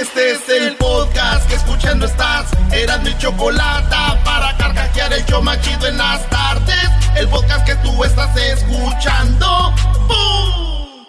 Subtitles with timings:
[0.00, 2.46] Este es el podcast que escuchando estás.
[2.70, 6.88] Eran mi chocolate para carcajear el yo machido en las tardes.
[7.16, 9.74] El podcast que tú estás escuchando.
[10.06, 11.04] ¡Bum!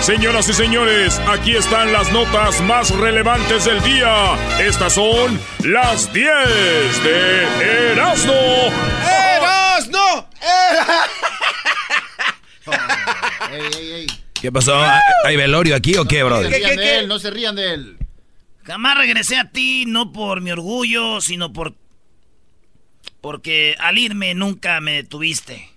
[0.00, 4.34] Señoras y señores, aquí están las notas más relevantes del día.
[4.58, 8.32] Estas son las 10 de Erasmo.
[9.36, 10.26] ¡Erasmo!
[14.40, 14.78] ¿Qué pasó?
[15.24, 16.50] ¿Hay velorio aquí o qué, No brother?
[16.52, 17.96] se rían de él, no se rían de él.
[18.64, 21.74] Jamás regresé a ti, no por mi orgullo, sino por.
[23.20, 25.70] Porque al irme nunca me detuviste.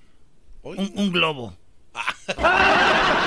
[0.64, 1.56] Un, un globo.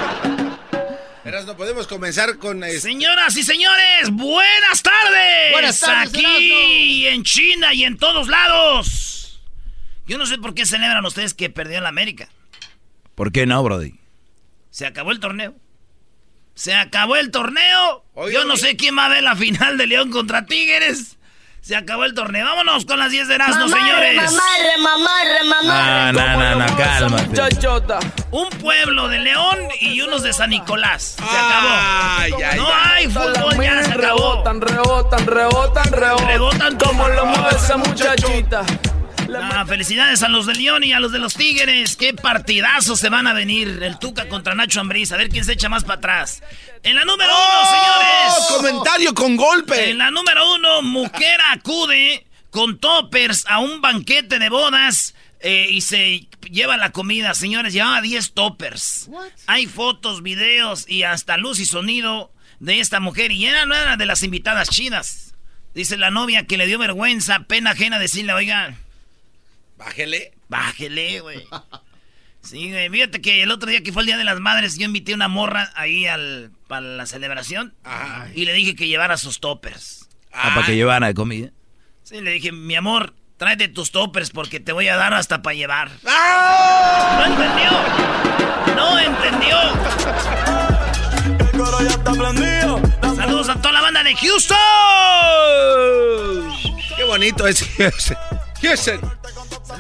[1.25, 2.65] Erasmo, podemos comenzar con...
[2.65, 5.53] este- Señoras y señores, buenas tardes.
[5.53, 9.41] Buenas tardes, Aquí en China y en todos lados.
[10.07, 12.29] Yo no sé por qué celebran ustedes que perdió la América.
[13.15, 13.95] ¿Por qué no, brody?
[14.71, 15.55] Se acabó el torneo.
[16.55, 18.05] Se acabó el torneo.
[18.15, 18.63] Oye, Yo no oye.
[18.63, 21.17] sé quién va a ver la final de León contra Tigres.
[21.61, 22.45] Se acabó el torneo.
[22.45, 24.17] Vámonos con las 10 de Erasmo, señores.
[24.17, 26.13] Mamarre, mamarre, mamarre.
[26.13, 27.41] No, no, no, no, cálmate.
[28.33, 31.17] Un pueblo de León y unos de San Nicolás.
[31.19, 31.69] Se acabó.
[31.71, 33.05] Ay, ay, no ay.
[33.05, 34.43] hay fútbol, ya se acabó.
[34.43, 36.27] Rebotan, rebotan, rebotan, rebotan.
[36.27, 38.65] Rebotan como como lo mueve esa muchachita.
[39.41, 41.97] Ah, felicidades a los de León y a los de los Tigres.
[41.97, 43.83] Qué partidazos se van a venir.
[43.83, 45.13] El Tuca contra Nacho Ambriz.
[45.13, 46.43] A ver quién se echa más para atrás.
[46.83, 48.33] En la número uno, señores.
[48.39, 48.57] ¡Oh!
[48.57, 49.91] Comentario con golpe.
[49.91, 55.81] En la número uno, mujer acude con toppers a un banquete de bodas eh, y
[55.81, 57.35] se lleva la comida.
[57.35, 59.09] Señores, llevaba 10 toppers.
[59.47, 63.33] Hay fotos, videos y hasta luz y sonido de esta mujer.
[63.33, 65.35] Y era, no era de las invitadas chinas.
[65.75, 68.77] Dice la novia que le dio vergüenza, pena ajena decirle, oiga,
[69.85, 70.33] Bájele.
[70.49, 71.47] bájele, güey.
[72.43, 72.89] Sí, güey.
[72.91, 75.29] Fíjate que el otro día que fue el Día de las Madres, yo invité una
[75.29, 77.75] morra ahí al, para la celebración.
[77.85, 78.29] Ajá.
[78.35, 80.09] Y le dije que llevara sus toppers.
[80.33, 81.51] Ah, para que llevaran de comida.
[82.03, 85.55] Sí, le dije, mi amor, tráete tus toppers porque te voy a dar hasta para
[85.55, 85.91] llevar.
[86.07, 87.17] ¡Ah!
[87.19, 87.71] No entendió.
[88.75, 89.57] No entendió.
[93.17, 94.59] Saludos a toda la banda de Houston.
[96.97, 98.17] Qué bonito es Houston.
[98.63, 99.01] Houston.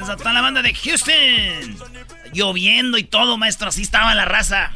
[0.02, 1.76] Saludos a toda la banda de Houston.
[2.32, 3.68] Lloviendo y todo, maestro.
[3.68, 4.72] Así estaba la raza.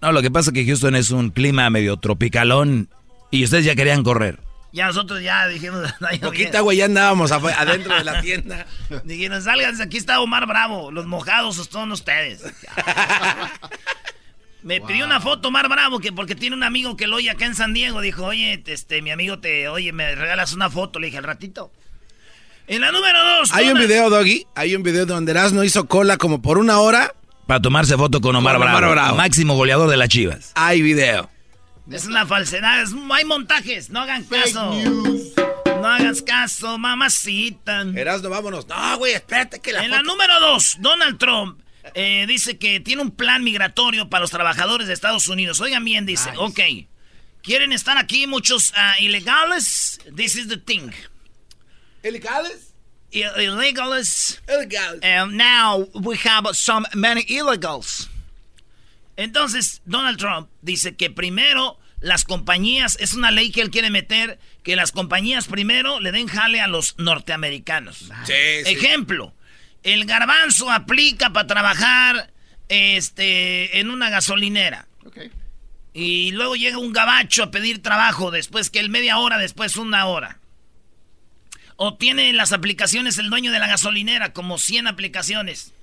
[0.00, 2.88] No, lo que pasa es que Houston es un clima medio tropicalón
[3.32, 4.38] y ustedes ya querían correr.
[4.72, 5.92] Ya nosotros ya dijimos...
[6.08, 8.66] "Ay, Poquita, güey, ya andábamos adentro de la tienda.
[9.02, 10.92] Dijeron, salgan, aquí está Omar Bravo.
[10.92, 12.42] Los mojados son ustedes.
[14.62, 17.46] Me pidió una foto Omar Bravo que porque tiene un amigo que lo oye acá
[17.46, 18.00] en San Diego.
[18.00, 21.00] Dijo, oye, este, mi amigo te, oye, me regalas una foto.
[21.00, 21.72] Le dije, al ratito.
[22.68, 23.52] En la número dos.
[23.52, 24.46] Hay un Donald- video, Doggy.
[24.54, 27.14] Hay un video donde Erasmo hizo cola como por una hora.
[27.46, 29.16] Para tomarse foto con Omar, Con Omar Bravo, Bravo.
[29.16, 30.50] máximo goleador de las Chivas.
[30.56, 31.30] Hay video.
[31.90, 34.72] Es una falsedad, es- hay montajes, no hagan caso.
[35.80, 37.82] No hagas caso, mamacita.
[37.94, 38.66] Erasmo, vámonos.
[38.66, 41.60] No, güey, espérate que la En la número dos, Donald Trump
[41.94, 45.60] eh, dice que tiene un plan migratorio para los trabajadores de Estados Unidos.
[45.60, 46.58] Oigan bien, dice, ok,
[47.42, 50.00] quieren estar aquí muchos ah, ilegales.
[50.16, 50.90] This is the thing.
[52.06, 52.74] ¿Ilegales?
[53.12, 54.40] I- Illegals.
[54.48, 55.00] Ilegales.
[55.02, 58.08] And now we have some many illegals.
[59.16, 64.38] Entonces, Donald Trump dice que primero las compañías, es una ley que él quiere meter,
[64.62, 68.10] que las compañías primero le den jale a los norteamericanos.
[68.24, 68.32] Sí,
[68.64, 68.72] sí.
[68.72, 69.32] Ejemplo,
[69.82, 72.32] el garbanzo aplica para trabajar
[72.68, 74.88] este, en una gasolinera.
[75.94, 80.04] Y luego llega un gabacho a pedir trabajo después que él media hora, después una
[80.06, 80.40] hora.
[81.76, 85.74] O tiene las aplicaciones el dueño de la gasolinera, como 100 aplicaciones.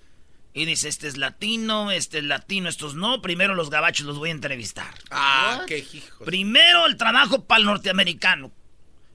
[0.55, 3.21] Y dice, este es latino, este es latino, estos no.
[3.21, 4.93] Primero los gabachos los voy a entrevistar.
[5.09, 6.25] Ah, qué hijo.
[6.25, 8.51] Primero el trabajo para el norteamericano.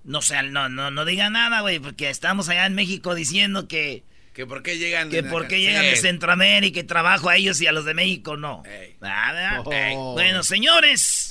[0.02, 4.04] No sé, no, no, no diga nada, güey, porque estamos allá en México diciendo que...
[4.32, 5.10] Que por qué llegan...
[5.10, 8.36] Que por qué llegan de Centroamérica y trabajo a ellos y a los de México
[8.36, 8.62] no.
[9.02, 10.12] Ah, Oh.
[10.14, 11.27] Bueno, señores,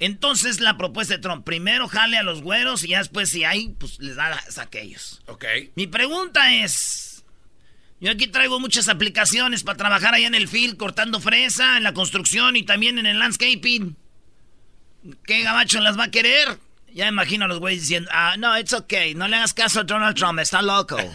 [0.00, 3.68] entonces la propuesta de Trump, primero jale a los güeros y ya después si hay,
[3.78, 5.22] pues les da a aquellos.
[5.26, 5.44] Ok.
[5.74, 7.22] Mi pregunta es,
[8.00, 11.92] yo aquí traigo muchas aplicaciones para trabajar allá en el field, cortando fresa, en la
[11.92, 13.94] construcción y también en el landscaping.
[15.26, 16.58] ¿Qué gabacho las va a querer?
[16.94, 19.80] Ya me imagino a los güeyes diciendo, ah, no, it's okay, no le hagas caso
[19.80, 20.96] a Donald Trump, está loco.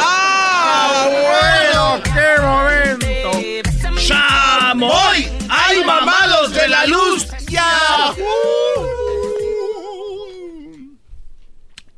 [0.00, 2.02] ¡Ah, bueno!
[2.02, 3.30] ¡Qué momento!
[4.00, 5.37] ¡Chamoy!
[5.88, 7.26] ¡Ay, mamados de la luz!
[7.48, 8.14] ¡Ya!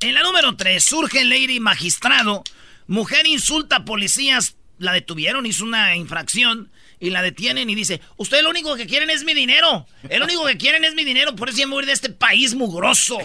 [0.00, 2.42] En la número 3, surge Lady Magistrado.
[2.86, 4.56] Mujer insulta a policías.
[4.78, 9.10] La detuvieron, hizo una infracción y la detienen y dice, usted lo único que quieren
[9.10, 9.86] es mi dinero.
[10.08, 12.54] El único que quieren es mi dinero, por eso ya me voy de este país
[12.54, 13.18] mugroso.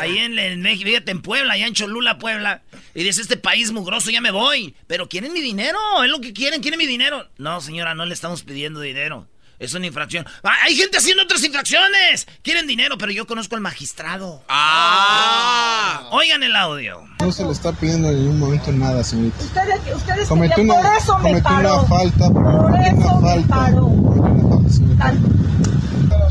[0.00, 2.62] Ahí en, en México, fíjate, en Puebla, allá en Cholula, Puebla.
[2.94, 4.74] Y dice, este país mugroso, ya me voy.
[4.86, 7.28] Pero quieren mi dinero, es lo que quieren, quieren mi dinero.
[7.36, 9.28] No, señora, no le estamos pidiendo dinero.
[9.58, 10.26] Es una infracción.
[10.42, 12.26] ¡Ah, hay gente haciendo otras infracciones.
[12.42, 14.42] Quieren dinero, pero yo conozco al magistrado.
[14.48, 16.08] ¡Ah!
[16.12, 17.02] Oigan el audio.
[17.20, 19.42] No se le está pidiendo en ningún momento nada, señorita.
[19.44, 21.78] Ustedes, ustedes Cometí una, por eso me paró.
[21.80, 22.30] una falta.
[22.30, 23.54] Por eso una me falta.
[23.56, 23.86] paró.
[23.86, 24.68] una
[24.98, 25.12] falta.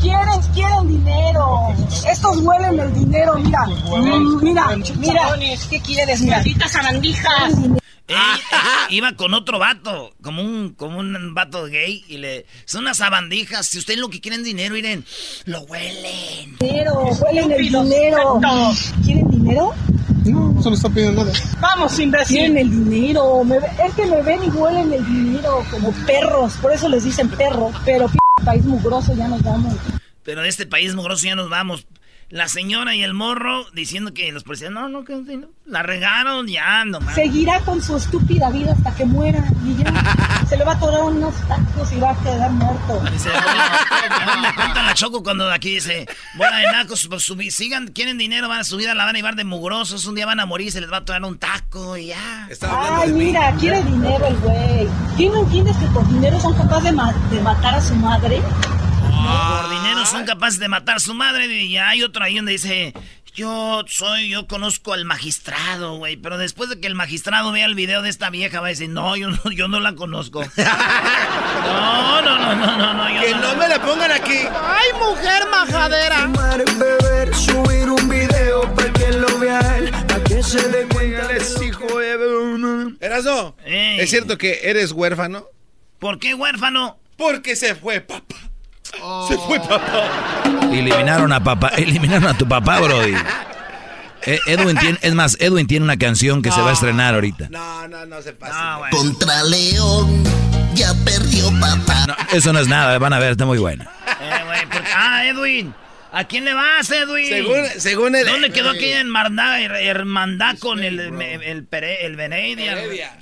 [0.00, 1.74] Quieren, quieren dinero.
[2.10, 3.64] Estos huelen el dinero, mira.
[4.42, 4.66] Mira,
[4.96, 5.22] mira.
[5.70, 6.20] ¿Qué quieres?
[6.22, 6.76] Malditas
[8.06, 8.56] Ey, eh,
[8.90, 12.44] iba con otro vato, como un, como un vato gay, y le.
[12.66, 13.66] Son unas sabandijas.
[13.66, 15.04] Si ustedes lo que quieren dinero, miren,
[15.46, 16.56] lo huelen.
[16.60, 18.40] Dinero, huelen el dinero.
[19.04, 19.72] ¿Quieren dinero?
[20.26, 21.36] No, no se le está pidiendo nada.
[21.60, 22.36] Vamos, imbécil.
[22.36, 23.42] Quieren el dinero.
[23.44, 26.54] Me ve- es que me ven y huelen el dinero como perros.
[26.60, 27.74] Por eso les dicen perros.
[27.84, 29.74] Pero p país mugroso ya nos vamos.
[30.24, 31.86] Pero de este país mugroso ya nos vamos.
[32.34, 35.46] La señora y el morro diciendo que los policías, no, no, que no.
[35.66, 37.14] La regaron, ya, nomás.
[37.14, 39.38] Seguirá con su estúpida vida hasta que muera.
[39.64, 40.44] Y ya.
[40.48, 43.00] Se le va a atorar unos tacos y va a quedar muerto.
[43.12, 48.18] Dice, bueno, me cuenta la choco cuando aquí dice, bola de nacos, pues, sigan, quieren
[48.18, 50.46] dinero, van a subir a la van a llevar de mugrosos, un día van a
[50.46, 52.48] morir, se les va a atorar un taco y ya.
[52.68, 54.88] Ay, mira, quiere dinero el güey.
[55.16, 58.42] ¿Quién no entiendes que por dinero son capaces de, ma- de matar a su madre?
[58.42, 61.46] Por dinero son capaces de matar a su madre.
[61.46, 62.92] Y ya hay otro ahí donde dice:
[63.34, 66.16] Yo soy, yo conozco al magistrado, güey.
[66.16, 68.88] Pero después de que el magistrado vea el video de esta vieja, va a decir:
[68.88, 70.42] No, yo no, yo no la conozco.
[71.64, 73.14] No, no, no, no, no, no.
[73.14, 74.38] yo Que no me la pongan aquí.
[74.52, 76.26] ¡Ay, mujer majadera!
[76.78, 81.28] beber, subir un video para que lo vea él, para que se dé cuenta.
[81.64, 82.96] hijo de...
[83.00, 84.00] Erasno, Ey.
[84.00, 85.46] ¿es cierto que eres huérfano?
[85.98, 86.98] ¿Por qué huérfano?
[87.16, 88.36] Porque se fue papá.
[89.28, 90.08] Se fue papá.
[90.72, 93.14] Eliminaron a papá, eliminaron a tu papá, Brody.
[94.26, 97.48] Eh, Edwin tiene, es más, Edwin tiene una canción que se va a estrenar ahorita.
[97.50, 98.78] No, no, no se pasa.
[98.78, 98.96] Bueno.
[98.96, 100.24] Contra León,
[100.74, 102.06] ya perdió papá.
[102.06, 103.84] No, eso no es nada, van a ver, está muy buena.
[103.84, 105.74] Eh, porque- Ah, Edwin.
[106.10, 107.28] ¿A quién le vas, Edwin?
[107.28, 108.24] Según, según el...
[108.24, 112.20] ¿Dónde quedó aquella hermandad, hermandad con el, el, el, el?
[112.20, 113.18] Heredia.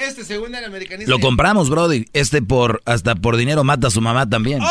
[0.00, 1.10] Este, según el americanista.
[1.10, 2.06] Lo compramos, Brody.
[2.12, 4.60] Este por, hasta por dinero mata a su mamá también.
[4.62, 4.66] ¡Oh!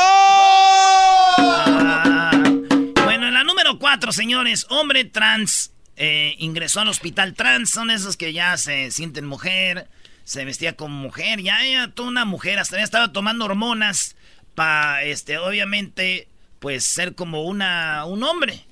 [1.38, 2.32] Ah,
[3.04, 7.70] bueno, en la número cuatro, señores, hombre trans eh, ingresó al hospital trans.
[7.70, 9.88] Son esos que ya se sienten mujer,
[10.24, 14.16] se vestía como mujer, ya era toda una mujer, hasta ya estaba tomando hormonas
[14.56, 16.28] para, este, obviamente,
[16.60, 18.66] pues ser como una, un hombre.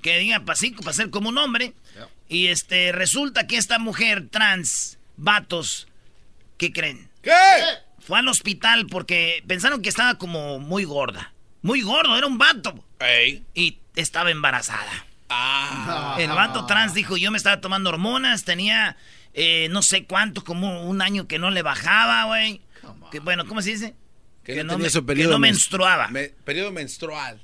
[0.00, 1.74] Que diga para para ser como un hombre.
[2.28, 5.88] Y este, resulta que esta mujer trans, vatos,
[6.58, 7.08] ¿qué creen?
[7.22, 7.30] ¿Qué?
[8.00, 11.32] Fue al hospital porque pensaron que estaba como muy gorda.
[11.62, 12.84] Muy gordo, era un vato.
[12.98, 13.44] Ey.
[13.54, 15.06] Y estaba embarazada.
[15.28, 16.16] Ah.
[16.18, 18.96] El vato trans dijo, yo me estaba tomando hormonas, tenía
[19.34, 22.60] eh, no sé cuánto, como un año que no le bajaba, güey.
[23.10, 23.94] Que, bueno, ¿cómo se dice?
[24.44, 26.08] Que, no, me- que menstruaba.
[26.08, 27.40] me- periodo menstrual.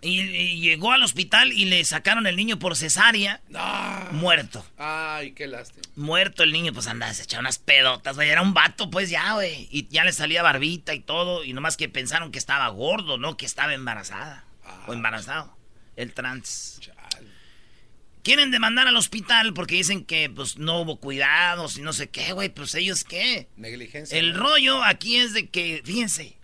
[0.00, 4.08] Y, y llegó al hospital y le sacaron el niño por cesárea, Ah.
[4.12, 4.64] muerto.
[4.76, 5.82] Ay, qué lástima.
[5.96, 8.28] Muerto el niño, pues andaba, se echaba unas pedotas, güey.
[8.30, 9.66] Era un vato, pues ya, güey.
[9.72, 11.42] Y ya le salía barbita y todo.
[11.44, 13.36] Y nomás que pensaron que estaba gordo, ¿no?
[13.36, 14.44] Que estaba embarazada.
[14.86, 15.56] o embarazado.
[15.96, 16.80] El trans.
[18.22, 22.32] Quieren demandar al hospital porque dicen que, pues, no hubo cuidados y no sé qué,
[22.34, 22.50] güey.
[22.50, 23.48] Pues ellos qué.
[23.56, 24.18] Negligencia.
[24.18, 24.40] El ¿no?
[24.40, 26.36] rollo aquí es de que, fíjense,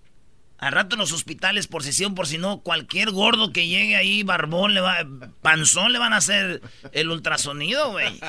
[0.59, 4.23] Al rato en los hospitales, por si por si no, cualquier gordo que llegue ahí,
[4.23, 4.97] barbón, le va,
[5.43, 8.21] panzón, le van a hacer el ultrasonido, güey.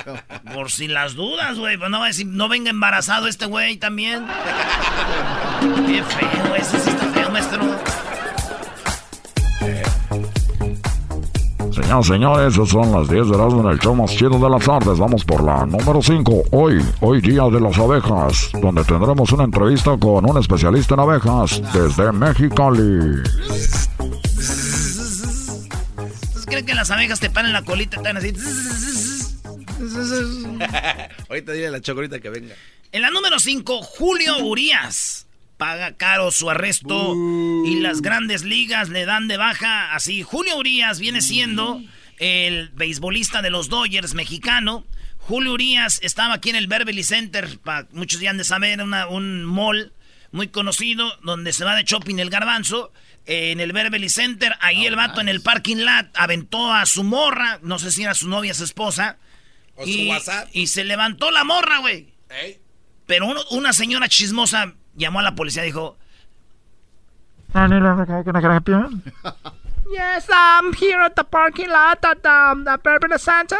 [0.52, 1.78] Por si las dudas, güey.
[1.78, 4.26] Pues no va a decir, no venga embarazado este güey también.
[5.86, 7.05] Qué feo, eso sí
[11.76, 14.98] Señoras señores, son las 10 de Erasmo en el show más chido de las tardes.
[14.98, 16.44] Vamos por la número 5.
[16.52, 21.60] Hoy, hoy día de las abejas, donde tendremos una entrevista con un especialista en abejas
[21.74, 23.20] desde Mexicali.
[26.24, 28.32] ¿Ustedes creen que las abejas te paran la colita y están así?
[31.28, 32.54] ahorita dile a la chocorita que venga.
[32.92, 35.15] En la número 5, Julio Urias
[35.56, 37.14] paga caro su arresto
[37.64, 39.94] y las grandes ligas le dan de baja.
[39.94, 41.80] Así, Julio Urias viene siendo
[42.18, 44.86] el beisbolista de los Dodgers mexicano.
[45.18, 47.58] Julio Urias estaba aquí en el Beverly Center,
[47.92, 49.92] muchos ya han de saber, un mall
[50.30, 52.92] muy conocido donde se va de shopping el garbanzo.
[53.24, 57.58] En el Beverly Center, ahí el vato en el parking lot aventó a su morra,
[57.62, 59.18] no sé si era su novia, su esposa.
[59.74, 60.48] O y, su WhatsApp.
[60.52, 62.14] Y se levantó la morra, güey.
[63.06, 65.96] Pero una señora chismosa llamó a la policía y dijo...
[69.90, 73.56] yes, I'm here at the parking lot at um, the Beverly Center.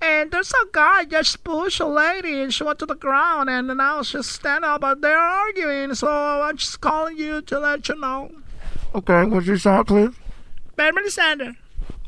[0.00, 3.68] And there's a guy just pushed a lady and she went to the ground and
[3.68, 5.94] now she's standing up but they're arguing.
[5.94, 8.30] So I'm just calling you to let you know.
[8.94, 10.14] Okay, what's your shot, please?
[10.76, 11.54] Beverly Center.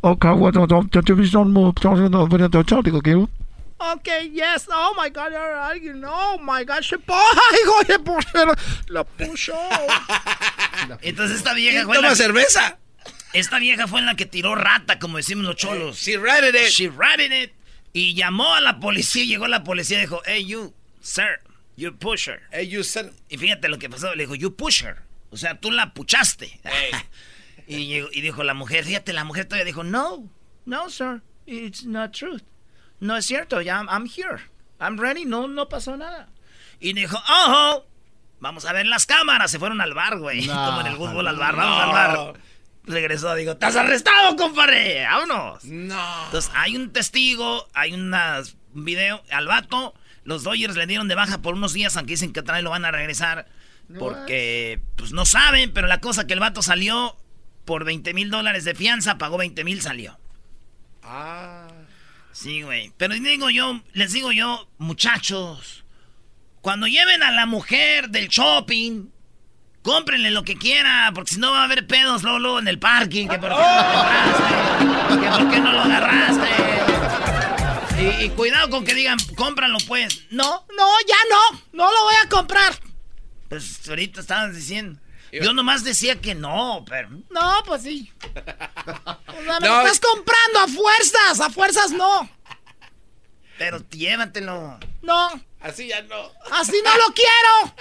[0.05, 1.75] Okay, well, don't, don't, don't, don't move.
[1.77, 3.31] Don't, don't, don't, don't, don't, don't, don't,
[3.79, 4.69] Okay, yes.
[4.71, 6.03] Oh my God, you're arguing.
[6.07, 6.97] Oh my God, se
[7.79, 8.23] Oye, por
[8.89, 9.55] la puso.
[11.03, 12.79] Entonces esta vieja fue toma la cerveza?
[13.35, 15.99] Esta vieja fue en la que tiró rata, como decimos los cholos.
[15.99, 16.71] She ratted it.
[16.71, 17.53] She ratted it.
[17.93, 21.41] Y llamó a la policía, llegó la policía y dijo, hey you, sir,
[21.77, 22.43] you push her.
[22.51, 23.13] Hey you, sir.
[23.29, 25.03] Y fíjate lo que pasó, le dijo, you push her.
[25.31, 26.61] O sea, tú la puchaste.
[27.67, 30.31] y, y dijo la mujer, fíjate, la mujer todavía dijo, no,
[30.65, 32.43] no, sir, it's not truth.
[33.01, 34.43] No es cierto, ya I'm here.
[34.81, 36.29] I'm ready, no, no pasó nada.
[36.81, 37.87] Y dijo, ojo,
[38.41, 39.51] vamos a ver las cámaras.
[39.51, 40.47] Se fueron al bar, güey.
[40.47, 42.41] Como en el fútbol al bar, vamos al bar.
[42.85, 45.05] Regresó, digo, estás arrestado, compadre.
[45.05, 45.65] Vámonos.
[45.65, 46.25] No.
[46.27, 48.15] Entonces, hay un testigo, hay un
[48.73, 49.95] video al vato.
[50.25, 52.71] Los Dodgers le dieron de baja por unos días, aunque dicen que otra vez lo
[52.71, 53.47] van a regresar.
[53.99, 57.17] Porque, pues no saben, pero la cosa que el vato salió
[57.65, 60.19] por 20 mil dólares de fianza, pagó 20 mil, salió.
[61.03, 61.66] Ah.
[62.37, 62.93] Sí, güey.
[62.99, 65.85] Pero digo yo, les digo yo, muchachos,
[66.61, 69.07] cuando lleven a la mujer del shopping,
[69.81, 73.27] cómprenle lo que quiera, porque si no va a haber pedos Lolo en el parking,
[73.27, 76.49] que por qué no lo agarraste, que por qué no lo agarraste.
[78.23, 80.27] Y, cuidado con que digan, cómpralo pues.
[80.31, 82.75] No, no, ya no, no lo voy a comprar.
[83.49, 85.01] Pues ahorita estaban diciendo.
[85.43, 87.11] Yo nomás decía que no, pero.
[87.31, 88.13] No, pues sí.
[89.61, 92.29] me lo estás comprando a fuerzas, a fuerzas no.
[93.59, 94.79] Pero llévatelo.
[95.03, 95.29] No.
[95.61, 96.33] Así ya no.
[96.53, 97.75] Así no lo quiero.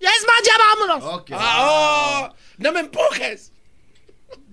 [0.00, 1.24] Ya es más, ya vámonos.
[1.32, 3.52] Ah, oh, no me empujes.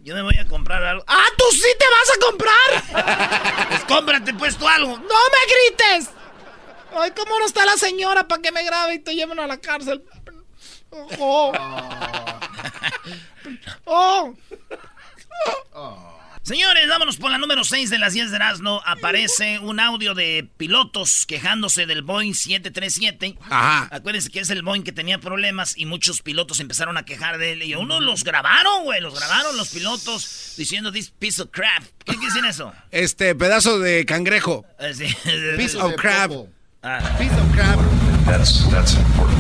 [0.03, 1.03] Yo me voy a comprar algo.
[1.07, 3.67] ¡Ah, tú sí te vas a comprar!
[3.69, 4.97] pues cómprate pues tú algo.
[4.97, 6.09] ¡No me grites!
[6.95, 9.57] Ay, ¿cómo no está la señora para que me grabe y te lleven a la
[9.57, 10.03] cárcel?
[13.86, 14.34] Oh.
[15.74, 16.15] oh.
[16.41, 18.81] Señores, vámonos por la número 6 de las 10 de Erasmo.
[18.86, 23.38] Aparece un audio de pilotos quejándose del Boeing 737.
[23.50, 23.88] Ajá.
[23.96, 27.51] Acuérdense que es el Boeing que tenía problemas y muchos pilotos empezaron a quejar de
[27.51, 27.63] él.
[27.63, 29.00] Y uno los grabaron, güey.
[29.00, 31.84] Los grabaron los pilotos diciendo this piece of crap.
[32.03, 32.74] ¿Qué decir eso?
[32.89, 34.65] Este, pedazo de cangrejo.
[34.93, 35.05] Sí.
[35.58, 36.31] Piece of crap.
[36.81, 37.15] Ah.
[37.19, 37.77] Piece of crap.
[38.25, 39.38] That's, that's an important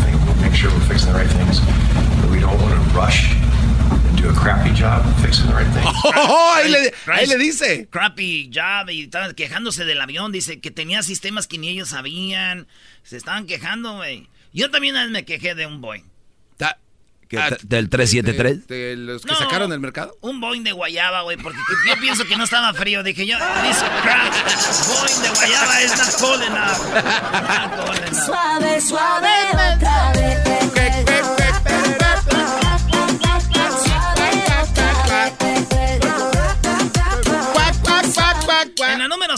[0.59, 1.61] sure we're fixing the right things.
[2.19, 3.31] But we don't want to rush
[4.19, 5.85] do a crappy job fixing the right thing.
[6.03, 7.87] Oh, ahí, le, ahí, le, dice.
[7.89, 10.33] Crappy job y estaban quejándose del avión.
[10.33, 12.67] Dice que tenía sistemas que ni ellos sabían.
[13.03, 14.27] Se estaban quejando, güey.
[14.51, 16.03] Yo también me quejé de un Boeing.
[17.37, 18.67] Ah, ¿Del 373?
[18.67, 20.17] De, de, los que sacaron del mercado?
[20.21, 23.03] Un Boeing de guayaba, güey, porque yo pienso que no estaba frío.
[23.03, 24.33] Dije yo, this crap,
[24.87, 26.79] Boeing de guayaba es not cold enough.
[28.25, 29.29] Suave, suave,
[29.75, 30.48] otra vez.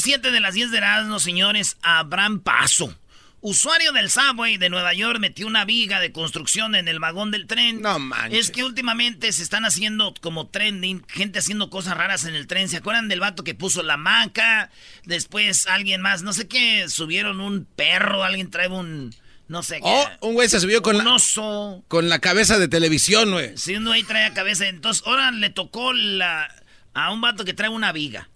[0.01, 2.96] 7 de las 10 de Erasmo, señores, Abraham Paso.
[3.43, 7.48] Usuario del subway de Nueva York metió una viga de construcción en el vagón del
[7.48, 7.81] tren.
[7.81, 8.39] No manches.
[8.39, 12.70] Es que últimamente se están haciendo como trending, gente haciendo cosas raras en el tren.
[12.70, 14.70] ¿Se acuerdan del vato que puso la maca?
[15.05, 19.15] Después alguien más, no sé qué, subieron un perro, alguien trae un
[19.48, 19.84] no sé qué.
[19.84, 21.84] Oh, un güey se subió con un la, oso.
[21.88, 23.58] con la cabeza de televisión, güey.
[23.58, 24.67] Sí, uno ahí trae cabeza.
[24.67, 26.48] Entonces, ahora le tocó la,
[26.93, 28.29] a un vato que trae una viga.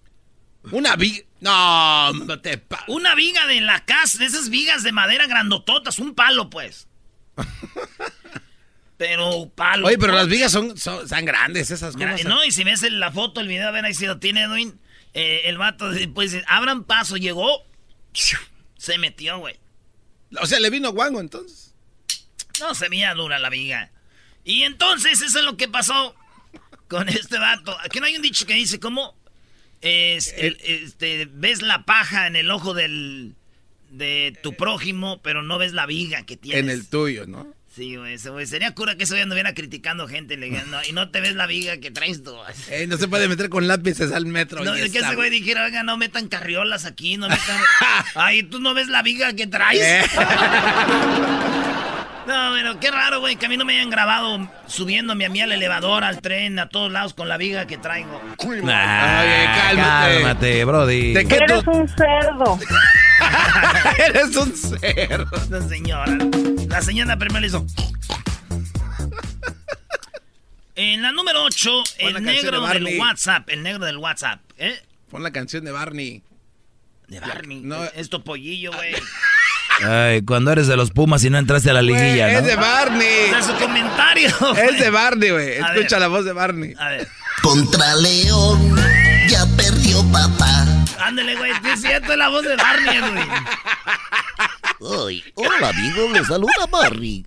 [0.72, 1.24] Una viga.
[1.40, 5.98] No, no te pa Una viga de la casa, de esas vigas de madera grandototas,
[5.98, 6.88] un palo, pues.
[8.96, 9.86] pero palo.
[9.86, 10.18] Oye, pero ¿no?
[10.18, 12.24] las vigas son, son, están grandes esas cosas.
[12.24, 14.78] No, y si ves la foto, el video, a ver ahí si lo tiene Edwin.
[15.14, 17.64] eh, el vato pues dice, abran paso, llegó.
[18.78, 19.58] Se metió, güey.
[20.40, 21.74] O sea, le vino guango entonces.
[22.60, 23.90] No se veía dura la viga.
[24.44, 26.14] Y entonces, eso es lo que pasó
[26.88, 27.76] con este vato.
[27.80, 29.15] Aquí no hay un dicho que dice, ¿cómo?
[29.86, 33.34] Es, el- este, ves la paja en el ojo del,
[33.90, 36.60] de tu prójimo, pero no ves la viga que tienes.
[36.64, 37.46] En el tuyo, ¿no?
[37.76, 38.46] Sí, güey, güey.
[38.46, 41.46] Sería cura que eso ya anduviera criticando gente le no, y no te ves la
[41.46, 42.34] viga que traes tú.
[42.70, 44.64] Eh, no se puede meter con lápices al metro.
[44.64, 47.60] No, es que ese güey dijera, oiga, no metan carriolas aquí, no metan...
[48.14, 49.82] Ay, ¿tú no ves la viga que traes?
[49.82, 50.02] Eh.
[52.26, 55.40] No, bueno, qué raro, güey, que a mí no me hayan grabado subiéndome a mí
[55.40, 58.20] al elevador, al tren, a todos lados con la viga que traigo.
[58.20, 60.14] Ah, Oye, cálmate.
[60.14, 61.12] cálmate, Brody.
[61.12, 62.58] ¿De qué Eres un cerdo.
[64.08, 65.30] Eres un cerdo.
[65.50, 66.18] La señora.
[66.68, 67.64] La señora primero le hizo...
[70.74, 72.98] En la número 8, Pon la el negro de del.
[73.00, 74.78] WhatsApp, el negro del WhatsApp, ¿eh?
[75.10, 76.22] Pon la canción de Barney.
[77.08, 77.60] De Barney.
[77.60, 77.82] No.
[77.84, 78.94] Es tu pollillo, güey.
[79.84, 82.38] Ay, cuando eres de los Pumas y no entraste a la liguilla, Güey, ¿no?
[82.40, 83.30] Es de Barney.
[83.30, 84.28] De su comentario.
[84.56, 85.48] Es de Barney, güey.
[85.52, 86.00] Escucha ver.
[86.00, 86.74] la voz de Barney.
[86.78, 87.08] A ver.
[87.42, 88.76] Contra León,
[89.28, 90.64] ya perdió papá.
[90.98, 91.52] Ándale, güey.
[91.62, 93.24] Sí, es cierto, es la voz de Barney, güey.
[95.08, 97.24] Ay, hola amigo, le saluda Barry.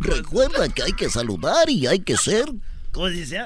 [0.00, 2.46] Recuerda que hay que saludar y hay que ser.
[2.92, 3.40] ¿Cómo se dice?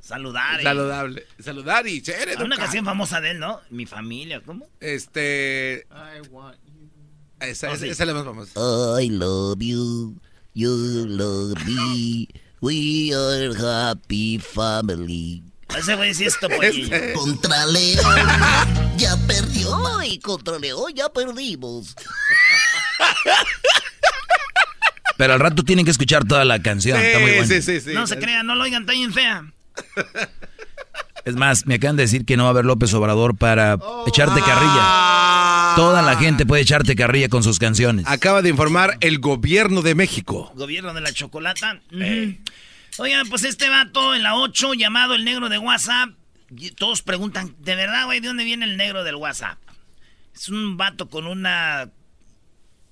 [0.00, 0.60] Saludar.
[0.60, 0.62] eh.
[0.62, 1.26] Saludable.
[1.42, 3.60] Saludar y ser una canción famosa de él, ¿no?
[3.70, 4.66] Mi familia, ¿cómo?
[4.80, 5.80] Este.
[5.80, 5.88] Esa,
[6.32, 6.52] Oh,
[7.40, 7.88] esa, sí.
[7.88, 9.02] esa es la más famosa.
[9.02, 10.16] I love you,
[10.54, 12.28] you love me.
[12.60, 15.42] We are happy family.
[15.76, 16.94] Ese güey sí es tu pollillo.
[16.94, 17.12] Este.
[17.12, 18.16] Contra León,
[18.96, 19.98] ya perdió.
[19.98, 21.94] Ay, contra León ya perdimos.
[25.16, 27.00] Pero al rato tienen que escuchar toda la canción.
[27.00, 27.46] Está muy buena.
[27.46, 27.92] sí, sí, sí.
[27.92, 29.44] No se crean, no lo oigan tan bien fea.
[31.26, 34.38] Es más, me acaban de decir que no va a haber López Obrador para echarte
[34.38, 34.78] carrilla.
[34.78, 35.74] Ah.
[35.74, 38.06] Toda la gente puede echarte carrilla con sus canciones.
[38.06, 40.52] Acaba de informar el gobierno de México.
[40.54, 41.80] Gobierno de la chocolata.
[42.98, 46.10] Oigan, pues este vato en la 8, llamado el negro de WhatsApp.
[46.56, 49.58] y Todos preguntan, ¿de verdad, güey, de dónde viene el negro del WhatsApp?
[50.32, 51.90] Es un vato con una.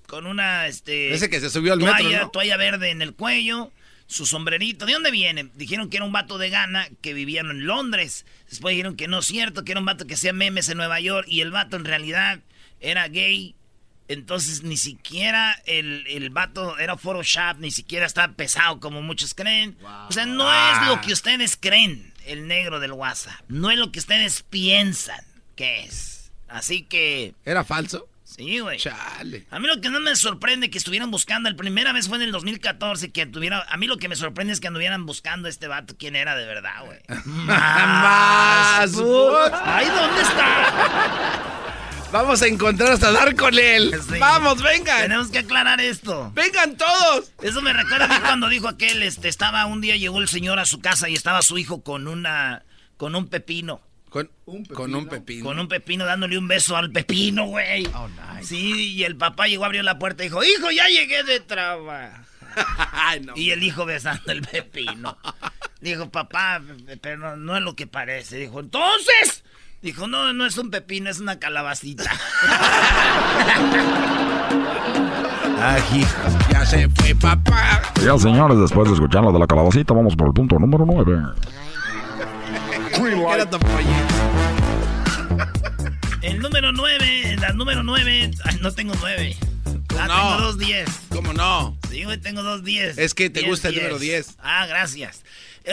[0.09, 1.15] Con una, este.
[1.15, 2.31] Ese que se subió al metro, toalla, ¿no?
[2.31, 3.71] toalla verde en el cuello,
[4.07, 4.87] su sombrerito.
[4.87, 5.51] ¿De dónde viene?
[5.55, 8.27] Dijeron que era un vato de Ghana que vivía en Londres.
[8.49, 11.01] Después dijeron que no es cierto, que era un vato que hacía memes en Nueva
[11.01, 11.27] York.
[11.29, 12.41] Y el vato en realidad
[12.81, 13.55] era gay.
[14.07, 19.79] Entonces ni siquiera el, el vato era Photoshop, ni siquiera está pesado como muchos creen.
[20.09, 23.41] O sea, no es lo que ustedes creen, el negro del WhatsApp.
[23.49, 25.25] No es lo que ustedes piensan
[25.57, 26.33] que es.
[26.49, 27.35] Así que...
[27.45, 28.07] ¿Era falso?
[28.37, 28.79] Sí, güey.
[28.79, 29.47] Chale.
[29.51, 32.23] A mí lo que no me sorprende que estuvieran buscando, la primera vez fue en
[32.25, 35.51] el 2014 que tuviera, a mí lo que me sorprende es que anduvieran buscando a
[35.51, 36.99] este vato quién era de verdad, güey.
[37.27, 38.93] Más.
[39.63, 41.43] Ay, ¿dónde está?
[42.11, 43.93] Vamos a encontrar hasta dar con él.
[44.09, 44.19] Sí.
[44.19, 45.03] Vamos, vengan.
[45.03, 46.33] Tenemos que aclarar esto.
[46.35, 47.33] Vengan todos.
[47.41, 50.59] Eso me recuerda a mí cuando dijo aquel, este, estaba un día llegó el señor
[50.59, 52.65] a su casa y estaba su hijo con una,
[52.97, 53.81] con un pepino.
[54.15, 54.77] Con un pepino.
[54.77, 55.45] Con un pepino.
[55.45, 57.85] Con un pepino dándole un beso al pepino, güey.
[57.97, 58.45] Oh, nice.
[58.45, 62.23] Sí, y el papá llegó, abrió la puerta y dijo, hijo, ya llegué de trabajo.
[62.93, 63.33] Ay, no.
[63.35, 65.19] Y el hijo besando el pepino.
[65.81, 66.63] Dijo, papá,
[67.01, 68.37] pero no, no es lo que parece.
[68.37, 69.43] Dijo, entonces.
[69.83, 72.09] Dijo, no, no es un pepino, es una calabacita.
[75.61, 76.07] Ají.
[76.53, 77.83] Ya se fue, papá.
[78.01, 81.64] Ya, señores, después de escuchar la de la calabacita, vamos por el punto número 9.
[82.95, 83.59] Tu pollito.
[86.23, 88.31] El número 9, la número 9.
[88.45, 89.37] Ay, no tengo 9.
[89.99, 90.15] Ah, No.
[90.15, 90.89] tengo dos 10.
[91.11, 91.77] ¿Cómo no?
[91.91, 92.99] Sí, güey, tengo dos 10.
[92.99, 93.85] Es que te Diez, gusta el diez.
[93.85, 94.37] número 10.
[94.39, 95.23] Ah, gracias.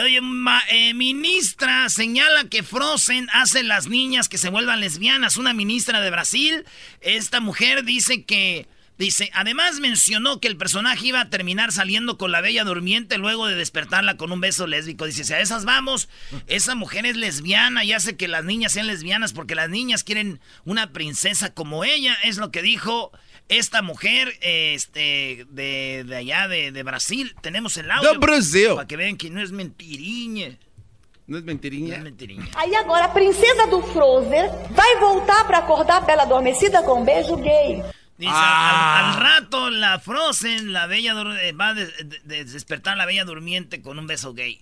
[0.02, 5.36] Oye, ma- eh, ministra señala que Frozen hace las niñas que se vuelvan lesbianas.
[5.36, 6.64] Una ministra de Brasil.
[7.00, 8.66] Esta mujer dice que.
[9.02, 13.48] Dice, además mencionó que el personaje iba a terminar saliendo con la bella durmiente luego
[13.48, 15.06] de despertarla con un beso lésbico.
[15.06, 16.08] Dice, si a esas vamos,
[16.46, 20.38] esa mujer es lesbiana y hace que las niñas sean lesbianas porque las niñas quieren
[20.64, 22.16] una princesa como ella.
[22.22, 23.10] Es lo que dijo
[23.48, 27.34] esta mujer este, de, de allá de, de Brasil.
[27.42, 28.12] Tenemos el audio.
[28.12, 28.68] De Brasil.
[28.76, 30.58] Para que vean que no es mentiriña.
[31.26, 31.96] ¿No es No mentiriña?
[31.96, 32.46] es mentiriña.
[32.54, 37.04] Aí agora a princesa do Frozen vai voltar pra acordar a Bela Adormecida com um
[37.04, 37.82] beijo gay.
[38.18, 43.82] Dice, al, rato la Frozen, la bella eh, va a despertar a la bella durmiente
[43.82, 44.60] con un beso gay.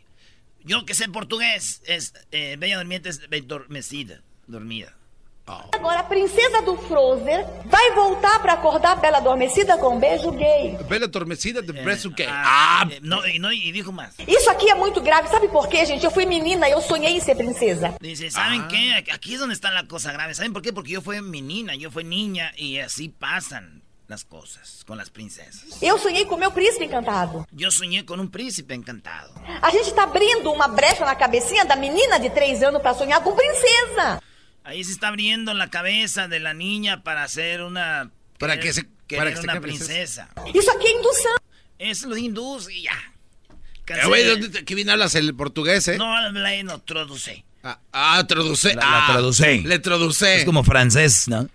[0.62, 4.96] Yo que sé portugués, es eh, bella durmiente es adormecida, dormida.
[5.72, 10.30] Agora a princesa do Frozen vai voltar para acordar a Bela Adormecida com um beijo
[10.32, 10.76] gay.
[10.88, 12.26] Bela Adormecida de beijo gay.
[12.28, 12.88] Ah, ah.
[13.02, 14.14] não, não, e dijo mais.
[14.26, 16.04] Isso aqui é muito grave, sabe por quê, gente?
[16.04, 17.94] Eu fui menina e eu sonhei em ser princesa.
[18.00, 18.68] Dice, ¿saben ah.
[18.68, 19.12] qué?
[19.12, 20.34] Aquí es donde está la cosa grave.
[20.34, 20.72] ¿Saben por qué?
[20.72, 25.80] Porque yo fui menina, yo fui niña y así pasan las cosas con las princesas.
[25.80, 27.46] Eu sonhei com meu príncipe encantado.
[27.56, 29.32] Eu sonhei com um príncipe encantado.
[29.62, 33.22] A gente está abrindo uma brecha na cabecinha da menina de 3 anos para sonhar
[33.22, 34.20] com princesa.
[34.70, 38.12] Ahí se está abriendo la cabeza de la niña para ser una.
[38.38, 38.84] Para que se.
[39.16, 40.28] Para que una princesa.
[40.54, 41.34] Eso aquí es inducción.
[41.76, 42.92] Es lo hindús y ya.
[43.88, 45.98] Eh, ¿Qué bien hablas el portugués, eh?
[45.98, 47.44] No, hablé, no, traduce.
[47.64, 48.74] Ah, ah traduce.
[48.74, 49.58] La, ah, traduce.
[49.58, 50.36] Le traduce.
[50.36, 51.48] Es como francés, ¿no?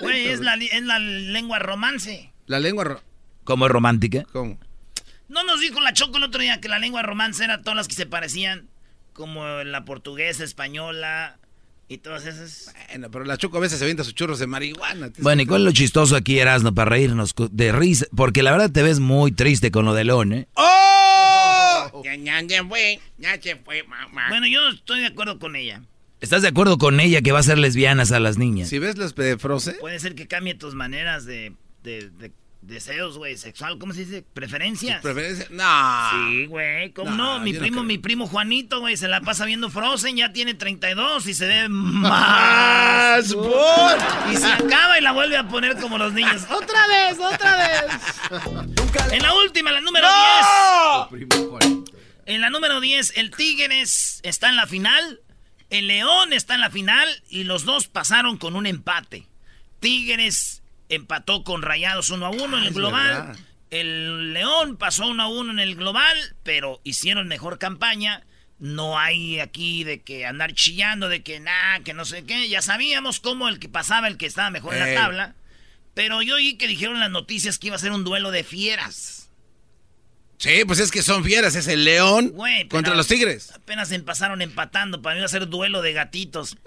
[0.00, 2.34] Güey, es la, es la lengua romance.
[2.44, 2.84] La lengua.
[2.84, 3.02] Ro
[3.44, 4.24] ¿Cómo es romántica?
[4.30, 4.58] ¿Cómo?
[5.28, 7.88] No nos dijo la Choco el otro día que la lengua romance era todas las
[7.88, 8.68] que se parecían.
[9.14, 11.38] Como la portuguesa, española,
[11.94, 12.74] y todas esas.
[12.90, 15.10] Bueno, pero la Choco a veces se avienta sus churros de marihuana.
[15.18, 18.06] Bueno, ¿y cuál es lo chistoso aquí, Erasno, para reírnos de risa?
[18.14, 20.48] Porque la verdad te ves muy triste con lo de León, ¿eh?
[20.54, 22.02] ¡Oh!
[22.04, 24.28] Ya, ya, ya fue, ya se fue, mamá.
[24.28, 25.82] Bueno, yo estoy de acuerdo con ella.
[26.20, 28.68] ¿Estás de acuerdo con ella que va a ser lesbianas a las niñas?
[28.68, 31.52] Si ves las de Puede ser que cambie tus maneras de,
[31.82, 32.32] de, de
[32.66, 34.22] deseos, güey, sexual, ¿cómo se dice?
[34.22, 35.02] ¿Preferencias?
[35.02, 35.50] ¿Preferencias?
[35.50, 36.10] No.
[36.12, 37.38] Sí, güey, ¿cómo no?
[37.40, 41.34] Mi primo, mi primo Juanito, güey, se la pasa viendo Frozen, ya tiene 32 y
[41.34, 43.34] se ve más.
[44.32, 46.42] Y se acaba y la vuelve a poner como los niños.
[46.50, 49.12] ¡Otra vez, otra vez!
[49.12, 50.08] en la última, la número
[51.10, 51.28] 10.
[52.26, 55.20] En la número 10, el Tigres está en la final,
[55.70, 59.26] el León está en la final y los dos pasaron con un empate.
[59.80, 63.38] Tigres empató con Rayados 1 a 1 en el ah, global.
[63.70, 68.22] El León pasó 1 a 1 en el global, pero hicieron mejor campaña.
[68.58, 72.48] No hay aquí de que andar chillando, de que nada, que no sé qué.
[72.48, 75.34] Ya sabíamos cómo el que pasaba, el que estaba mejor en la tabla.
[75.94, 79.24] Pero yo oí que dijeron las noticias que iba a ser un duelo de fieras.
[80.38, 82.34] Sí, pues es que son fieras, es el león
[82.68, 83.52] contra los tigres.
[83.54, 86.52] Apenas pasaron empatando, para mí va a ser duelo de gatitos.
[86.52, 86.60] El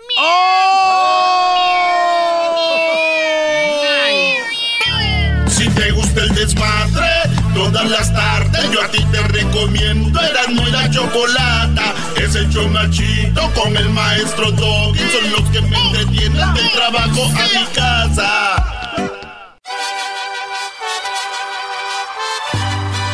[6.37, 7.09] desmadre,
[7.55, 11.93] todas las tardes yo a ti te recomiendo Eran muy la chocolata.
[12.15, 14.99] Es el chomachito con el maestro Doggy.
[14.99, 18.55] Son los que me entretienen del trabajo a mi casa.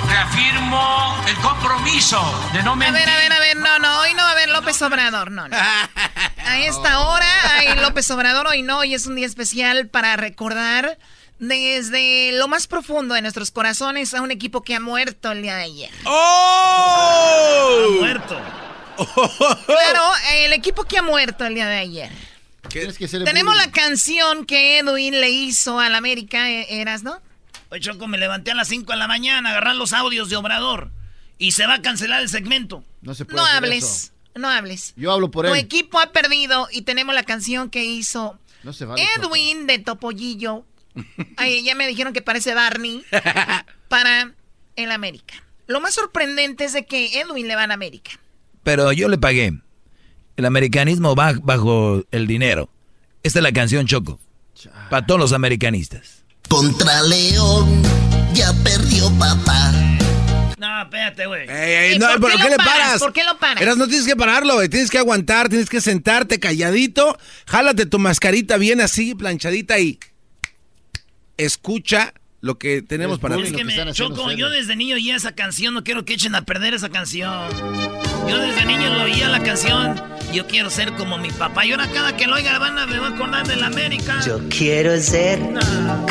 [0.09, 2.97] Reafirmo el compromiso de no mentir.
[2.97, 5.31] A ver, a ver, a ver, no, no, hoy no va a haber López Obrador,
[5.31, 5.55] no, no.
[6.45, 10.97] A esta hora hay López Obrador, hoy no, hoy es un día especial para recordar
[11.47, 15.58] desde lo más profundo de nuestros corazones a un equipo que ha muerto el día
[15.58, 15.89] de ayer.
[16.06, 17.86] ¡Oh!
[17.86, 18.41] Ha muerto.
[19.65, 20.03] Claro,
[20.36, 22.12] el equipo que ha muerto el día de ayer.
[23.25, 27.19] Tenemos la canción que Edwin le hizo al América, e-, ¿eras, no?
[27.69, 30.36] Oye, Choco, me levanté a las 5 de la mañana a agarrar los audios de
[30.36, 30.91] Obrador
[31.39, 32.84] y se va a cancelar el segmento.
[33.01, 33.38] No se puede.
[33.38, 34.93] No hables, no hables.
[34.95, 35.51] Yo hablo por él.
[35.51, 40.65] Tu equipo ha perdido y tenemos la canción que hizo Edwin de Topollillo
[41.38, 43.03] Ay, ya me dijeron que parece Barney
[43.88, 44.34] para
[44.75, 45.43] el América.
[45.67, 48.12] Lo más sorprendente es de que Edwin le va a América.
[48.63, 49.53] Pero yo le pagué.
[50.36, 52.69] El americanismo va bajo el dinero.
[53.23, 54.19] Esta es la canción Choco.
[54.89, 56.23] Para todos los americanistas.
[56.49, 57.82] Contra León
[58.34, 59.71] ya perdió papá.
[60.58, 61.47] No, espérate, güey.
[61.99, 62.99] no, ¿por, qué, le paras?
[62.99, 63.62] ¿Por qué lo paras?
[63.62, 64.69] Eras, no tienes que pararlo, güey.
[64.69, 67.17] Tienes que aguantar, tienes que sentarte calladito.
[67.47, 69.99] Jálate tu mascarita bien así, planchadita y
[71.38, 73.43] escucha lo que tenemos para ti.
[73.43, 76.43] Es que me choco, yo desde niño oía esa canción, no quiero que echen a
[76.43, 77.50] perder esa canción.
[78.28, 80.02] Yo desde niño lo oía la canción,
[80.34, 81.65] yo quiero ser como mi papá.
[81.65, 84.19] Y ahora cada que lo oiga van a, me va a acordar de la América.
[84.26, 85.39] Yo quiero ser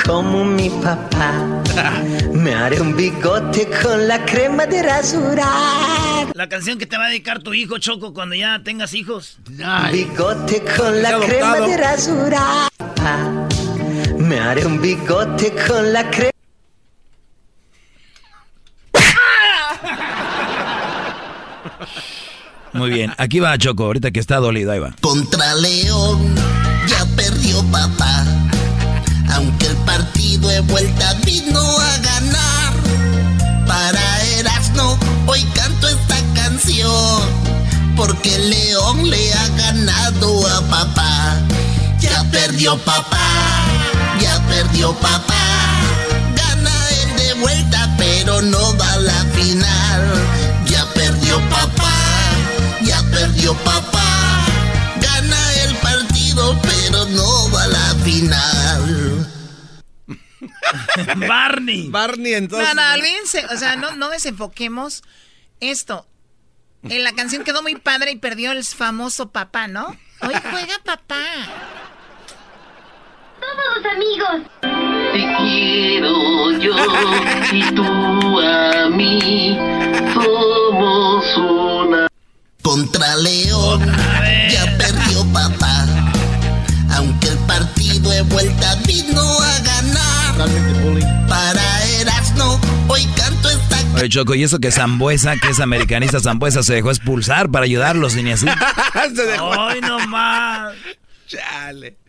[0.06, 1.62] como mi papá.
[2.32, 6.32] me haré un bigote con la crema de rasurar.
[6.34, 9.36] La canción que te va a dedicar tu hijo, Choco, cuando ya tengas hijos.
[9.92, 12.70] Bigote con la crema de rasurar.
[14.32, 16.32] Me haré un bigote con la crema.
[22.72, 24.94] Muy bien, aquí va Choco, ahorita que está dolido, ahí va.
[25.02, 26.34] Contra León
[26.88, 28.24] ya perdió papá,
[29.34, 32.72] aunque el partido de vuelta vino a ganar.
[33.66, 37.20] Para Erasmo hoy canto esta canción,
[37.94, 41.38] porque León le ha ganado a papá.
[42.00, 43.91] Ya perdió papá
[44.52, 45.44] perdió papá.
[46.36, 50.02] Gana él de vuelta, pero no va a la final.
[50.66, 51.94] Ya perdió papá,
[52.82, 54.44] ya perdió papá.
[55.00, 59.28] Gana el partido, pero no va a la final.
[61.28, 61.88] Barney.
[61.88, 62.74] Barney, entonces.
[62.74, 63.46] No, no, olvídense.
[63.46, 65.02] O sea, no, no desenfoquemos
[65.60, 66.06] esto.
[66.82, 69.96] En la canción quedó muy padre y perdió el famoso papá, ¿no?
[70.20, 71.22] Hoy juega papá.
[73.42, 74.36] Todos amigos.
[75.12, 76.76] Te quiero yo
[77.52, 79.58] y tú a mí.
[80.14, 82.06] Somos una.
[82.62, 83.80] Contra León,
[84.50, 85.86] ya perdió papá.
[86.94, 90.48] Aunque el partido de vuelta vino a ganar.
[91.28, 96.62] Para Erasmo, hoy canto esta Oye, Choco, y eso que Zambuesa, que es americanista Zambuesa,
[96.62, 98.46] se dejó expulsar para ayudarlos y ni así.
[99.14, 99.52] Se dejó.
[99.52, 100.74] Ay, no más.
[101.26, 102.01] Chale.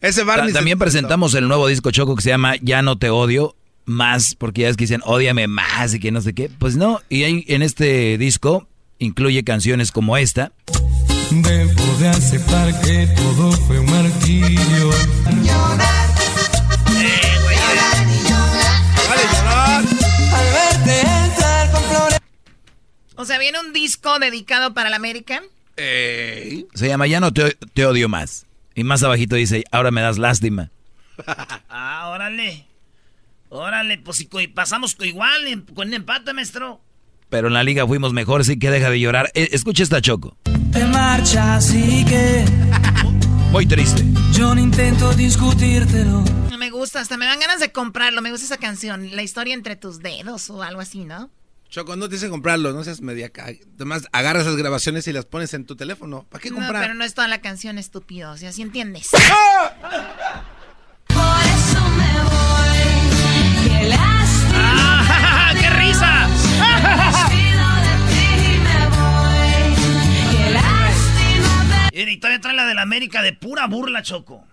[0.00, 0.48] Ese Ta- Barney.
[0.48, 4.34] se- También presentamos el nuevo disco Choco que se llama Ya no te odio más,
[4.34, 6.50] porque ya es que dicen ódiame más y que no sé qué.
[6.58, 10.52] Pues no, y ahí en este disco incluye canciones como esta.
[11.30, 14.90] Debo de aceptar que todo fue un martirio.
[20.32, 22.18] Al verte entrar con flores.
[23.16, 25.42] O sea, viene un disco dedicado para la América.
[25.76, 28.44] Se llama Ya no te, te odio más.
[28.78, 30.70] Y más abajito dice, ahora me das lástima.
[31.68, 32.64] Ah, órale.
[33.48, 36.80] Órale, pues si pasamos igual, em- con empate, maestro.
[37.28, 39.30] Pero en la liga fuimos mejor, sí que deja de llorar.
[39.34, 40.36] Eh, escucha esta Choco.
[40.72, 42.44] Te marchas y que
[43.50, 44.04] Muy triste.
[44.32, 46.22] yo no intento discutírtelo.
[46.56, 48.22] Me gusta, hasta me dan ganas de comprarlo.
[48.22, 49.14] Me gusta esa canción.
[49.16, 51.30] La historia entre tus dedos o algo así, ¿no?
[51.68, 55.26] Choco, no te dice comprarlo, no seas media ca- Además, agarras esas grabaciones y las
[55.26, 56.24] pones en tu teléfono.
[56.30, 56.82] ¿Para qué No, comprar?
[56.82, 58.30] pero no es toda la canción, estúpido.
[58.32, 59.08] O sea, ¿sí entiendes?
[64.54, 66.28] ¡Ah, qué risa!
[71.92, 74.44] Y todavía trae la de la América de pura burla, Choco.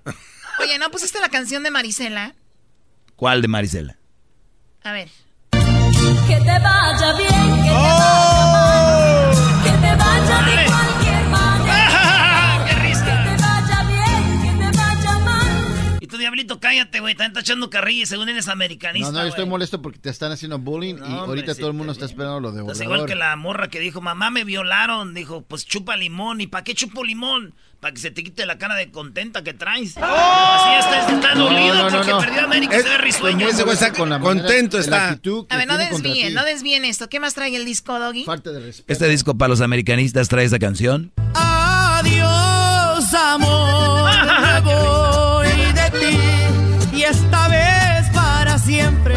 [0.59, 2.35] Oye, ¿no pusiste la canción de Marisela?
[3.15, 3.97] ¿Cuál de Marisela?
[4.83, 5.09] A ver.
[6.27, 8.34] Que te vaya bien, que te vaya mal,
[16.35, 17.15] diablito, cállate, güey.
[17.15, 20.09] También está echando carrilla y según eres americanista, No, no, yo estoy molesto porque te
[20.09, 22.83] están haciendo bullying y hombre, ahorita sí, todo el mundo está esperando lo de Obrador.
[22.83, 25.13] igual que la morra que dijo, mamá, me violaron.
[25.13, 26.41] Dijo, pues chupa limón.
[26.41, 27.53] ¿Y para qué chupo limón?
[27.79, 29.95] Para que se te quite la cara de contenta que traes.
[29.97, 32.19] Así está, está No, dolido no, no, porque no.
[32.19, 33.47] perdió América y se ve risueño.
[33.47, 35.09] Ese güey está con la manera- contento la está.
[35.09, 37.09] actitud que A ver, no desvíen, no desvíen esto.
[37.09, 38.23] ¿Qué más trae el disco, Doggy?
[38.23, 38.91] Falta de respeto.
[38.91, 41.11] Este disco para los americanistas trae esta canción.
[41.33, 41.54] Adiós,
[47.09, 49.15] esta vez para siempre.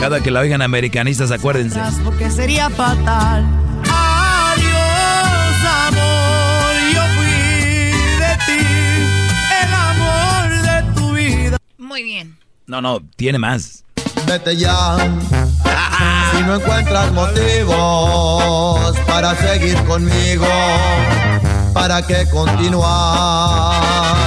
[0.00, 1.80] Cada que la oigan americanistas, acuérdense.
[2.04, 3.44] Porque sería fatal.
[3.90, 6.72] Adiós, amor.
[6.94, 7.32] Yo fui
[8.18, 8.62] de ti.
[9.62, 11.56] El amor de tu vida.
[11.78, 12.36] Muy bien.
[12.66, 13.84] No, no, tiene más.
[14.26, 14.96] Vete ya.
[16.32, 20.46] Si no encuentras motivos para seguir conmigo,
[21.74, 24.26] ¿para qué continuar?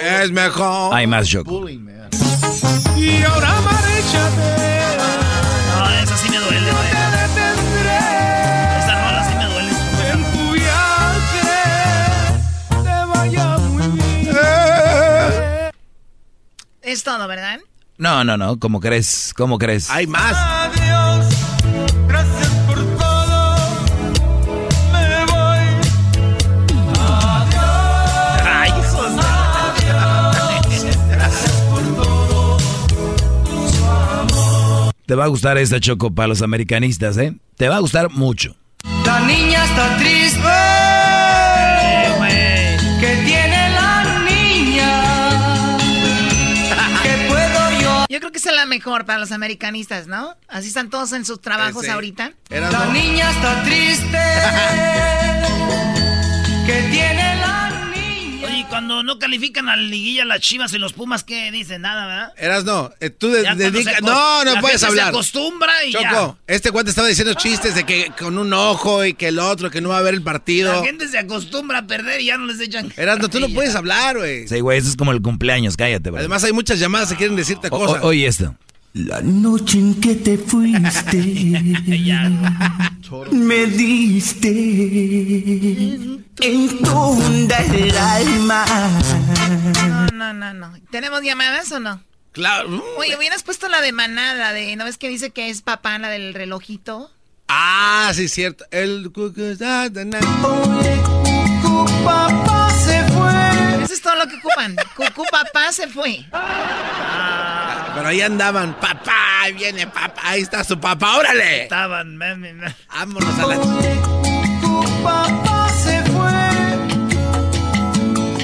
[0.00, 0.94] Es mejor.
[0.94, 1.66] Hay más, Choco.
[2.98, 4.80] Y ahora márchate.
[5.76, 6.88] No, esa sí me duele, güey.
[8.78, 9.70] Esa rola sí me duele.
[10.12, 11.48] En tu viaje
[12.82, 14.36] te vaya muy bien.
[16.82, 17.60] Es todo, ¿verdad?
[17.98, 19.32] No, no, no, ¿cómo crees?
[19.36, 19.90] ¿Cómo crees?
[19.90, 20.34] Hay más.
[20.36, 21.07] Adiós,
[35.08, 37.34] Te va a gustar esta Choco para los americanistas, ¿eh?
[37.56, 38.54] Te va a gustar mucho.
[39.06, 40.38] La niña está triste.
[43.00, 45.78] ¿Qué tiene la niña?
[47.02, 48.04] ¿Qué puedo yo?
[48.10, 50.36] Yo creo que esa es la mejor para los americanistas, ¿no?
[50.46, 51.92] Así están todos en sus trabajos Ese.
[51.92, 52.32] ahorita.
[52.50, 52.92] Era La no.
[52.92, 54.12] niña está triste.
[56.66, 57.67] ¿Qué tiene la niña?
[58.58, 61.82] Oye, y cuando no califican a la liguilla las chivas y los pumas, ¿qué dicen?
[61.82, 62.32] Nada, ¿verdad?
[62.36, 62.90] Eras no.
[63.00, 65.04] eh, tú de- Ya cuando dedica- se acos- No, no la puedes gente hablar.
[65.06, 69.14] Se acostumbra y Choco, este cuate estaba diciendo chistes de que con un ojo y
[69.14, 70.72] que el otro, que no va a haber el partido.
[70.72, 72.92] La gente se acostumbra a perder y ya no les echan.
[72.96, 74.48] Eras no, tú no puedes hablar, güey.
[74.48, 76.18] Sí, güey, eso es como el cumpleaños, cállate, bro.
[76.18, 78.02] Además hay muchas llamadas que quieren decirte O- o- cosas.
[78.04, 78.54] oye esto.
[78.94, 81.16] La noche en que te fuiste,
[83.32, 84.48] me diste
[86.40, 87.22] en tu
[87.80, 88.64] el alma.
[89.88, 90.72] No, no, no, no.
[90.90, 92.02] ¿Tenemos llamadas o no?
[92.32, 92.82] Claro.
[92.98, 96.08] Oye, hubieras puesto la de manada, de, ¿no ves que dice que es papá, la
[96.08, 97.10] del relojito?
[97.48, 98.64] Ah, sí, cierto.
[98.70, 100.18] El cucu- da, na.
[102.04, 102.67] Papá.
[103.88, 104.76] Eso es todo lo que ocupan.
[104.94, 106.22] Cucú papá se fue.
[107.94, 108.74] Pero ahí andaban.
[108.78, 110.12] Papá, ahí viene papá.
[110.24, 111.62] Ahí está su papá, órale.
[111.62, 112.74] Estaban, mami, mami.
[112.92, 113.56] Vámonos a la...
[115.02, 116.50] Papá se fue.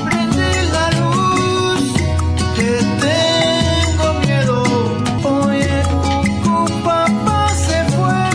[0.03, 1.93] Prende la luz.
[2.57, 4.63] Que tengo miedo.
[5.25, 8.31] Oye, cucú, papá se fue.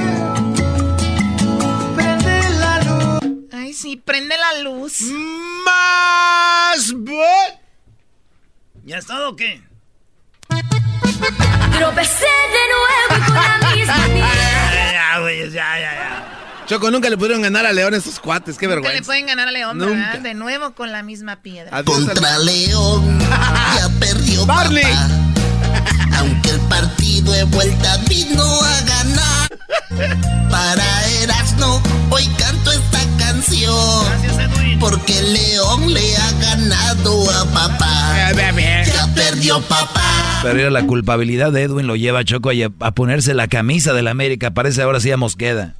[1.95, 3.49] Prende la luz.
[3.51, 5.01] Ay, sí, prende la luz.
[5.65, 6.93] Más.
[6.93, 7.57] but-
[8.99, 9.61] ¿Ya has estado o qué?
[11.77, 16.65] Tropecé de nuevo con la misma Ya, ya, güey, ya, ya, ya.
[16.67, 18.57] Choco, nunca le pudieron ganar a León estos cuates.
[18.57, 19.05] Qué Nunca le vergüenza.
[19.07, 19.95] pueden ganar a León, Nunca.
[19.95, 20.19] ¿verdad?
[20.19, 21.77] De nuevo con la misma piedra.
[21.77, 24.83] Adiós, Contra León ya perdió Barney.
[24.83, 25.07] papá.
[26.17, 29.49] Aunque el partido de vuelta vino a ganar.
[30.51, 32.58] Para Erasmo hoy canto esta
[33.39, 34.05] canción.
[34.05, 34.79] Gracias, Edwin.
[34.79, 38.31] Porque León le ha ganado a papá.
[38.33, 40.39] Ya perdió papá.
[40.43, 44.07] Pero era la culpabilidad de Edwin lo lleva a Choco a, ponerse la camisa del
[44.07, 44.51] América.
[44.51, 45.75] Parece ahora sí a Mosqueda.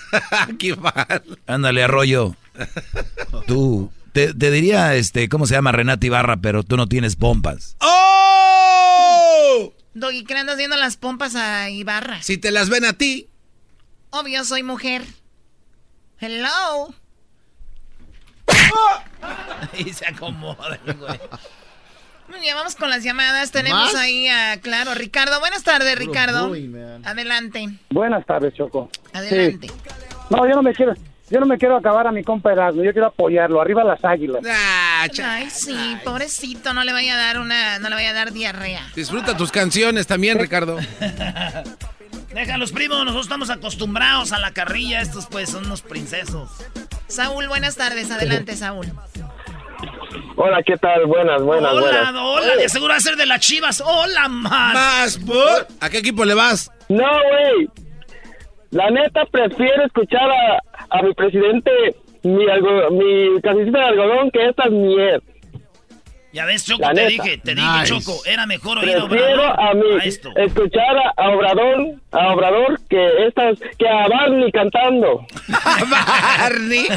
[0.58, 1.22] Qué mal.
[1.46, 2.34] Ándale, Arroyo.
[3.46, 5.72] Tú, te, te diría, este, ¿cómo se llama?
[5.72, 7.76] Renata Ibarra, pero tú no tienes pompas.
[7.80, 9.72] ¡Oh!
[9.94, 12.22] Doggy, ¿qué le andas viendo las pompas a Ibarra?
[12.22, 13.28] Si te las ven a ti.
[14.10, 15.04] Obvio, soy mujer.
[16.20, 16.94] Hello.
[19.76, 21.20] Y se acomoda, güey.
[22.28, 23.50] Muy bien, vamos con las llamadas.
[23.50, 23.94] Tenemos ¿Más?
[23.94, 25.40] ahí a, claro, Ricardo.
[25.40, 26.52] Buenas tardes, Ricardo.
[27.04, 28.90] Adelante, Buenas tardes, Choco.
[29.12, 29.68] adelante.
[30.30, 30.94] No, yo no me quiero,
[31.30, 33.60] yo no me quiero acabar a mi compa Erasmo, yo quiero apoyarlo.
[33.60, 34.42] Arriba las águilas.
[34.48, 38.32] Ah, Ay, sí, pobrecito, no le vaya a dar una, no le vaya a dar
[38.32, 38.86] diarrea.
[38.94, 40.78] Disfruta tus canciones también, Ricardo.
[42.38, 45.00] Déjalos, primo, nosotros estamos acostumbrados a la carrilla.
[45.00, 46.48] Estos, pues, son unos princesos.
[47.08, 48.86] Saúl, buenas tardes, adelante, Saúl.
[50.36, 51.04] Hola, ¿qué tal?
[51.06, 52.14] Buenas, buenas, hola, buenas.
[52.16, 53.82] hola, de seguro va a ser de las chivas.
[53.84, 54.72] Hola, man.
[54.72, 56.70] Más, but- ¿A qué equipo le vas?
[56.88, 57.68] No, güey.
[58.70, 61.72] La neta prefiero escuchar a, a mi presidente,
[62.22, 65.20] mi, algo, mi casicita de algodón, que esta miel.
[66.38, 67.08] Ya ves, Choco, La te neta.
[67.24, 67.84] dije, te dije.
[67.84, 70.30] Choco, era mejor oír a Obrador a mí a esto.
[70.36, 75.26] escuchar a, a Obrador, a Obrador que estas, que a Barney cantando.
[75.90, 76.86] Barney.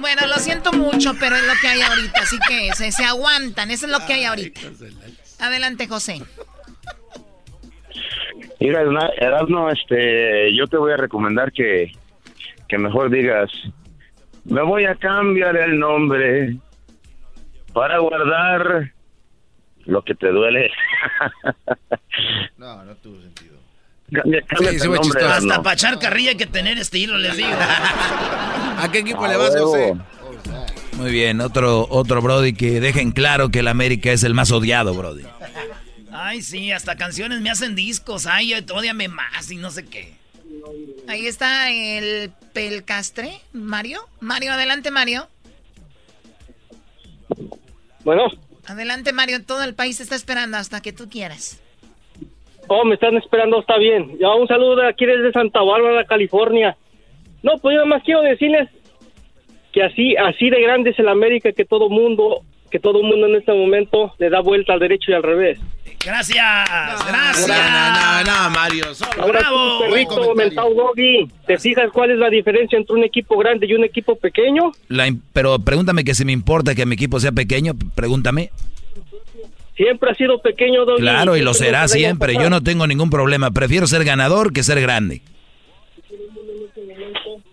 [0.00, 3.70] Bueno, lo siento mucho, pero es lo que hay ahorita, así que se, se aguantan,
[3.70, 4.58] eso es lo que hay ahorita.
[5.40, 6.22] Adelante, José.
[8.60, 8.80] Mira,
[9.18, 11.92] Erasmo, este, yo te voy a recomendar que,
[12.66, 13.50] que mejor digas,
[14.46, 16.56] me voy a cambiar el nombre
[17.72, 18.92] para guardar
[19.86, 20.70] lo que te duele.
[22.56, 23.58] No, no tuvo sentido.
[24.10, 24.18] Se
[24.84, 25.24] el ve nombre.
[25.24, 27.48] Hasta para echar carrilla hay que tener estilo, les digo.
[28.78, 29.56] ¿A qué equipo A le vas.
[29.56, 29.94] José?
[30.96, 34.92] Muy bien, otro, otro Brody que dejen claro que el América es el más odiado,
[34.94, 35.24] Brody.
[36.12, 38.26] Ay, sí, hasta canciones me hacen discos.
[38.26, 40.14] Ay, odiame más y no sé qué.
[41.08, 44.00] Ahí está el Pelcastre, Mario.
[44.20, 45.28] Mario, adelante, Mario.
[48.04, 48.28] Bueno,
[48.66, 51.60] Adelante, Mario, todo el país está esperando hasta que tú quieras.
[52.68, 54.16] oh, me están esperando, está bien.
[54.18, 56.76] Ya un saludo aquí desde Santa Bárbara, California.
[57.42, 58.68] No, pues yo nada más quiero decirles
[59.72, 63.36] que así, así de grande es el América que todo mundo, que todo mundo en
[63.36, 65.58] este momento le da vuelta al derecho y al revés.
[66.04, 66.36] Gracias,
[67.06, 67.48] gracias.
[67.48, 68.94] No, no, no, Mario.
[68.94, 69.56] solo- Ahora Bravo.
[69.56, 70.36] tú, perrito Buen comentario.
[70.36, 74.16] mentado doggy, ¿te fijas cuál es la diferencia entre un equipo grande y un equipo
[74.16, 74.72] pequeño?
[74.88, 78.50] La im- pero pregúntame que si me importa que mi equipo sea pequeño, pregúntame.
[79.76, 81.00] Siempre ha sido pequeño, Doggy.
[81.00, 82.34] Claro, y lo será siempre.
[82.34, 83.50] Yo no tengo ningún problema.
[83.50, 85.22] Prefiero ser ganador que ser grande.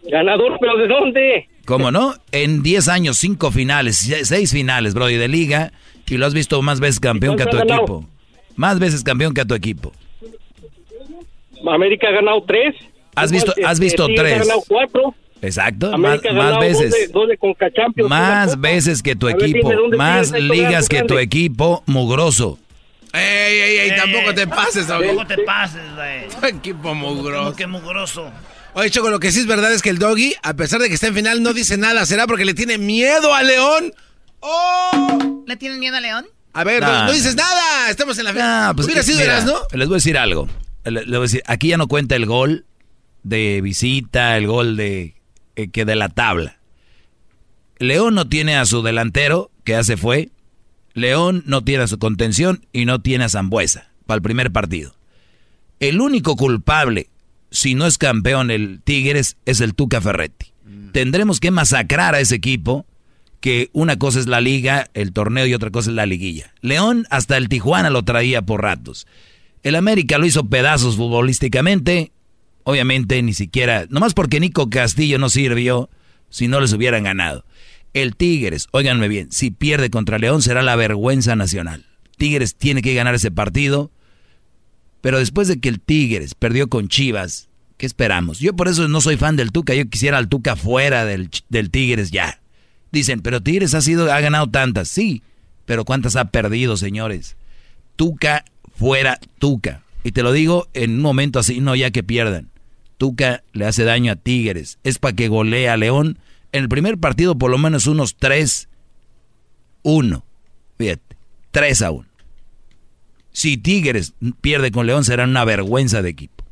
[0.10, 1.50] Ganador, pero ¿de dónde?
[1.68, 2.16] ¿Cómo no?
[2.32, 5.74] En 10 años, 5 finales, 6 finales, Brody, de liga.
[6.08, 8.06] Y lo has visto más veces campeón que a tu equipo.
[8.56, 9.92] Más veces campeón que a tu equipo.
[11.70, 12.74] América ha ganado tres.
[13.16, 14.36] Has visto- has visto Tigres tres.
[14.36, 15.16] Ha ganado cuatro.
[15.42, 16.90] Exacto, más, América ha más ganado veces.
[16.92, 17.68] Dos de, dos de Conca
[18.08, 19.68] Más veces que tu ver, equipo.
[19.70, 21.14] dime, ¿dónde Más ligas que grande?
[21.14, 22.58] tu equipo, mugroso.
[23.14, 23.22] Ey,
[23.60, 24.88] ey, ey, tampoco te pases.
[24.88, 26.28] Tampoco te pases, güey.
[26.40, 27.56] Tu equipo mugroso.
[27.56, 28.32] Que mugroso.
[28.80, 30.94] Oye, Choco, lo que sí es verdad es que el Doggy, a pesar de que
[30.94, 32.06] está en final, no dice nada.
[32.06, 33.92] ¿Será porque le tiene miedo a León?
[34.40, 35.44] ¡Oh!
[35.48, 36.28] ¿Le tienen miedo a León?
[36.54, 37.90] A ver, Nah, no, no dices nada.
[37.90, 38.76] Estamos en la final.
[38.76, 39.58] Pues, Hubiera sido mira, Erasmo.
[39.74, 40.48] Les voy a decir algo.
[40.86, 42.66] Le- les voy a decir, aquí ya no cuenta el gol
[43.24, 45.16] de visita, el gol de
[45.56, 46.60] eh, que de la tabla.
[47.80, 50.30] León no tiene a su delantero, que ya se fue.
[50.94, 54.94] León no tiene a su contención y no tiene a Zambuesa para el primer partido.
[55.80, 57.10] El único culpable,
[57.52, 60.48] si no es campeón el Tigres, es el Tuca Ferretti.
[60.92, 62.86] Tendremos que masacrar a ese equipo,
[63.40, 66.54] que una cosa es la liga, el torneo y otra cosa es la liguilla.
[66.62, 69.08] León hasta el Tijuana lo traía por ratos.
[69.64, 72.12] El América lo hizo pedazos futbolísticamente.
[72.64, 75.90] Obviamente ni siquiera, nomás porque Nico Castillo no sirvió,
[76.30, 77.46] si no les hubieran ganado.
[77.94, 81.86] El Tigres, óiganme bien, si pierde contra León será la vergüenza nacional.
[82.18, 83.92] Tigres tiene que ganar ese partido.
[85.08, 87.48] Pero después de que el Tigres perdió con Chivas,
[87.78, 88.40] ¿qué esperamos?
[88.40, 91.72] Yo por eso no soy fan del Tuca, yo quisiera al Tuca fuera del, del
[91.72, 92.42] Tigres ya.
[92.92, 95.24] Dicen, pero Tigres ha, sido, ha ganado tantas, sí,
[95.66, 97.38] pero ¿cuántas ha perdido, señores?
[97.96, 98.44] Tuca
[98.76, 99.82] fuera Tuca.
[100.04, 102.50] Y te lo digo en un momento así, no ya que pierdan.
[102.98, 104.78] Tuca le hace daño a Tigres.
[104.84, 106.20] Es para que golee a León.
[106.52, 108.68] En el primer partido por lo menos unos 3,
[109.84, 110.26] 1.
[110.78, 111.16] Fíjate,
[111.52, 112.07] 3 a 1.
[113.38, 116.44] Si Tigres pierde con León será una vergüenza de equipo.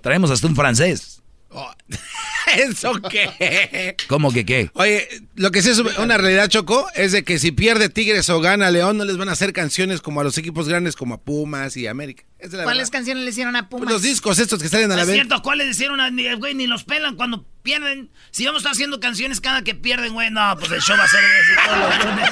[0.00, 1.20] Traemos hasta un francés.
[1.50, 1.70] Oh,
[2.56, 3.96] ¿Eso qué?
[4.08, 4.70] ¿Cómo que qué?
[4.72, 8.40] Oye, lo que sí es una realidad, Choco, es de que si pierde Tigres o
[8.40, 11.20] gana León, no les van a hacer canciones como a los equipos grandes como a
[11.20, 12.24] Pumas y América.
[12.38, 12.92] Es la ¿Cuáles verdad.
[12.92, 13.84] canciones le hicieron a Pumas?
[13.84, 15.16] Pues los discos estos que salen a la es vez.
[15.16, 16.00] cierto, ¿cuáles hicieron?
[16.00, 18.08] a- ni- Güey, ni los pelan cuando pierden.
[18.30, 21.04] Si vamos a estar haciendo canciones cada que pierden, güey, no, pues el show va
[21.04, 22.30] a ser ese todos los lunes.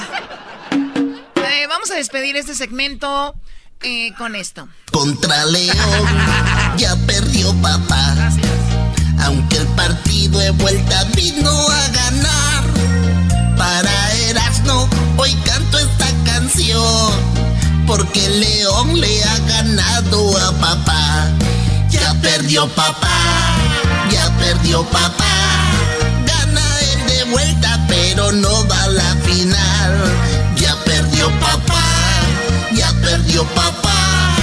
[1.36, 3.34] Eh, vamos a despedir este segmento
[3.84, 4.66] eh, con esto.
[4.90, 5.76] Contra León
[6.76, 8.14] ya perdió papá.
[9.22, 12.64] Aunque el partido de vuelta vino a ganar.
[13.56, 17.12] Para Erasmo hoy canto esta canción.
[17.86, 21.28] Porque León le ha ganado a papá.
[21.90, 23.18] Ya perdió papá.
[24.10, 25.34] Ya perdió papá.
[26.26, 30.23] Gana él de vuelta, pero no va a la final.
[33.34, 34.36] Perdió papá.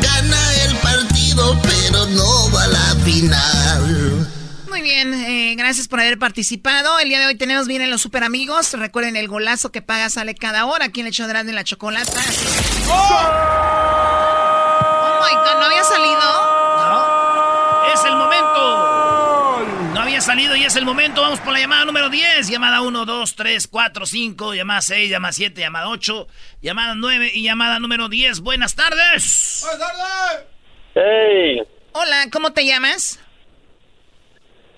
[0.00, 4.28] Gana el partido, pero no va a la final.
[4.68, 6.98] Muy bien, eh, gracias por haber participado.
[6.98, 8.72] El día de hoy tenemos bien en los super amigos.
[8.74, 10.86] Recuerden el golazo que paga sale cada hora.
[10.86, 12.20] Aquí en el show de Erasmo y la chocolata.
[12.90, 13.22] Oh
[15.20, 16.43] my God, ¿no había salido?
[20.14, 21.22] Había salido y es el momento.
[21.22, 22.48] Vamos por la llamada número 10.
[22.48, 24.54] Llamada 1, 2, 3, 4, 5.
[24.54, 26.28] Llamada 6, llamada 7, llamada 8.
[26.62, 28.38] Llamada 9 y llamada número 10.
[28.38, 29.64] Buenas tardes.
[29.64, 30.46] Buenas tardes.
[30.94, 33.18] Hey, Hola, ¿cómo te llamas?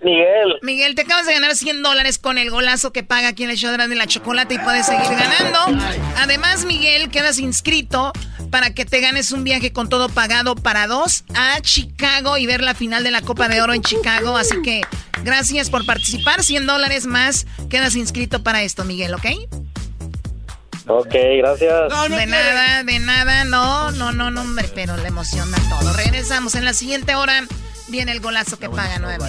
[0.02, 0.58] Miguel.
[0.62, 3.56] Miguel, te acabas de ganar 100 dólares con el golazo que paga aquí en el
[3.56, 5.84] show de la chocolata y puedes seguir ganando.
[6.16, 8.12] Además, Miguel, quedas inscrito
[8.50, 12.62] para que te ganes un viaje con todo pagado para dos a Chicago y ver
[12.62, 14.36] la final de la Copa de Oro en Chicago.
[14.36, 14.82] Así que
[15.24, 16.42] gracias por participar.
[16.42, 17.46] 100 dólares más.
[17.68, 19.26] Quedas inscrito para esto, Miguel, ¿ok?
[20.88, 22.10] Ok, gracias.
[22.10, 23.44] de nada, de nada.
[23.44, 25.92] No, no, no, no, hombre, pero le emociona todo.
[25.94, 27.44] Regresamos en la siguiente hora.
[27.88, 29.24] Viene el golazo que paga nuevo.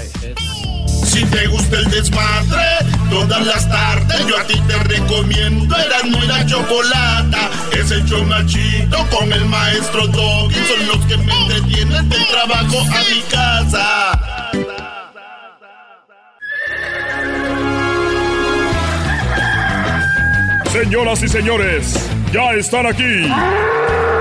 [1.03, 2.63] Si te gusta el desmadre,
[3.09, 7.49] todas las tardes yo a ti te recomiendo Erasmo y la Chocolata.
[7.71, 10.55] Es el chido con el maestro Doggy.
[10.55, 14.47] Son los que me entretienen del trabajo a mi casa.
[20.71, 21.93] Señoras y señores,
[22.31, 23.27] ya están aquí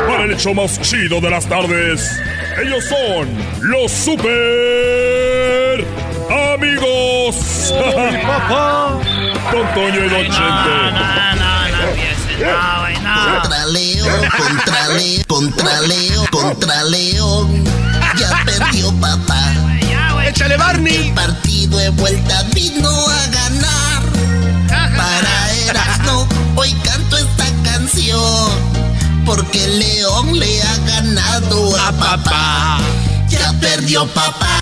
[0.09, 2.19] para el hecho más chido de las tardes.
[2.63, 3.29] Ellos son
[3.63, 5.85] los super
[6.55, 7.75] amigos.
[9.51, 10.71] Con Toño y Don Chente.
[13.07, 17.65] Contra León, contra León, contra León, contra León.
[18.17, 19.53] Ya perdió papá.
[20.27, 21.09] Échale Barney.
[21.09, 24.03] El partido de vuelta vino a ganar.
[24.97, 28.51] Para Erasmo, hoy canto esta canción.
[29.25, 32.79] Porque León le ha ganado a papá.
[33.29, 34.61] Ya perdió papá.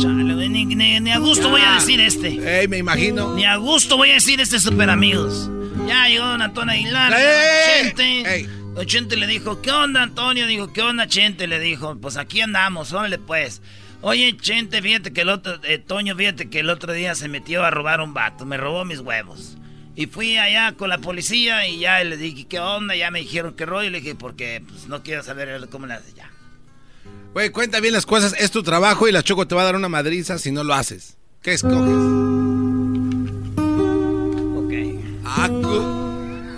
[0.00, 2.60] Chale, ni, ni- ni a gusto voy a decir este.
[2.60, 3.34] Ey, me imagino.
[3.34, 5.50] Ni a gusto voy a decir este super amigos.
[5.86, 7.12] Ya llegó Don Antonio Aguilar.
[7.12, 8.86] ¡Ey, llegó ey, Chente.
[8.86, 10.46] Chente le dijo, ¿qué onda, Antonio?
[10.46, 11.48] Dijo, ¿qué onda, Chente?
[11.48, 13.60] Le dijo, pues aquí andamos, órale pues.
[14.00, 17.64] Oye, Chente, fíjate que el otro, eh, Toño, fíjate que el otro día se metió
[17.64, 19.56] a robar un vato, me robó mis huevos.
[19.96, 22.94] Y fui allá con la policía y ya le dije, ¿qué onda?
[22.94, 23.88] Ya me dijeron que rollo.
[23.88, 26.30] Y le dije, porque pues, no quiero saber cómo le hace ya.
[27.32, 28.36] Güey, cuenta bien las cosas.
[28.38, 30.74] Es tu trabajo y la Choco te va a dar una madriza si no lo
[30.74, 31.16] haces.
[31.42, 31.96] ¿Qué escoges?
[35.24, 35.48] Ah,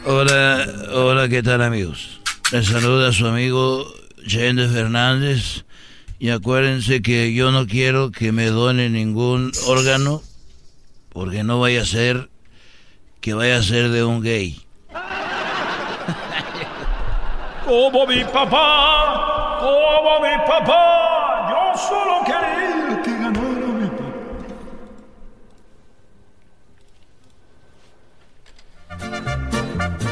[0.04, 2.20] Hola, hola, ¿qué tal amigos?
[2.52, 3.86] Les saluda su amigo
[4.26, 5.64] Chente Fernández
[6.20, 10.22] y acuérdense que yo no quiero que me donen ningún órgano
[11.08, 12.28] porque no vaya a ser
[13.22, 14.60] que vaya a ser de un gay.
[17.64, 24.04] Como mi papá, como mi papá, yo solo quería que ganara mi papá.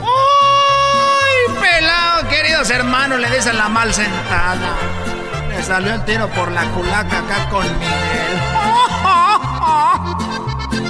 [0.04, 3.20] ¡Ay, pelado, queridos hermanos!
[3.20, 4.76] Le dicen la mal sentada.
[5.58, 8.38] Le salió el tiro por la culaca acá con Miguel.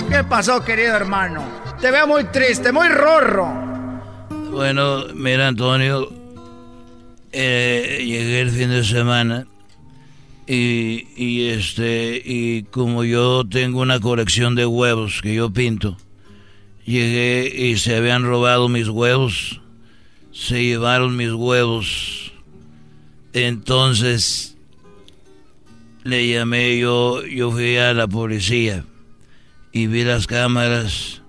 [0.11, 1.43] ¿Qué pasó, querido hermano?
[1.81, 3.49] Te veo muy triste, muy rorro.
[4.51, 6.13] Bueno, mira, Antonio,
[7.33, 9.47] eh, llegué el fin de semana
[10.47, 15.97] y, y este y como yo tengo una colección de huevos que yo pinto,
[16.85, 19.63] llegué y se habían robado mis huevos,
[20.31, 22.35] se llevaron mis huevos,
[23.33, 24.57] entonces
[26.09, 28.85] le llamé yo, yo fui a la policía
[29.73, 31.23] y vi las cámaras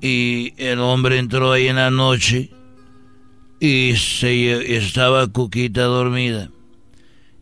[0.00, 2.50] y el hombre entró ahí en la noche
[3.60, 6.50] y se estaba Cuquita dormida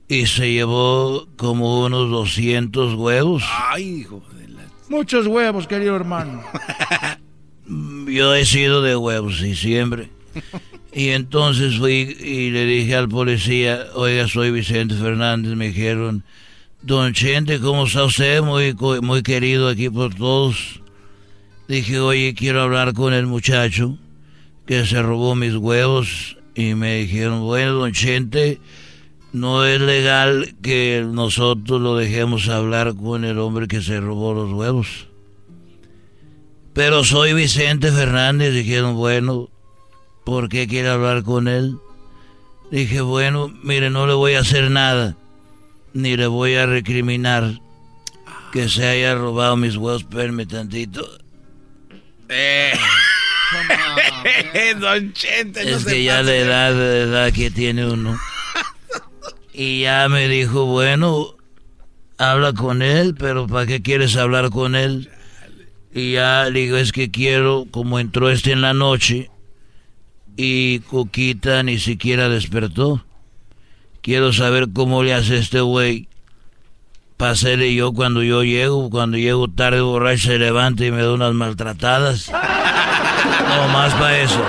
[0.09, 3.43] y se llevó como unos 200 huevos.
[3.71, 4.63] Ay, hijo de la...
[4.89, 6.43] Muchos huevos, querido hermano.
[8.07, 10.11] Yo he sido de huevos y siempre.
[10.93, 16.25] Y entonces fui y le dije al policía, oiga, soy Vicente Fernández, me dijeron,
[16.87, 18.43] don Chente, ¿cómo está usted?
[18.43, 18.73] Muy,
[19.03, 20.81] muy querido aquí por todos.
[21.67, 23.99] Dije, oye, quiero hablar con el muchacho
[24.67, 26.37] que se robó mis huevos.
[26.55, 28.61] Y me dijeron, bueno, don Chente,
[29.33, 34.53] no es legal que nosotros lo dejemos hablar con el hombre que se robó los
[34.53, 35.09] huevos.
[36.73, 38.55] Pero soy Vicente Fernández.
[38.55, 39.49] Dijeron, bueno,
[40.25, 41.79] ¿por qué quiere hablar con él?
[42.71, 45.17] Dije, bueno, mire, no le voy a hacer nada.
[45.97, 47.59] Ni le voy a recriminar
[48.53, 50.03] que se haya robado mis huevos.
[50.03, 51.09] Espérame tantito.
[54.81, 58.19] Don Chente, es que ya la de- edad, la edad que tiene uno.
[59.59, 61.29] Y ya me dijo, bueno,
[62.19, 65.09] habla con él, pero ¿para qué quieres hablar con él?
[65.95, 69.31] Y ya le digo, es que quiero, como entró este en la noche
[70.37, 73.06] y Coquita ni siquiera despertó,
[74.07, 76.09] quiero saber cómo le hace este güey.
[77.17, 81.35] Pasele yo cuando yo llego, cuando llego tarde borracho se levanta y me da unas
[81.35, 82.31] maltratadas.
[82.31, 84.41] No más para eso.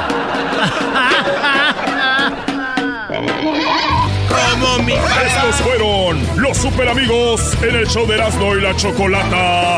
[4.30, 9.78] Como mi Estos fueron los super amigos en el show de Erasmo y la Chocolata.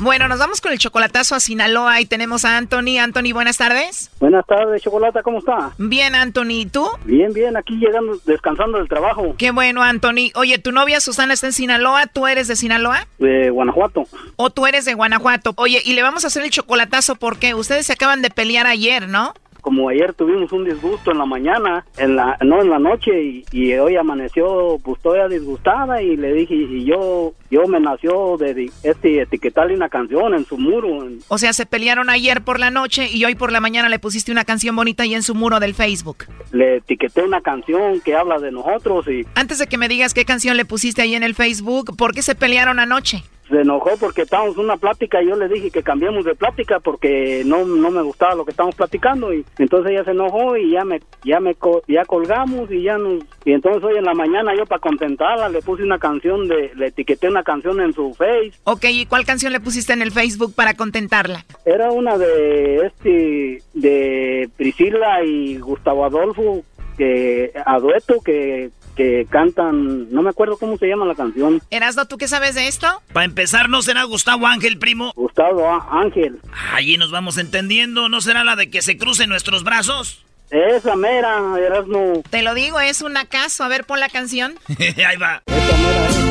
[0.00, 2.98] Bueno, nos vamos con el chocolatazo a Sinaloa y tenemos a Anthony.
[3.00, 4.10] Anthony, buenas tardes.
[4.20, 5.72] Buenas tardes, Chocolata, ¿cómo está?
[5.78, 6.86] Bien, Anthony, ¿y tú?
[7.04, 10.30] Bien, bien, aquí llegando, descansando del trabajo, Qué bueno, Anthony.
[10.34, 13.06] Oye, tu novia Susana está en Sinaloa, ¿tú eres de Sinaloa?
[13.18, 14.04] de Guanajuato.
[14.36, 15.54] ¿O tú eres de Guanajuato?
[15.56, 19.08] Oye, y le vamos a hacer el chocolatazo porque ustedes se acaban de pelear ayer,
[19.08, 19.32] ¿no?
[19.60, 23.44] Como ayer tuvimos un disgusto en la mañana, en la, no en la noche, y,
[23.50, 28.70] y hoy amaneció pues todavía disgustada y le dije, y yo, yo me nació de
[28.82, 31.06] este etiquetarle una canción en su muro.
[31.28, 34.32] O sea, se pelearon ayer por la noche y hoy por la mañana le pusiste
[34.32, 36.24] una canción bonita ahí en su muro del Facebook.
[36.52, 40.24] le etiqueté una canción que habla de nosotros y Antes de que me digas qué
[40.24, 43.22] canción le pusiste ahí en el Facebook, ¿por qué se pelearon anoche?
[43.48, 46.80] se enojó porque estábamos en una plática y yo le dije que cambiemos de plática
[46.80, 50.70] porque no, no me gustaba lo que estábamos platicando y entonces ella se enojó y
[50.70, 51.54] ya me ya me
[51.86, 55.60] ya colgamos y ya nos y entonces hoy en la mañana yo para contentarla le
[55.60, 59.52] puse una canción de le etiqueté una canción en su face Ok, ¿y cuál canción
[59.52, 61.44] le pusiste en el Facebook para contentarla?
[61.64, 66.64] era una de este de Priscila y Gustavo Adolfo
[66.96, 72.06] que a dueto que que cantan no me acuerdo cómo se llama la canción Erasno,
[72.06, 72.86] ¿tú qué sabes de esto?
[73.12, 75.12] Para empezar, ¿no será Gustavo Ángel, primo?
[75.16, 76.38] Gustavo Ángel
[76.72, 78.08] Allí nos vamos entendiendo.
[78.08, 80.24] ¿No será la de que se crucen nuestros brazos?
[80.50, 83.64] esa mera Erasmo Te lo digo, es un acaso.
[83.64, 84.54] A ver, pon la canción.
[84.78, 85.42] Ahí va.
[85.46, 86.23] Que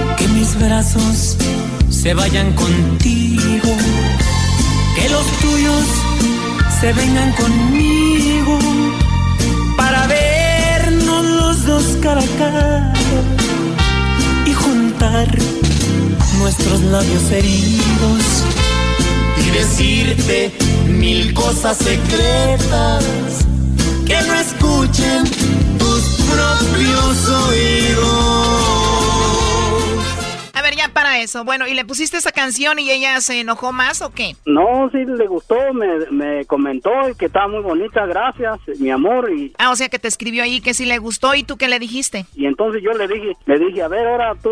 [0.59, 1.37] brazos
[1.89, 3.69] se vayan contigo.
[4.95, 5.85] Que los tuyos
[6.79, 8.59] se vengan conmigo.
[9.77, 12.93] Para vernos los dos cara a cara.
[14.45, 15.27] Y juntar
[16.39, 18.43] nuestros labios heridos.
[19.37, 20.51] y decirte
[20.87, 23.03] mil cosas secretas
[24.05, 25.23] que no escuchen
[25.79, 28.82] tus propios oídos.
[30.75, 31.43] Ya para eso.
[31.43, 34.35] Bueno, ¿y le pusiste esa canción y ella se enojó más o qué?
[34.45, 39.31] No, sí le gustó, me, me comentó y que estaba muy bonita, gracias, mi amor.
[39.31, 41.67] Y, Ah, o sea que te escribió ahí que sí le gustó y tú qué
[41.67, 42.25] le dijiste.
[42.35, 44.49] y entonces yo le dije, le dije, a ver, ahora tú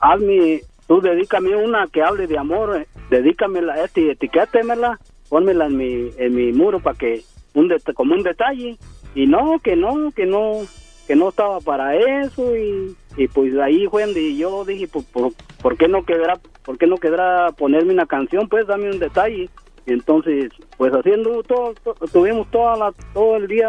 [0.00, 4.98] hazme, tú dedícame una que hable de amor, eh, dedícamela, este, etiquétemela,
[5.28, 8.78] pónmela en mi, en mi muro para que, un como un detalle.
[9.14, 10.62] Y no, que no, que no,
[11.06, 15.32] que no estaba para eso y, y pues ahí fue donde yo dije, pues, por,
[15.62, 16.34] ¿por qué no quedará,
[16.64, 18.48] por qué no quedará ponerme una canción?
[18.48, 19.48] Pues dame un detalle.
[19.86, 23.68] Y entonces, pues haciendo todo, to- tuvimos toda la, todo el día,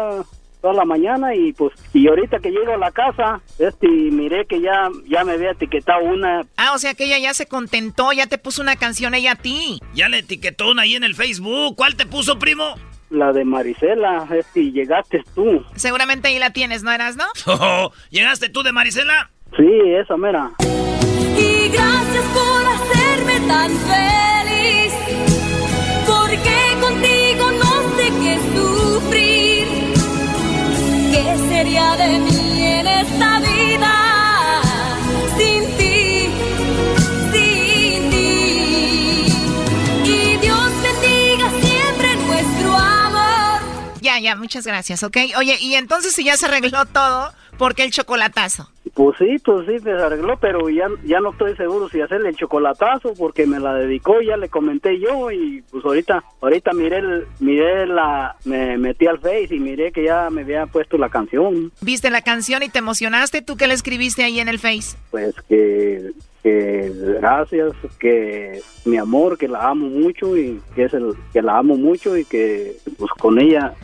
[0.60, 4.60] toda la mañana y pues, y ahorita que llego a la casa, este, miré que
[4.60, 8.26] ya, ya me había etiquetado una, Ah, o sea que ella ya se contentó, ya
[8.26, 9.80] te puso una canción ella a ti.
[9.94, 11.74] Ya le etiquetó una ahí en el Facebook.
[11.76, 12.74] ¿Cuál te puso, primo?
[13.08, 15.64] la de Marisela, este, y llegaste tú.
[15.74, 17.24] Seguramente ahí la tienes, ¿no eras, no?
[18.10, 19.30] ¿Llegaste tú de Marisela?
[19.56, 19.66] Sí,
[20.00, 20.50] esa mera.
[21.72, 24.92] Gracias por hacerme tan feliz,
[26.06, 29.66] porque contigo no sé qué sufrir.
[31.12, 34.62] ¿Qué sería de mí en esta vida
[35.36, 36.28] sin ti,
[37.32, 39.26] sin ti?
[40.04, 43.60] Y Dios bendiga siempre nuestro amor.
[44.00, 45.16] Ya, ya, muchas gracias, ¿ok?
[45.36, 48.70] Oye, y entonces si ya se arregló todo, ¿por qué el chocolatazo?
[48.94, 52.36] Pues sí, pues sí, se arregló, pero ya, ya no estoy seguro si hacerle el
[52.36, 57.26] chocolatazo porque me la dedicó, ya le comenté yo y pues ahorita, ahorita miré, el,
[57.38, 61.70] miré la, me metí al Face y miré que ya me había puesto la canción,
[61.82, 63.42] ¿Viste la canción y te emocionaste?
[63.42, 64.96] ¿Tú qué le escribiste ahí en el Face?
[65.10, 71.14] pues que, que gracias, que mi amor, que la amo mucho y que es el,
[71.32, 73.74] que la amo mucho y que pues con ella,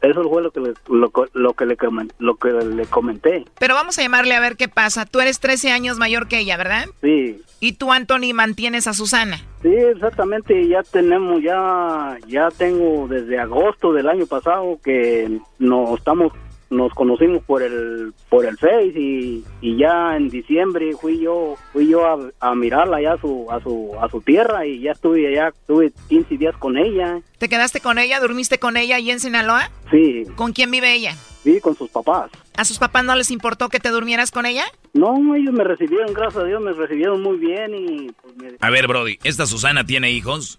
[0.00, 1.76] eso fue lo que le, lo, lo que le,
[2.18, 5.04] lo que le comenté, Pero vamos a llamarle a ver qué pasa.
[5.04, 6.86] Tú eres 13 años mayor que ella, ¿verdad?
[7.00, 7.42] sí.
[7.60, 9.40] Y tú, Anthony, mantienes a Susana.
[9.62, 16.32] Sí, exactamente, ya tenemos, ya, ya tengo desde agosto del año pasado que nos estamos,
[16.70, 21.88] nos conocimos por el, por el Face y, y ya en diciembre fui yo, fui
[21.88, 25.26] yo a, a mirarla ya a su, a su, a su tierra y ya estuve
[25.28, 28.20] allá, estuve 15 días con ella, ¿Te quedaste con ella?
[28.20, 29.70] ¿Durmiste con ella ahí en Sinaloa?
[29.90, 31.14] sí, ¿Con quién vive ella?
[31.44, 32.30] sí, con sus papás.
[32.56, 34.64] ¿A sus papás no les importó que te durmieras con ella?
[34.92, 38.70] No, ellos me recibieron, gracias a Dios, me recibieron muy bien y pues me A
[38.70, 40.58] ver, Brody, ¿esta Susana tiene hijos?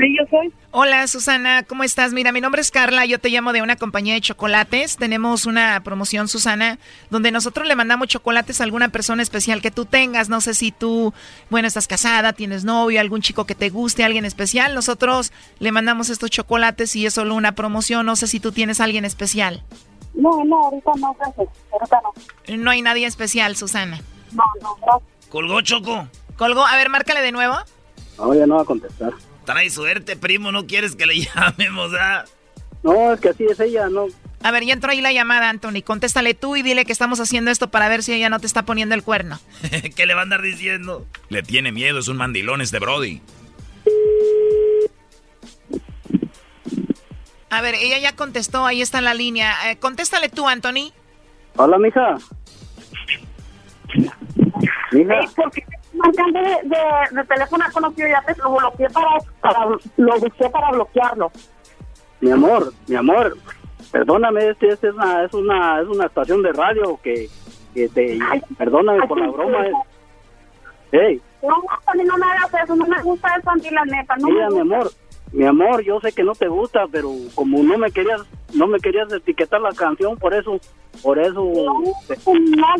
[0.00, 0.50] Sí, yo soy.
[0.70, 2.14] Hola, Susana, ¿cómo estás?
[2.14, 4.96] Mira, mi nombre es Carla, yo te llamo de una compañía de chocolates.
[4.96, 6.78] Tenemos una promoción, Susana,
[7.10, 10.30] donde nosotros le mandamos chocolates a alguna persona especial que tú tengas.
[10.30, 11.12] No sé si tú,
[11.50, 14.74] bueno, estás casada, tienes novio, algún chico que te guste, alguien especial.
[14.74, 18.06] Nosotros le mandamos estos chocolates y es solo una promoción.
[18.06, 19.62] No sé si tú tienes alguien especial.
[20.14, 21.48] No, no, ahorita no, gracias.
[21.72, 22.56] Ahorita no.
[22.56, 24.00] No hay nadie especial, Susana.
[24.32, 25.28] No, no, gracias.
[25.28, 26.08] ¿Colgó, Choco?
[26.38, 26.66] ¿Colgó?
[26.66, 27.54] A ver, márcale de nuevo.
[28.16, 29.12] No, ya no va a contestar.
[29.50, 30.52] Trae suerte, primo.
[30.52, 32.24] No quieres que le llamemos, ¿ah?
[32.84, 34.06] No, es que así es ella, no.
[34.42, 35.82] A ver, ya entró ahí la llamada, Anthony.
[35.84, 38.64] Contéstale tú y dile que estamos haciendo esto para ver si ella no te está
[38.64, 39.40] poniendo el cuerno.
[39.96, 41.04] ¿Qué le va a andar diciendo?
[41.30, 43.20] Le tiene miedo, es un mandilón este Brody.
[47.50, 49.52] A ver, ella ya contestó, ahí está en la línea.
[49.70, 50.92] Eh, contéstale tú, Anthony.
[51.56, 52.16] Hola, mija.
[54.92, 55.26] Mija.
[55.52, 55.62] Sí,
[56.00, 59.08] marcando de, de, de teléfono conocido ya te lo bloqueé para,
[59.40, 61.30] para lo busqué para bloquearlo.
[62.20, 63.36] Mi amor, mi amor,
[63.92, 67.28] perdóname, este, este es una, es una, es una estación de radio que,
[67.74, 68.18] que te,
[68.58, 69.66] perdóname por la broma.
[69.66, 69.72] eh.
[70.92, 71.48] Hey, No,
[72.04, 74.16] no me hagas eso, no me gusta eso, Andy, la neta.
[74.16, 74.90] No mira, me mi amor,
[75.32, 78.20] mi amor, yo sé que no te gusta, pero como no me querías,
[78.54, 80.58] no me querías etiquetar la canción, por eso,
[81.02, 81.84] por eso, No,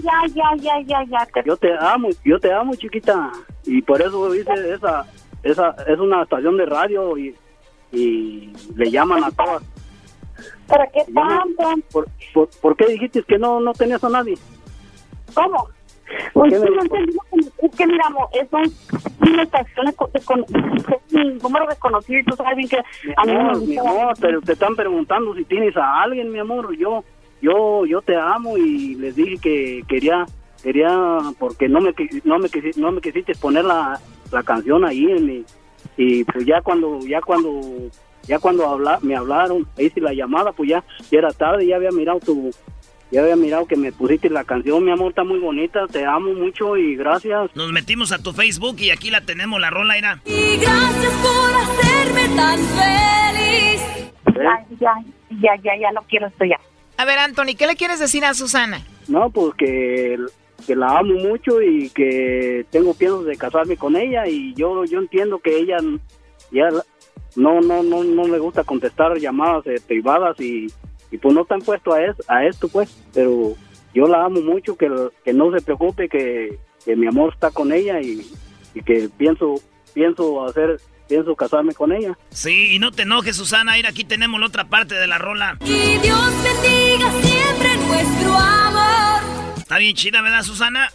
[0.02, 1.26] ya, ya, ya, ya, ya.
[1.32, 3.30] te- yo te amo, yo te amo, chiquita,
[3.64, 5.06] y por eso hice esa,
[5.42, 7.34] esa, es una estación de radio y,
[7.92, 9.62] y le llaman a todas.
[10.66, 11.82] ¿Para qué tanto?
[11.90, 14.38] ¿Por, por, por qué dijiste que no, no tenías a nadie?
[15.34, 15.68] ¿Cómo?
[16.32, 17.48] ¿Por Pues sí, no.
[17.62, 18.04] Es que mira,
[20.12, 20.44] de, con-
[21.12, 22.78] un número desconocido y tú sabes bien que
[23.16, 26.74] a mí no mi amor, pero te están preguntando si tienes a alguien, mi amor.
[26.76, 27.04] Yo,
[27.42, 30.26] yo yo te amo y les dije que quería
[30.62, 31.94] quería porque no me
[32.24, 33.98] no me quisi- no me quisiste poner la,
[34.30, 35.44] la canción ahí en mi
[35.96, 37.60] y pues ya cuando ya cuando
[38.24, 41.90] ya cuando habla, me hablaron hice la llamada pues ya, ya era tarde ya había
[41.90, 42.50] mirado tu
[43.10, 46.32] ya había mirado que me pusiste la canción mi amor está muy bonita te amo
[46.34, 50.20] mucho y gracias Nos metimos a tu Facebook y aquí la tenemos, la rola era.
[50.24, 53.82] Y gracias por hacerme tan feliz.
[54.26, 54.94] Ya, ya,
[55.30, 56.58] ya, ya, ya no quiero esto ya.
[56.96, 58.80] A ver, Anthony, ¿qué le quieres decir a Susana?
[59.08, 60.18] No, pues que,
[60.66, 64.98] que la amo mucho y que tengo piensos de casarme con ella y yo yo
[65.00, 65.78] entiendo que ella
[66.52, 66.68] ya
[67.36, 70.68] no no no no me gusta contestar llamadas eh, privadas y,
[71.10, 73.54] y pues no están puesto a, es- a esto pues, pero
[73.94, 74.88] yo la amo mucho, que,
[75.24, 78.26] que no se preocupe que, que mi amor está con ella y,
[78.74, 79.54] y que pienso
[79.94, 82.16] pienso hacer pienso casarme con ella.
[82.28, 83.72] Sí, y no te enojes, Susana.
[83.74, 85.58] Mira, aquí tenemos la otra parte de la rola.
[85.64, 89.20] Y Dios bendiga siempre nuestro amor.
[89.58, 90.88] Está bien chida, ¿verdad, Susana?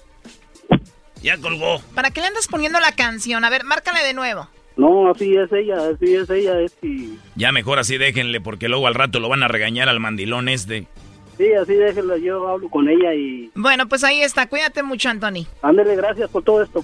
[1.21, 1.81] Ya colgó.
[1.93, 3.43] ¿Para qué le andas poniendo la canción?
[3.43, 4.47] A ver, márcale de nuevo.
[4.77, 8.87] No, así es ella, así es ella, es y Ya mejor así déjenle, porque luego
[8.87, 10.85] al rato lo van a regañar al mandilón este.
[11.37, 14.47] sí, así déjenla, yo hablo con ella y Bueno, pues ahí está.
[14.49, 15.45] Cuídate mucho, Anthony.
[15.61, 16.83] ándele, gracias por todo esto.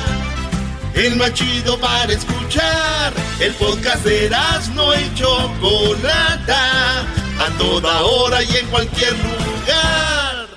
[0.93, 3.13] El más chido para escuchar.
[3.39, 4.29] El podcast de
[4.75, 7.01] no y Chocolata.
[7.39, 10.47] A toda hora y en cualquier lugar.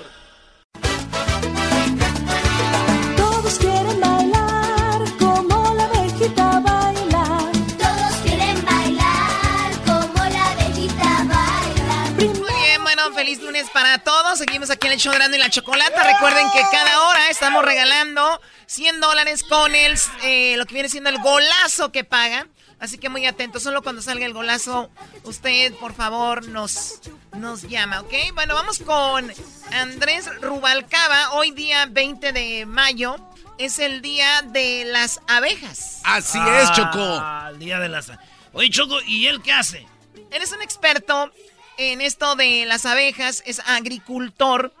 [3.15, 7.51] Todos quieren bailar como la abejita baila.
[7.79, 12.11] Todos quieren bailar como la abejita baila.
[12.17, 14.37] Muy bien, bueno, feliz lunes para todos.
[14.37, 16.03] Seguimos aquí en el show de Erasmo y la Chocolata.
[16.03, 21.09] Recuerden que cada hora estamos regalando 100 dólares con el, eh, lo que viene siendo
[21.09, 22.47] el golazo que paga.
[22.79, 24.89] Así que muy atentos, solo cuando salga el golazo,
[25.23, 26.99] usted por favor nos,
[27.37, 28.13] nos llama, ¿ok?
[28.33, 29.31] Bueno, vamos con
[29.71, 31.33] Andrés Rubalcaba.
[31.33, 33.15] Hoy día 20 de mayo
[33.57, 36.01] es el día de las abejas.
[36.03, 36.99] Así es, Choco.
[36.99, 38.11] Ah, el día de las...
[38.51, 39.87] Oye, Choco, ¿y él qué hace?
[40.31, 41.31] Eres un experto
[41.77, 44.73] en esto de las abejas, es agricultor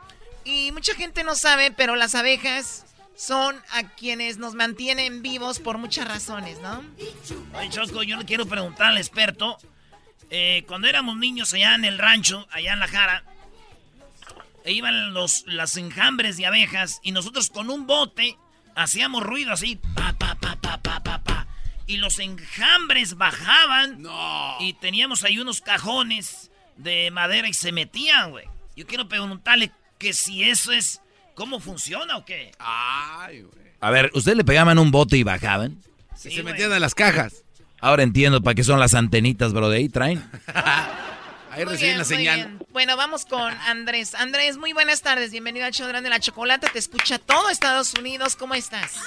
[0.43, 2.84] y mucha gente no sabe, pero las abejas
[3.15, 6.83] son a quienes nos mantienen vivos por muchas razones, ¿no?
[7.57, 9.57] Oye, Choco, yo le quiero preguntar al experto.
[10.29, 13.23] eh, cuando éramos niños allá en el rancho, allá en La Jara,
[14.63, 18.37] e iban los, las enjambres de abejas y nosotros con un bote
[18.75, 21.47] hacíamos ruido así, pa, pa, pa, pa, pa, pa, pa.
[21.87, 24.03] Y los enjambres bajaban
[24.59, 28.47] y teníamos ahí unos cajones de madera y se metían, güey.
[28.75, 30.99] Yo quiero preguntarle que si eso es,
[31.35, 32.51] ¿cómo funciona o qué?
[32.59, 33.65] Ay, güey.
[33.81, 35.77] A ver, ¿ustedes le pegaban un bote y bajaban?
[36.23, 37.43] Y se metían en las cajas.
[37.79, 40.23] Ahora entiendo para qué son las antenitas, bro, de ahí traen.
[41.51, 42.35] Ahí Muy reciben bien, la señal.
[42.35, 42.59] bien.
[42.73, 44.13] Bueno, vamos con Andrés.
[44.13, 45.31] Andrés, muy buenas tardes.
[45.31, 46.67] Bienvenido al show de la chocolate.
[46.73, 48.35] Te escucha todo Estados Unidos.
[48.35, 48.99] ¿Cómo estás?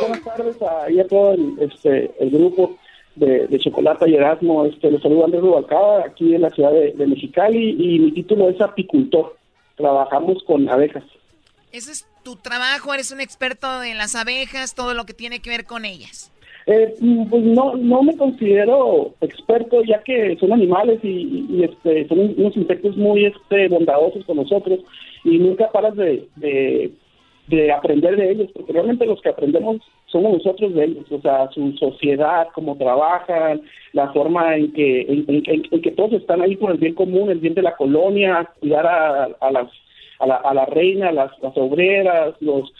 [0.00, 2.78] Buenas tardes a, a todo el, este, el grupo
[3.16, 4.64] de, de Chocolata y Erasmo.
[4.64, 8.48] Este, los saludo Andrés Rubalcaba, aquí en la ciudad de, de Mexicali, y mi título
[8.48, 9.36] es apicultor.
[9.76, 11.04] Trabajamos con abejas.
[11.72, 12.92] Ese es tu trabajo.
[12.94, 16.32] Eres un experto en las abejas, todo lo que tiene que ver con ellas.
[16.66, 22.08] Eh, mm, pues no, no me considero experto, ya que son animales y, y, este,
[22.08, 24.80] son unos insectos muy este, bondadosos con nosotros,
[25.22, 26.90] y nunca paras de, de,
[27.48, 29.76] de aprender de ellos, porque realmente los que aprendemos
[30.06, 35.24] somos nosotros de ellos, o sea, su sociedad, cómo trabajan, la forma en que, en,
[35.28, 38.48] en- en- que todos están ahí por el bien común, el bien de la colonia,
[38.60, 39.68] cuidar a, a las
[40.18, 42.72] a la, a la reina, las, las obreras, los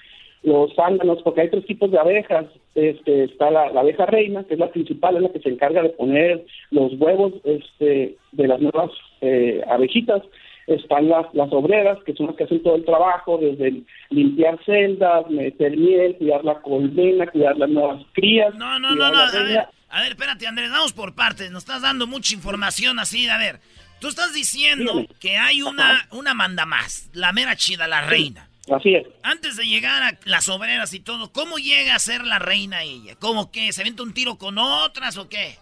[0.42, 2.46] los zánganos, porque hay tres tipos de abejas.
[2.76, 5.82] Este, está la, la abeja reina, que es la principal, es la que se encarga
[5.82, 8.90] de poner los huevos este, de las nuevas
[9.22, 10.22] eh, abejitas.
[10.66, 15.30] Están las, las obreras, que son las que hacen todo el trabajo, desde limpiar celdas,
[15.30, 18.54] meter miel, cuidar la colmena, cuidar las nuevas crías.
[18.56, 19.18] No, no, no, no.
[19.18, 21.50] A ver, a ver, espérate, Andrés, vamos por partes.
[21.50, 23.28] Nos estás dando mucha información así.
[23.28, 23.60] A ver,
[24.00, 25.08] tú estás diciendo Dígame.
[25.20, 28.48] que hay una, una manda más, la mera chida, la reina.
[28.68, 29.06] Así es.
[29.22, 33.14] Antes de llegar a las obreras y todo, ¿cómo llega a ser la reina ella?
[33.20, 33.72] ¿Cómo qué?
[33.72, 35.54] ¿Se avienta un tiro con otras o qué?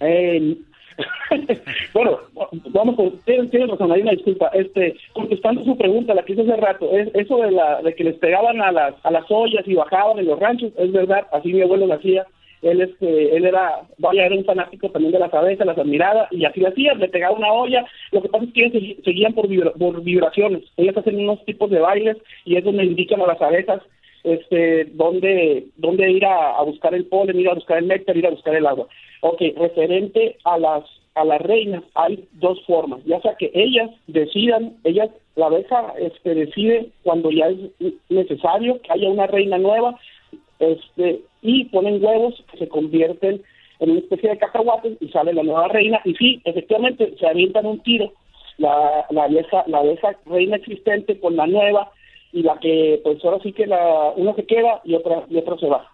[0.00, 0.56] Eh,
[1.94, 2.18] bueno,
[2.70, 4.48] vamos con, tienes, tienes razón, hay una disculpa.
[4.54, 8.04] Este, contestando su pregunta, la que hice hace rato, es, eso de la de que
[8.04, 11.52] les pegaban a las a las ollas y bajaban en los ranchos, es verdad, así
[11.52, 12.26] mi abuelo lo hacía.
[12.60, 16.44] Él este, él era, vaya, era un fanático también de las abejas, las admiraba y
[16.44, 17.84] así lo hacía, le pegaba una olla.
[18.10, 20.64] Lo que pasa es que ellos seguían por, vibra- por vibraciones.
[20.76, 23.80] Ellas hacen unos tipos de bailes y es donde indican a las abejas
[24.24, 28.30] este dónde dónde ir a buscar el polen, ir a buscar el néctar, ir a
[28.30, 28.88] buscar el agua.
[29.20, 34.76] Ok, referente a las a las reinas hay dos formas, ya sea que ellas decidan,
[34.84, 37.58] ellas la abeja este decide cuando ya es
[38.08, 39.98] necesario que haya una reina nueva,
[40.60, 43.42] este y ponen huevos que se convierten
[43.80, 46.00] en una especie de cacahuates y sale la nueva reina.
[46.04, 48.12] Y sí, efectivamente se avientan un tiro.
[48.56, 51.92] La, la vieja la vieja reina existente con la nueva
[52.32, 55.56] y la que pues ahora sí que la una se queda y otra y otra
[55.58, 55.88] se va.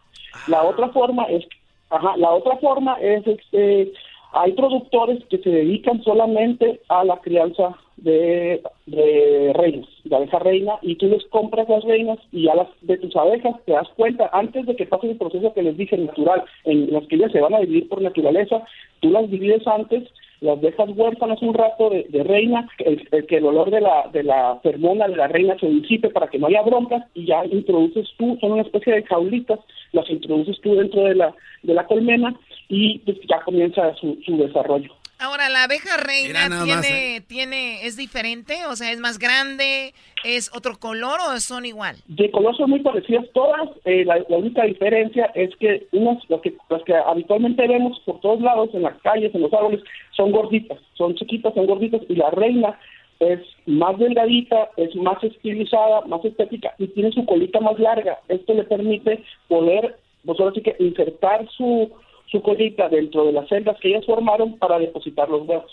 [0.49, 1.45] La otra forma es
[1.91, 3.93] ajá, la otra forma es este
[4.35, 10.73] hay productores que se dedican solamente a la crianza de, de reinas, de abeja reina,
[10.83, 14.29] y tú les compras las reinas y ya las de tus abejas te das cuenta,
[14.33, 17.41] antes de que pase el proceso que les dije natural, en las que ellas se
[17.41, 18.65] van a dividir por naturaleza,
[18.99, 20.03] tú las divides antes,
[20.41, 24.09] las dejas huérfanas un rato de, de reina, el, el que el olor de la,
[24.13, 27.45] de la fermona de la reina se disipe para que no haya broncas, y ya
[27.47, 29.61] introduces tú, son una especie de jaulitas,
[29.93, 32.35] las introduces tú dentro de la, de la colmena,
[32.69, 34.91] y pues ya comienza su, su desarrollo.
[35.25, 37.23] Ahora, la abeja reina tiene, más, ¿eh?
[37.27, 41.97] tiene, es diferente, o sea, es más grande, es otro color o son igual.
[42.09, 46.43] De color son muy parecidas todas, eh, la, la única diferencia es que unas, las
[46.43, 49.81] que, las que habitualmente vemos por todos lados, en las calles, en los árboles,
[50.15, 52.79] son gorditas, son chiquitas, son gorditas, y la reina
[53.21, 58.19] es más delgadita, es más estilizada, más estética, y tiene su colita más larga.
[58.29, 59.97] Esto le permite poder,
[60.27, 61.91] pues ahora sí que insertar su,
[62.31, 65.71] su colita dentro de las celdas que ellas formaron para depositar los huevos.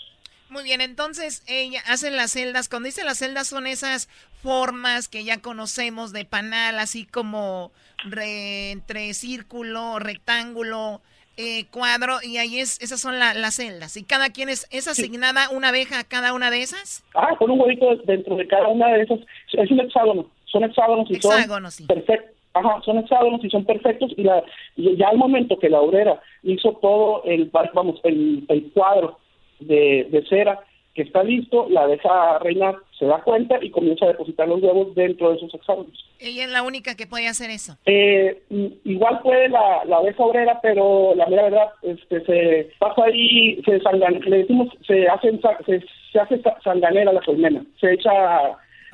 [0.48, 2.68] Muy bien, entonces ella hacen las celdas.
[2.68, 4.08] Cuando dice las celdas son esas
[4.42, 7.72] formas que ya conocemos de panal, así como
[8.04, 11.00] re- entre círculo, rectángulo,
[11.38, 13.96] eh, cuadro, y ahí es, esas son la- las celdas.
[13.96, 17.02] Y cada quien es, es asignada una abeja a cada una de esas.
[17.14, 19.20] Ah, con un huevito dentro de cada una de esas.
[19.52, 20.30] Es un hexágono.
[20.44, 21.84] Son hexágonos y Hexágonos, sí.
[21.86, 22.30] son perfectos.
[22.54, 24.12] Ajá, son hexágonos y son perfectos.
[24.16, 24.42] Y, la,
[24.76, 29.18] y ya al momento que la obrera hizo todo el, vamos, el, el cuadro
[29.60, 30.60] de, de cera
[30.94, 34.94] que está listo, la deja reinar, se da cuenta y comienza a depositar los huevos
[34.94, 36.04] dentro de esos hexágonos.
[36.20, 37.78] Ella es la única que puede hacer eso.
[37.86, 43.04] Eh, mm, igual puede la, la abeja obrera, pero la mera verdad, este, se pasa
[43.04, 45.32] ahí, se sangan, le decimos, se hace,
[45.64, 45.82] se,
[46.12, 48.12] se hace sa- sanganera la colmena, se echa,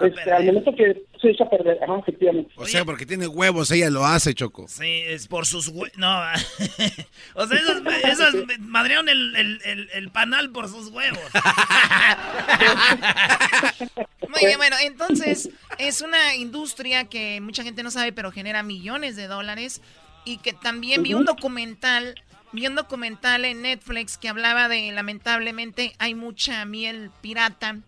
[0.00, 2.52] este, al momento que se echa a perder, ajá, efectivamente.
[2.56, 4.66] O sea, porque tiene huevos, ella lo hace, Choco.
[4.68, 6.20] Sí, es por sus hue- No,
[7.34, 11.20] o sea, esas, esas madrearon el, el, el, el panal por sus huevos.
[14.28, 15.48] Muy bien, bueno, entonces
[15.78, 19.80] es una industria que mucha gente no sabe, pero genera millones de dólares
[20.24, 22.14] y que también vi un documental,
[22.52, 27.78] vi un documental en Netflix que hablaba de lamentablemente hay mucha miel pirata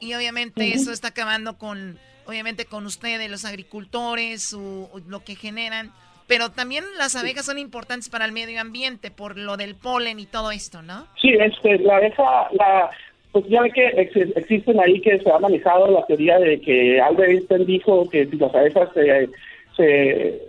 [0.00, 5.90] y obviamente eso está acabando con, obviamente con ustedes, los agricultores, su, lo que generan.
[6.26, 10.26] Pero también las abejas son importantes para el medio ambiente por lo del polen y
[10.26, 11.06] todo esto, ¿no?
[11.20, 12.90] Sí, este, la abeja, la,
[13.30, 16.98] pues ya ve que ex- existen ahí que se ha manejado la teoría de que
[16.98, 19.28] Albert Einstein dijo que si las abejas se,
[19.76, 20.42] se,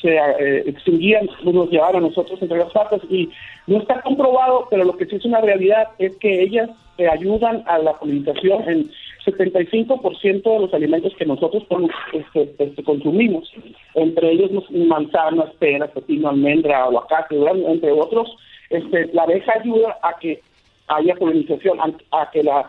[0.00, 3.28] se eh, extinguían, pues nos llevaban a nosotros entre las patas y
[3.66, 7.64] no está comprobado, pero lo que sí es una realidad es que ellas eh, ayudan
[7.66, 8.90] a la polinización en
[9.36, 11.64] 75% de los alimentos que nosotros
[12.12, 13.50] este, este, consumimos,
[13.94, 18.36] entre ellos los manzanas, peras, pepino, almendra, aguacate, entre otros,
[18.70, 20.40] este, la abeja ayuda a que
[20.88, 22.66] haya polinización, a, a que la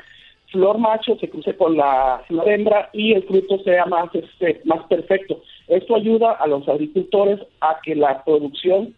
[0.52, 4.84] flor macho se cruce con la flor hembra y el fruto sea más, este, más
[4.88, 5.42] perfecto.
[5.68, 8.96] Esto ayuda a los agricultores a que la producción,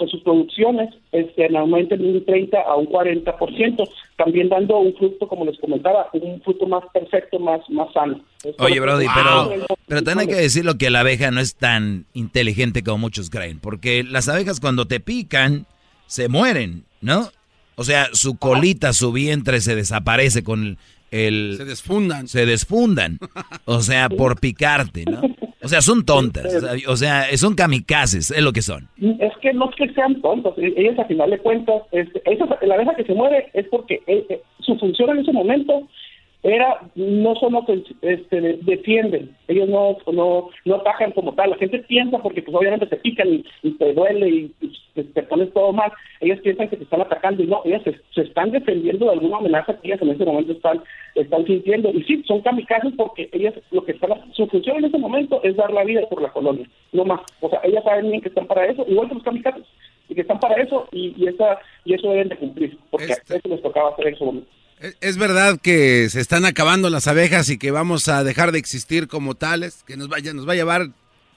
[0.00, 5.28] pues sus producciones este, aumenten de un 30 a un 40%, también dando un fruto,
[5.28, 8.20] como les comentaba, un fruto más perfecto, más, más sano.
[8.58, 12.06] Oye, Brody, que- pero, pero también hay que decirlo que la abeja no es tan
[12.14, 15.66] inteligente como muchos creen, porque las abejas cuando te pican
[16.06, 17.28] se mueren, ¿no?
[17.76, 20.76] O sea, su colita, su vientre se desaparece con
[21.10, 21.54] el...
[21.56, 22.28] Se desfundan.
[22.28, 23.18] Se desfundan.
[23.64, 25.22] O sea, por picarte, ¿no?
[25.62, 26.46] O sea, son tontas.
[26.88, 28.88] O sea, son kamikazes, es lo que son.
[29.18, 32.46] Es que no es que sean tontos, e- ellas a final de cuentas, este, esa-
[32.62, 35.86] la abeja que se muere es porque eh, eh, su función en ese momento
[36.42, 41.56] era no son ofens- este, de- defienden, ellos no, no, no atacan como tal, la
[41.56, 45.22] gente piensa porque pues obviamente te pican y, y te duele y, y te, te
[45.24, 48.50] pones todo mal, ellos piensan que te están atacando y no, ellas se, se están
[48.52, 50.82] defendiendo de alguna amenaza que ellas en ese momento están,
[51.14, 51.90] están sintiendo.
[51.90, 55.56] Y sí, son kamikazes porque ellas lo que están, su función en ese momento es
[55.56, 58.46] dar la vida por la colonia, no más, o sea, ellas saben bien que están
[58.46, 59.64] para eso, igual que los kamikazes,
[60.08, 63.48] y que están para eso y, y, esa, y eso deben de cumplir, porque eso
[63.48, 64.48] les tocaba hacer en su momento.
[64.80, 68.58] ¿Es- ¿Es verdad que se están acabando las abejas y que vamos a dejar de
[68.58, 69.82] existir como tales?
[69.86, 70.86] ¿Que nos, vaya, nos va a llevar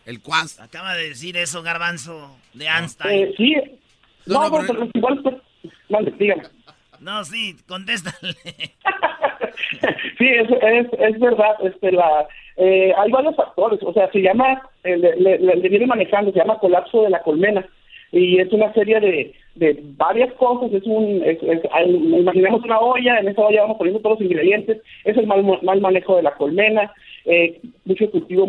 [0.06, 0.60] el cuas?
[0.60, 3.24] Acaba de decir eso, Garbanzo, de Einstein.
[3.30, 3.56] Eh, sí,
[4.26, 5.36] No, no, no, pero igual, pues,
[5.90, 6.44] vale, dígame.
[7.00, 8.36] No, sí, contéstale.
[10.18, 11.56] Sí, es, es, es verdad.
[11.64, 12.28] Este, la,
[12.58, 13.80] eh, hay varios factores.
[13.84, 17.22] O sea, se llama, eh, le, le- le viene manejando, se llama colapso de la
[17.22, 17.64] colmena.
[18.14, 20.72] Y es una serie de, de varias cosas.
[20.72, 21.40] Es un, es,
[22.20, 24.82] imaginemos una olla, en esa olla vamos poniendo todos los ingredientes.
[25.04, 26.94] Es el mal, mal manejo de la colmena,
[27.26, 28.46] eh, mucho cultivo,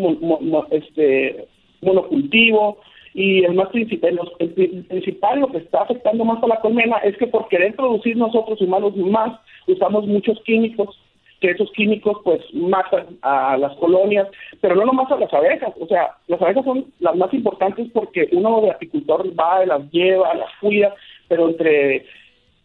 [0.71, 1.47] este,
[1.81, 2.77] monocultivo.
[3.15, 4.49] Y el más principal, los- el
[4.87, 8.61] principal, lo que está afectando más a la colmena es que por querer producir nosotros
[8.61, 10.99] humanos más, usamos muchos químicos
[11.45, 14.27] que esos químicos pues matan a las colonias,
[14.61, 18.27] pero no nomás a las abejas, o sea, las abejas son las más importantes porque
[18.31, 20.95] uno de apicultor va, las lleva, las cuida,
[21.27, 22.05] pero entre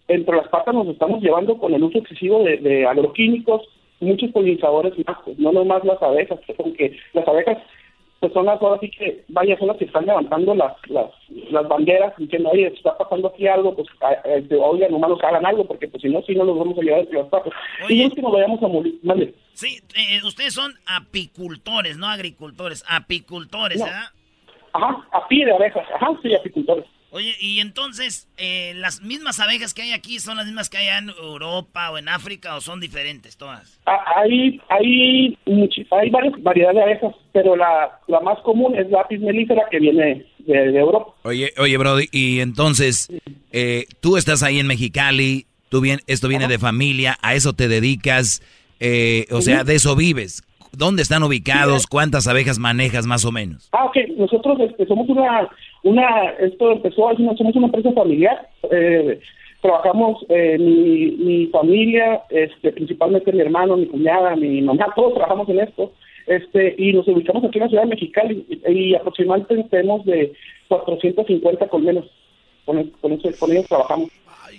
[0.08, 3.68] entre las patas nos estamos llevando con el uso excesivo de, agroquímicos
[4.00, 7.58] muchos polinizadores más, pues, no nomás las abejas, porque las abejas
[8.20, 11.10] pues son las ahora sí que, vaya, son las que están levantando las, las,
[11.50, 15.46] las banderas diciendo, oye, está pasando aquí algo, pues, a- a- oigan, nomás los hagan
[15.46, 17.52] algo, porque pues si no, si no los vamos a llevar entre las patas.
[17.88, 19.34] Y es que nos vayamos a morir, mande.
[19.54, 23.86] Sí, eh, ustedes son apicultores, no agricultores, apicultores, No.
[23.86, 24.04] ¿verdad?
[24.74, 26.84] Ajá, a pie de abejas, ajá, sí, apicultores.
[27.12, 30.88] Oye, y entonces, eh, ¿las mismas abejas que hay aquí son las mismas que hay
[30.98, 33.80] en Europa o en África o son diferentes todas?
[33.86, 35.36] Ah, Hay, hay,
[35.90, 39.80] hay varias variedades de abejas, pero la, la más común es la apis mellifera que
[39.80, 41.12] viene de, de Europa.
[41.24, 43.08] Oye, oye, Brody, y entonces,
[43.50, 47.66] eh, tú estás ahí en Mexicali, tú bien, esto viene de familia, a eso te
[47.66, 48.40] dedicas,
[48.78, 50.42] eh, o sea, de eso vives.
[50.72, 51.88] ¿Dónde están ubicados?
[51.88, 53.68] ¿Cuántas abejas manejas más o menos?
[53.72, 53.96] Ah, ok.
[54.16, 55.48] Nosotros este, somos una,
[55.82, 58.48] una, esto empezó, somos una empresa familiar.
[58.70, 59.20] Eh,
[59.62, 65.48] trabajamos, eh, mi, mi familia, este, principalmente mi hermano, mi cuñada, mi mamá, todos trabajamos
[65.48, 65.92] en esto.
[66.26, 70.32] Este, y nos ubicamos aquí en la ciudad de Mexicali y, y aproximadamente tenemos de
[70.68, 72.04] 450 colmenas.
[72.64, 74.10] Con, con, eso, con ellos trabajamos.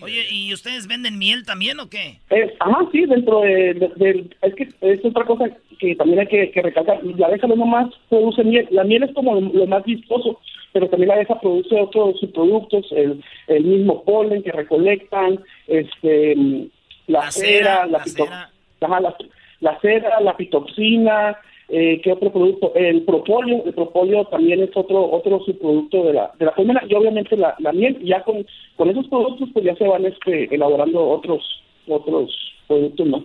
[0.02, 2.18] Oye, ¿y ustedes venden miel también o qué?
[2.32, 5.50] Eh, ajá, sí, dentro de, Es que es otra cosa
[5.80, 7.04] que también hay que, que recalcar.
[7.04, 8.68] La abeja no nomás produce miel.
[8.72, 10.40] La miel es como lo, lo más vistoso,
[10.74, 16.64] pero también la abeja produce otros subproductos, el, el mismo polen que recolectan, este, mm,
[17.08, 18.50] la, La cera, cera, la, la pito- cera.
[18.82, 19.16] ajá, la,
[19.60, 21.38] la cera, la pitoxina,
[21.70, 22.74] eh, ¿qué otro producto?
[22.76, 26.94] El propóleo, el propóleo también es otro otro subproducto de la de la colmena y
[26.96, 28.46] obviamente la, la miel, ya con,
[28.76, 31.42] con esos productos pues ya se van este elaborando otros
[31.88, 32.30] otros
[32.68, 33.24] productos, ¿no?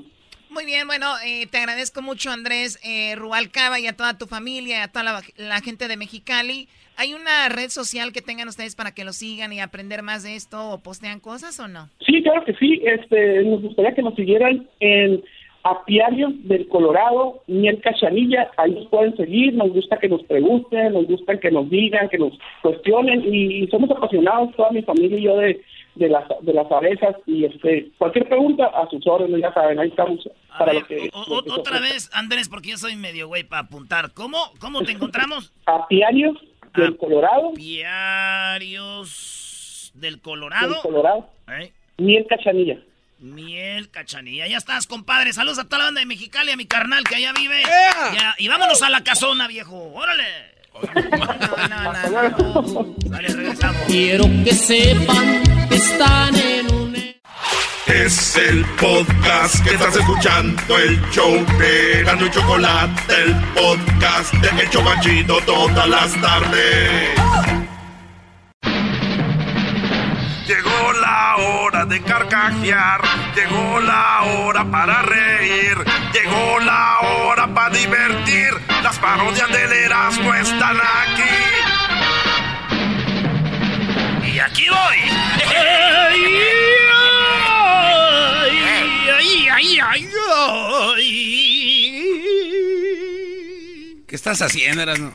[0.49, 4.79] Muy bien, bueno, eh, te agradezco mucho Andrés eh, Rubalcaba y a toda tu familia
[4.79, 6.69] y a toda la, la gente de Mexicali.
[6.97, 10.35] ¿Hay una red social que tengan ustedes para que lo sigan y aprender más de
[10.37, 11.89] esto o postean cosas o no?
[12.07, 12.81] Sí, claro que sí.
[12.85, 15.23] Este, nos gustaría que nos siguieran en
[15.63, 18.51] Apiarios del Colorado, Miel Cachanilla.
[18.57, 19.53] Ahí nos pueden seguir.
[19.55, 22.33] Nos gusta que nos pregunten, nos gusta que nos digan, que nos
[22.63, 23.23] cuestionen.
[23.35, 25.61] Y somos apasionados, toda mi familia y yo, de,
[25.97, 27.17] de, las, de las abejas.
[27.27, 30.21] Y este, cualquier pregunta, a sus órdenes, ya saben, ahí estamos.
[30.57, 33.63] Para lo que, O- lo que otra vez, Andrés, porque yo soy medio güey para
[33.63, 34.13] apuntar.
[34.15, 35.53] ¿Cómo, ¿Cómo te encontramos?
[35.67, 36.37] Apiarios
[36.77, 37.53] del Colorado.
[37.55, 39.17] Diarios
[39.95, 40.75] del Colorado.
[40.75, 41.31] Del Colorado.
[41.49, 41.73] ¿Eh?
[41.99, 42.79] Miel Cachanilla.
[43.19, 44.47] Miel Cachanilla.
[44.47, 45.33] Ya estás, compadre.
[45.33, 47.63] Saludos a toda la banda de Mexicali, a mi carnal que allá vive.
[48.15, 49.93] Ya, y vámonos a la casona, viejo.
[49.95, 50.25] Órale.
[53.07, 53.83] Dale, regresamos.
[53.87, 56.86] Quiero que sepan que están en un...
[57.87, 64.71] Es el podcast que estás escuchando, el show de y Chocolate, el podcast de El
[64.71, 67.11] Chocachito todas las tardes.
[70.49, 73.03] Llegó la hora de carcajear,
[73.37, 75.77] llegó la hora para reír,
[76.13, 78.51] llegó la hora para divertir.
[78.83, 81.23] Las parodias del Erasmo están aquí.
[84.33, 86.46] Y aquí voy.
[89.67, 90.07] Ay, ay,
[90.95, 91.03] ay,
[94.07, 95.13] ¿Qué estás haciendo, Erasmo?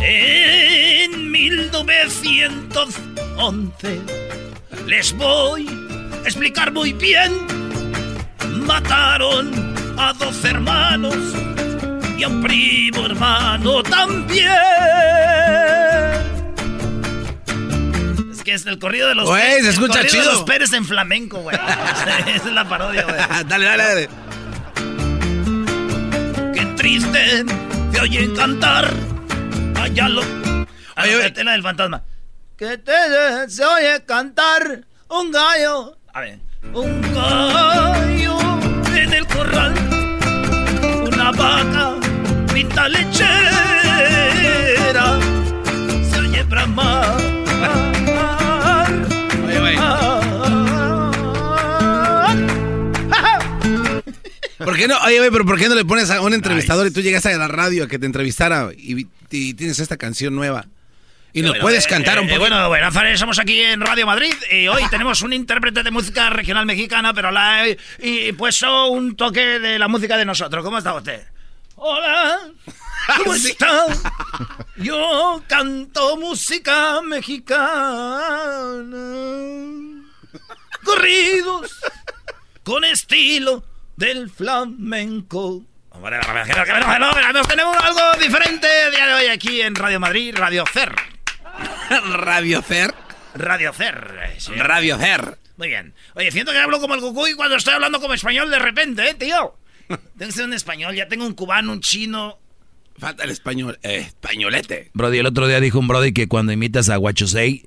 [0.00, 4.00] En 1911
[4.86, 7.30] les voy a explicar muy bien.
[8.66, 9.52] Mataron
[9.98, 11.18] a dos hermanos
[12.16, 14.54] y a un primo hermano también.
[18.46, 20.24] Que es el corrido de los Güey, se el escucha de chido.
[20.32, 21.56] los Pérez en flamenco, güey.
[22.28, 23.16] Esa es la parodia, güey.
[23.48, 24.08] dale, dale, dale.
[26.54, 27.44] Qué triste
[27.90, 28.88] te oyen cantar.
[29.80, 30.22] Allá lo.
[30.24, 30.64] No,
[30.96, 32.04] espérate, la del fantasma.
[32.56, 32.92] Que te
[33.48, 35.98] se oye cantar un gallo.
[36.12, 36.38] A ver.
[36.72, 38.38] Un gallo
[38.94, 39.74] en el corral.
[41.04, 41.94] Una vaca
[42.54, 43.26] pinta lechera.
[46.12, 47.25] Se oye bramar.
[54.66, 54.98] ¿Por qué no?
[55.04, 57.46] Oye, pero ¿por qué no le pones a un entrevistador y tú llegas a la
[57.46, 60.66] radio a que te entrevistara y, y tienes esta canción nueva?
[61.32, 62.40] Y nos Bueno, puedes eh, cantar un eh, poco.
[62.40, 66.30] bueno, bueno, Fares, estamos aquí en Radio Madrid y hoy tenemos un intérprete de música
[66.30, 70.64] regional mexicana, pero la he y puesto un toque de la música de nosotros.
[70.64, 71.22] ¿Cómo está usted?
[71.76, 72.40] Hola,
[73.18, 73.86] ¿cómo está?
[74.78, 77.68] Yo canto música mexicana.
[80.82, 81.70] Corridos
[82.64, 83.62] con estilo
[83.96, 85.64] del flamenco.
[85.90, 86.18] Hombre,
[87.48, 90.94] Tenemos algo diferente el día de hoy aquí en Radio Madrid, Radio Cer.
[92.12, 92.94] Radio Cer.
[93.34, 94.34] Radio Cer.
[94.38, 94.52] sí.
[94.54, 95.38] Radio Cer.
[95.56, 95.94] Muy bien.
[96.14, 99.14] Oye, siento que hablo como el cucuy cuando estoy hablando como español de repente, ¿eh,
[99.14, 99.54] tío?
[99.88, 102.38] Tengo que ser un español, ya tengo un cubano, un chino.
[102.98, 104.90] Falta el español, eh, españolete.
[104.94, 107.66] Brody, el otro día dijo un Brody que cuando imitas a Guachosei,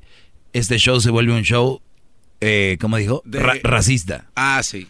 [0.53, 1.82] este show se vuelve un show,
[2.41, 3.21] eh, ¿cómo dijo?
[3.25, 4.25] De- Ra- racista.
[4.36, 4.88] Ah, sí.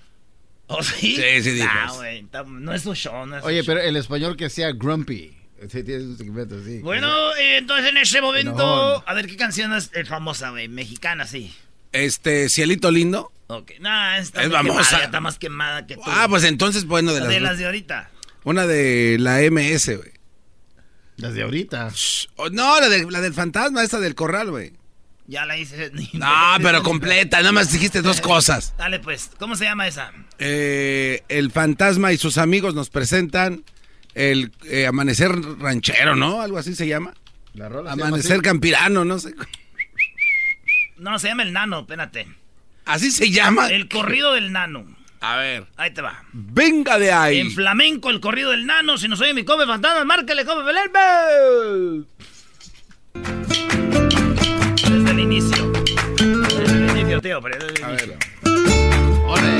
[0.70, 1.16] ¿Oh, sí?
[1.16, 1.68] Sí, sí, dijo.
[1.70, 3.74] Ah, güey, no es un show, no es Oye, un show.
[3.76, 5.36] pero el español que sea grumpy.
[5.70, 6.80] Sí, tienes un segmento así.
[6.80, 9.04] Bueno, eh, entonces en ese momento, Enojón.
[9.06, 11.54] a ver qué canción es eh, famosa, güey, mexicana, sí.
[11.92, 13.32] Este, Cielito Lindo.
[13.48, 14.84] Ok, nah, está, Es famosa.
[14.90, 16.04] quemada, está más quemada que tú.
[16.06, 18.10] Ah, pues entonces, bueno, de de, las, las de ahorita.
[18.44, 20.12] Una de la MS, güey.
[21.18, 21.92] Las de ahorita.
[22.38, 24.72] Oh, no, la, de- la del fantasma, esta del corral, güey.
[25.30, 25.92] Ya la hice.
[26.14, 28.74] No, pero completa, nada más dijiste dos cosas.
[28.78, 30.12] Dale, pues, ¿cómo se llama esa?
[30.40, 33.64] Eh, el fantasma y sus amigos nos presentan
[34.16, 36.42] el eh, amanecer ranchero, ¿no?
[36.42, 37.14] Algo así se llama.
[37.54, 39.36] La rola se llama Amanecer campirano, no sé.
[40.98, 42.28] No, se llama El Nano, espérate.
[42.86, 43.70] Así se llama.
[43.70, 44.84] El corrido del Nano.
[45.22, 45.68] A ver.
[45.78, 46.24] Ahí te va.
[46.34, 47.40] Venga de ahí.
[47.40, 48.98] En flamenco, el corrido del Nano.
[48.98, 52.08] Si nos oye mi come fantasma, márquele, come Belerbe.
[55.30, 55.72] Inicio.
[55.72, 58.18] Desde el inicio, tío, pero desde el inicio.
[58.42, 59.59] Muy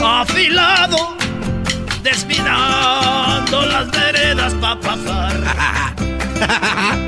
[0.00, 1.16] afilado
[2.02, 5.32] desminando las veredas para pasar.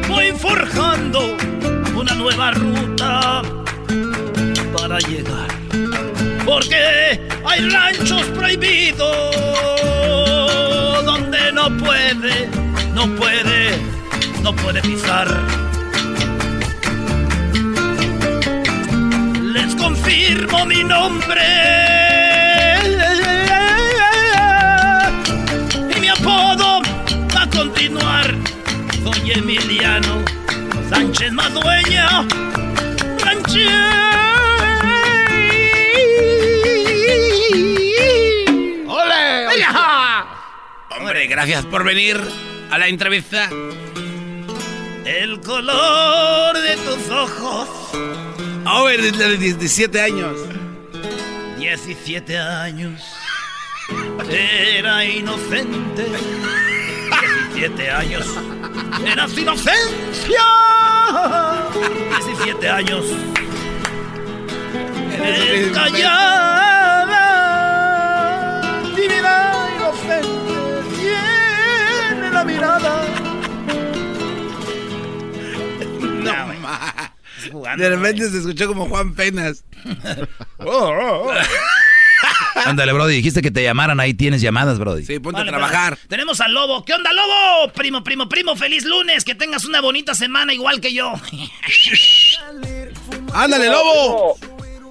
[0.09, 1.37] Voy forjando
[1.95, 3.43] una nueva ruta
[4.77, 5.49] para llegar.
[6.45, 9.37] Porque hay ranchos prohibidos
[11.05, 12.49] donde no puede,
[12.95, 13.79] no puede,
[14.43, 15.62] no puede pisar.
[19.73, 21.41] Les confirmo mi nombre
[25.97, 26.83] y mi apodo
[27.35, 28.35] va a continuar.
[29.03, 30.25] Soy Emiliano
[30.91, 32.27] Sánchez Madueña,
[33.25, 33.71] ranchero.
[38.89, 39.47] ¡Ole!
[40.91, 42.21] Hombre, gracias por venir
[42.71, 43.49] a la entrevista.
[45.07, 47.72] El color de tus ojos.
[48.65, 50.37] Oh, de, de 17 años.
[51.59, 53.03] 17 años.
[54.31, 56.07] Era inocente.
[57.55, 58.27] 17 años.
[59.07, 60.45] Era su inocencia.
[62.25, 63.05] 17 años.
[65.13, 66.72] Eres callada.
[77.77, 79.65] De repente se escuchó como Juan Penas.
[80.65, 81.29] Oh,
[82.67, 85.05] Ándale, Brody, dijiste que te llamaran, ahí tienes llamadas, Brody.
[85.05, 85.99] Sí, ponte Vale, a trabajar.
[86.09, 86.85] tenemos al Lobo.
[86.85, 87.73] ¿Qué onda, Lobo?
[87.73, 89.25] Primo, primo, primo, feliz lunes.
[89.25, 91.13] Que tengas una bonita semana igual que yo.
[93.35, 94.39] ¡Ándale, Lobo!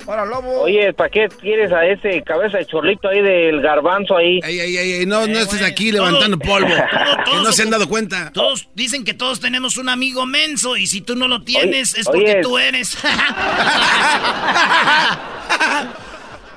[0.06, 0.62] Hola, lobo.
[0.62, 4.40] Oye, ¿para qué quieres a ese cabeza de chorlito ahí del garbanzo ahí?
[4.44, 6.68] Ey, ey, ey, ey, no, no estés aquí levantando polvo.
[6.68, 8.32] que no se han dado cuenta.
[8.34, 12.02] Todos dicen que todos tenemos un amigo menso y si tú no lo tienes Oye,
[12.02, 12.42] es porque oye.
[12.42, 12.98] tú eres.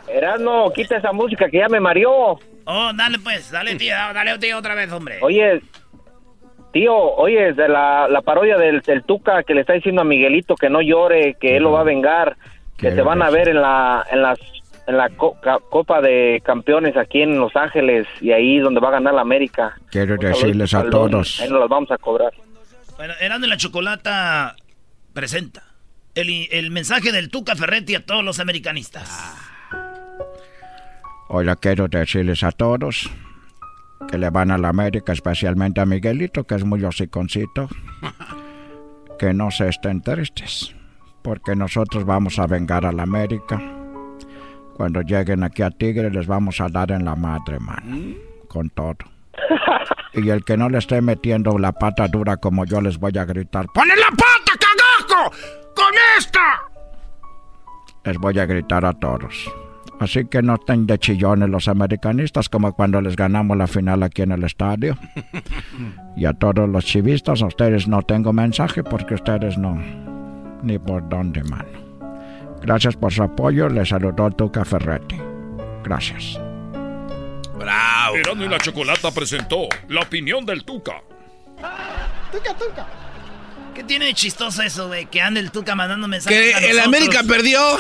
[0.09, 2.39] Erasmo, quita esa música que ya me mareó.
[2.65, 5.19] oh, dale pues, dale tío, dale tío otra vez, hombre.
[5.23, 5.61] Oye,
[6.73, 10.55] tío, oye, de la, la parodia del, del Tuca que le está diciendo a Miguelito
[10.55, 12.37] que no llore, que él lo va a vengar,
[12.91, 14.39] que se van a ver en la en las
[14.87, 15.37] en la co-
[15.71, 19.75] Copa de Campeones aquí en Los Ángeles y ahí donde va a ganar la América.
[19.91, 21.41] Quiero decirles a todos.
[21.41, 22.33] Ahí nos las vamos a cobrar.
[22.97, 24.55] Bueno, Erasmo y la Chocolata
[25.15, 25.63] presenta
[26.15, 29.35] el, el mensaje del Tuca Ferretti a todos los americanistas.
[31.29, 33.11] Hola, quiero decirles a todos
[34.11, 37.69] que le van a la América, especialmente a Miguelito, que es muy hociconcito,
[39.19, 40.75] que no se estén tristes,
[41.25, 43.59] porque nosotros vamos a vengar a la América.
[44.77, 48.15] Cuando lleguen aquí a Tigre les vamos a dar en la madre, man,
[48.47, 48.99] con todo.
[50.17, 53.25] Y el que no le esté metiendo la pata dura como yo les voy a
[53.25, 55.31] gritar, ¡Pone la pata, cagajo!
[55.75, 56.63] ¡Con esta!
[58.05, 59.53] Les voy a gritar a todos.
[59.99, 64.23] Así que no estén de chillones los americanistas como cuando les ganamos la final aquí
[64.23, 64.97] en el estadio.
[66.17, 69.77] Y a todos los chivistas, a ustedes no tengo mensaje porque ustedes no,
[70.65, 71.85] ni por dónde, mano.
[72.63, 75.17] Gracias por su apoyo, les saludó Tuca Ferretti.
[75.83, 76.39] Gracias.
[77.59, 78.17] Bravo.
[78.17, 81.03] Erasmo y la Chocolata presentó la opinión del Tuca.
[82.33, 82.87] Tuca, Tuca.
[83.75, 85.07] ¿Qué tiene de chistoso eso, güey?
[85.07, 86.57] Que ande el Tuca mandando mensajes.
[86.57, 86.79] Que el?
[86.81, 87.61] América perdió.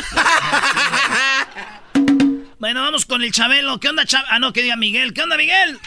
[2.56, 3.78] Bueno, vamos con el Chabelo.
[3.78, 4.28] ¿Qué onda, Chabelo?
[4.30, 5.12] Ah, no, que diga Miguel.
[5.12, 5.78] ¿Qué onda, Miguel?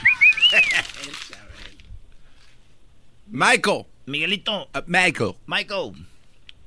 [3.28, 3.86] Michael.
[4.06, 4.70] Miguelito.
[4.76, 5.34] Uh, Michael.
[5.48, 5.94] Michael.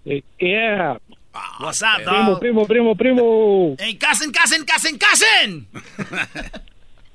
[0.04, 0.98] Yeah.
[1.60, 2.40] What's up, Primo, dog?
[2.40, 3.76] primo, primo, primo.
[3.78, 5.66] ¡Ey, casen, casen, casen, casen!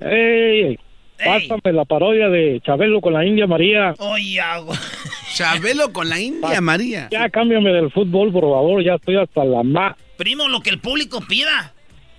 [0.00, 0.78] Ey,
[1.18, 3.94] pásame la parodia de Chabelo con la India María.
[3.98, 4.40] Oye.
[5.34, 7.08] Chabelo con la India María.
[7.10, 9.96] Ya cámbiame del fútbol, por favor, ya estoy hasta la ma.
[10.16, 11.74] Primo, lo que el público pida.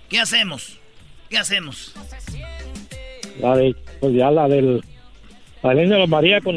[0.08, 0.78] ¿Qué hacemos?
[1.28, 1.94] ¿Qué hacemos?
[3.40, 4.82] La de, pues ya la del,
[5.62, 6.56] la de India María con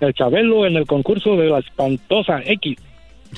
[0.00, 2.76] el Chabelo en el concurso de la espantosa X.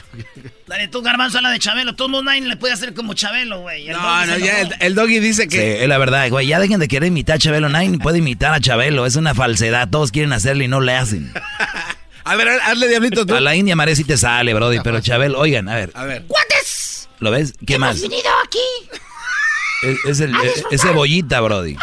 [0.67, 1.95] Dale tú, garbanzo, a la de Chabelo.
[1.95, 3.87] Todo el mundo nadie le puede hacer como Chabelo, güey.
[3.89, 5.83] No, no, ya el, doggy dice Sí, que.
[5.83, 6.47] es la verdad, güey.
[6.47, 7.69] Ya dejen de querer imitar a Chabelo.
[7.69, 9.07] Nadie puede imitar a Chabelo.
[9.07, 9.89] Es una falsedad.
[9.91, 11.33] Todos quieren hacerlo y no le hacen.
[12.27, 13.35] A ver, hazle diablito tú.
[13.35, 14.81] A la India María sí te sale, Brody.
[14.83, 15.91] Pero Chabelo, oigan, a ver.
[15.93, 16.25] A ver.
[16.27, 17.07] ¡Cuates!
[17.19, 17.53] ¿Lo ves?
[17.67, 18.01] ¿Qué más?
[18.01, 18.59] Venido aquí
[19.83, 20.73] Es, es el, a es, disfrutar.
[20.75, 21.77] ese bollita, Brody.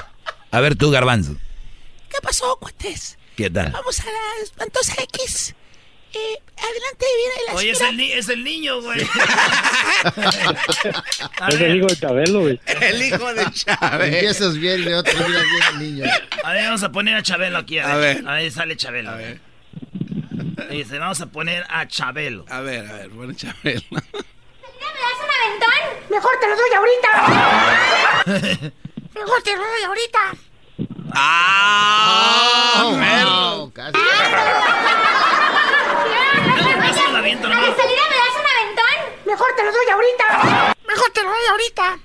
[0.50, 1.36] A ver tú, Garbanzo.
[2.10, 3.20] ¿Qué pasó, cuates?
[3.38, 3.72] ¿Qué tal?
[3.72, 5.54] Vamos a la espantosa X.
[6.14, 9.00] Eh, adelante viene la Oye, es el, ni- es el niño, güey.
[11.50, 12.60] Es el hijo de Chabelo, güey.
[12.66, 14.14] El hijo de Chávez.
[14.14, 16.06] Empiezas bien y de otro bien, niño.
[16.44, 17.80] A ver, vamos a poner a Chabelo aquí.
[17.80, 18.18] A A ver.
[18.24, 18.28] ver.
[18.30, 19.12] Ahí sale Chabelo.
[19.12, 19.40] A ver.
[20.70, 22.46] Dice, vamos a poner a Chabelo.
[22.50, 23.82] A ver, a ver, bueno, Chabelo.
[23.92, 26.10] ¿Me das un aventón?
[26.10, 27.12] Mejor te lo doy ahorita.
[29.16, 30.20] Mejor te lo doy ahorita.
[31.14, 32.84] ¡Ah!
[33.24, 33.98] No, casi.
[36.90, 37.78] Eso lo aviento ¿A la nomás.
[37.78, 39.26] salida me das un aventón?
[39.26, 40.76] Mejor te lo doy ahorita.
[40.88, 42.00] Mejor te lo doy ahorita.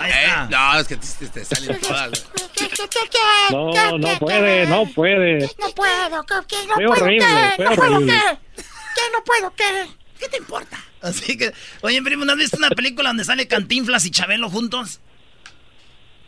[0.00, 2.10] Ahí Eh, no, es que te, te- te salen todas.
[2.10, 2.48] güey.
[2.54, 3.18] ¿Qué, qué, qué, qué,
[3.50, 5.38] No, no puede, no puede.
[5.58, 6.66] No puedo, ¿qué, qué?
[6.66, 7.26] No puedo, horrible,
[7.56, 7.64] ¿qué?
[7.64, 8.06] fue No puedo.
[8.06, 9.02] ¿Qué?
[9.12, 9.86] No puedo, ¿qué?
[10.18, 10.78] ¿Qué te importa?
[11.00, 15.00] Así que, oye, primo, ¿no has visto una película donde sale Cantinflas y Chabelo juntos?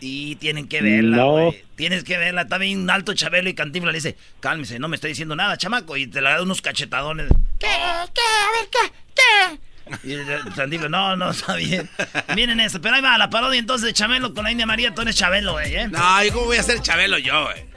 [0.00, 1.30] Y tienen que verla, No.
[1.32, 1.62] güey.
[1.76, 2.42] Tienes que verla.
[2.42, 5.96] Está bien alto Chabelo y Cantinflas le dice, cálmese, no me estoy diciendo nada, chamaco.
[5.96, 7.28] Y te la da unos cachetadones.
[7.58, 7.66] ¿Qué?
[7.66, 8.20] ¿Qué?
[8.20, 8.92] A ver, ¿qué?
[9.14, 9.60] ¿Qué?
[10.08, 10.24] Y el
[10.54, 11.88] Cantinflas, no, no, está bien.
[12.34, 14.94] Miren eso, pero ahí va la parodia entonces de Chabelo con la India María.
[14.94, 15.88] Tú eres Chabelo, güey, ¿eh?
[15.88, 17.68] No, ¿y cómo voy a ser Chabelo yo, güey?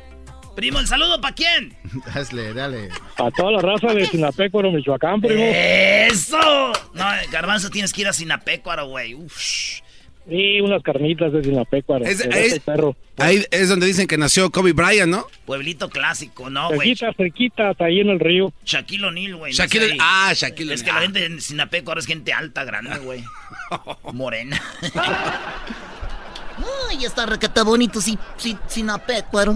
[0.55, 1.75] Primo, ¿el saludo para quién?
[2.13, 2.89] Hazle, dale.
[3.17, 5.41] A toda la raza de Sinapecuaro, Michoacán, primo.
[5.43, 6.71] ¡Eso!
[6.93, 9.15] No, Garbanzo, tienes que ir a Sinapecuaro, güey.
[9.15, 9.81] Uf.
[10.29, 12.05] Y unas carnitas de Sinapecuaro.
[12.05, 12.95] Es- de es- ese perro.
[13.17, 15.27] Ahí es donde dicen que nació Kobe Bryant, ¿no?
[15.45, 16.95] Pueblito clásico, ¿no, güey?
[16.95, 18.53] Cerquita, cerquita, hasta ahí en el río.
[18.65, 19.51] Shaquille O'Neal, güey.
[19.53, 20.95] no Shaquille- sé ah, Shaquille Es que O'Neal.
[21.13, 23.23] la gente en Sinapecuaro es gente alta, grande, güey.
[24.13, 24.61] Morena.
[26.89, 29.55] Ay, está requete bonito, sí, sí, Sinapecuaro.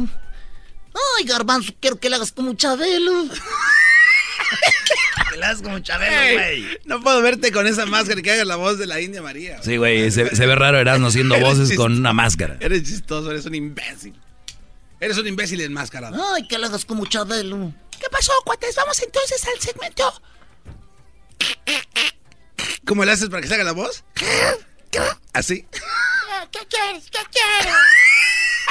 [1.17, 3.25] Ay, garbanzo, quiero que le hagas como Chabelo.
[5.37, 6.11] Hablas como Chabelo,
[6.41, 6.77] Ey, güey.
[6.85, 9.61] no puedo verte con esa máscara y que hagas la voz de la India María.
[9.61, 11.81] Sí, güey, se, se ve raro Erasmo haciendo voces chistoso.
[11.83, 12.57] con una máscara.
[12.59, 14.19] Eres chistoso, eres un imbécil.
[14.99, 16.17] Eres un imbécil enmascarado.
[16.33, 17.71] Ay, que le hagas como Chabelo.
[17.99, 18.75] ¿Qué pasó, cuates?
[18.75, 20.21] Vamos entonces al segmento.
[22.85, 24.03] ¿Cómo le haces para que se haga la voz?
[25.33, 25.65] ¿Así?
[26.51, 27.03] ¿Qué quieres?
[27.11, 27.75] ¿Qué quieres?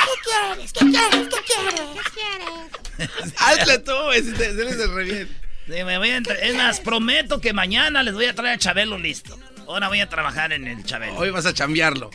[0.05, 0.73] ¿Qué quieres?
[0.73, 1.29] ¿Qué quieres?
[1.29, 1.89] ¿Qué quieres?
[1.95, 3.35] ¿Qué quieres?
[3.39, 5.46] Hazle tú, güey, si te eres de re bien.
[5.67, 8.59] Sí, me voy a entre- Es más, prometo que mañana les voy a traer a
[8.59, 9.39] Chabelo listo.
[9.67, 11.17] Ahora voy a trabajar en el Chabelo.
[11.17, 12.11] Hoy vas a chambearlo.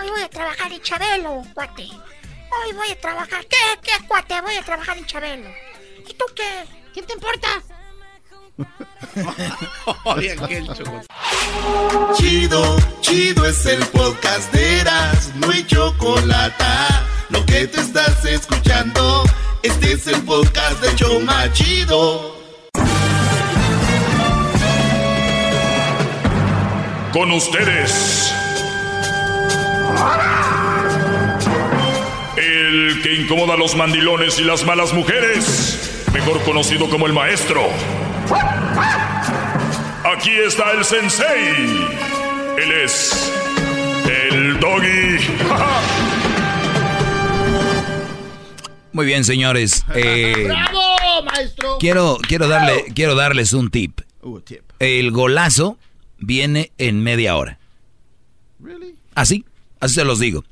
[0.00, 1.82] Hoy voy a trabajar en Chabelo, cuate.
[1.84, 3.46] Hoy voy a trabajar.
[3.46, 3.56] ¿Qué?
[3.82, 4.40] ¿Qué, cuate?
[4.40, 5.48] Voy a trabajar en Chabelo.
[6.08, 6.64] ¿Y tú qué?
[6.92, 7.62] ¿Quién te importa?
[10.04, 11.00] Oye, aquel choco.
[12.18, 16.64] Chido, chido es el podcast de Eras, no hay chocolate.
[17.30, 19.24] Lo que te estás escuchando,
[19.62, 22.39] este es el podcast de Choma Chido.
[27.12, 28.32] Con ustedes.
[32.36, 36.06] El que incomoda a los mandilones y las malas mujeres.
[36.12, 37.62] Mejor conocido como el maestro.
[40.04, 41.48] Aquí está el sensei.
[42.58, 43.32] Él es
[44.08, 45.18] el doggy.
[48.92, 49.84] Muy bien, señores.
[49.94, 51.76] eh, ¡Bravo, maestro!
[51.80, 54.00] quiero, quiero, darle, quiero darles un tip.
[54.22, 54.62] Uh, tip.
[54.78, 55.76] El golazo
[56.20, 57.58] viene en media hora.
[59.14, 59.44] Así,
[59.80, 60.44] así se los digo.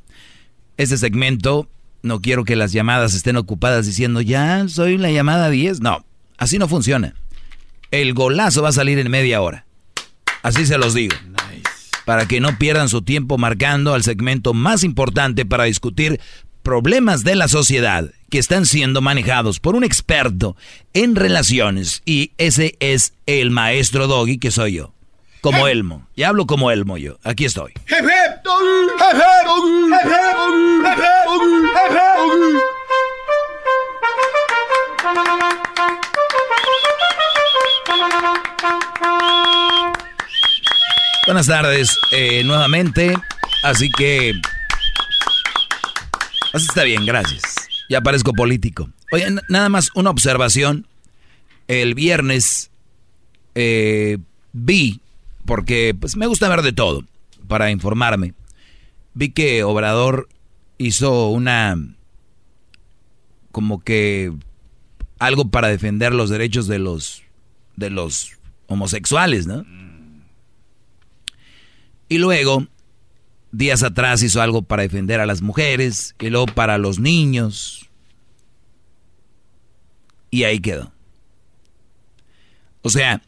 [0.77, 1.69] Este segmento,
[2.03, 5.81] no quiero que las llamadas estén ocupadas diciendo, ya soy la llamada 10.
[5.81, 6.05] No,
[6.37, 7.15] así no funciona.
[7.91, 9.65] El golazo va a salir en media hora.
[10.43, 11.15] Así se los digo.
[12.05, 16.21] Para que no pierdan su tiempo marcando al segmento más importante para discutir
[16.63, 20.57] problemas de la sociedad que están siendo manejados por un experto
[20.93, 22.03] en relaciones.
[22.05, 24.95] Y ese es el maestro Doggy que soy yo.
[25.51, 26.07] Como Elmo.
[26.15, 27.19] Y hablo como Elmo yo.
[27.25, 27.73] Aquí estoy.
[41.25, 43.15] Buenas tardes eh, nuevamente.
[43.65, 44.35] Así que...
[46.53, 47.43] Así está bien, gracias.
[47.89, 48.91] Ya parezco político.
[49.13, 50.87] Oye, nada más una observación.
[51.69, 52.71] El viernes
[53.55, 54.19] eh,
[54.53, 55.01] vi,
[55.49, 57.05] porque pues me gusta ver de todo,
[57.49, 58.35] para informarme.
[59.15, 60.29] Vi que Obrador
[60.77, 61.75] hizo una...
[63.51, 64.31] como que...
[65.19, 67.23] algo para defender los derechos de los...
[67.77, 68.33] de los
[68.67, 69.65] homosexuales, ¿no?
[72.11, 72.67] Y luego,
[73.51, 77.89] días atrás hizo algo para defender a las mujeres, y luego para los niños.
[80.31, 80.93] Y ahí quedó.
[82.83, 83.23] O sea,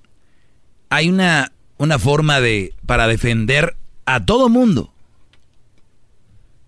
[0.91, 1.51] hay una,
[1.81, 3.75] una forma de para defender
[4.05, 4.93] a todo mundo.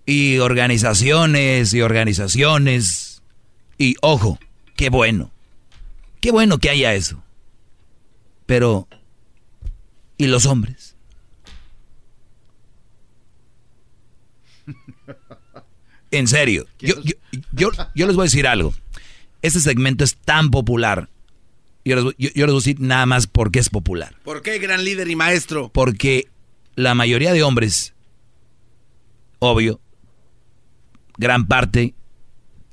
[0.07, 3.23] Y organizaciones y organizaciones.
[3.77, 4.39] Y ojo,
[4.75, 5.31] qué bueno.
[6.23, 7.23] Qué bueno que haya eso.
[8.47, 8.89] Pero,
[10.17, 10.97] ¿y los hombres?
[16.11, 17.15] En serio, yo, yo,
[17.53, 18.73] yo, yo les voy a decir algo.
[19.43, 21.11] Este segmento es tan popular.
[21.85, 24.15] Yo les, voy- yo- yo les voy a decir nada más porque es popular.
[24.25, 25.71] ¿Por qué gran líder y maestro?
[25.73, 26.29] Porque
[26.77, 27.95] la mayoría de hombres,
[29.41, 29.81] obvio,
[31.19, 31.95] gran parte,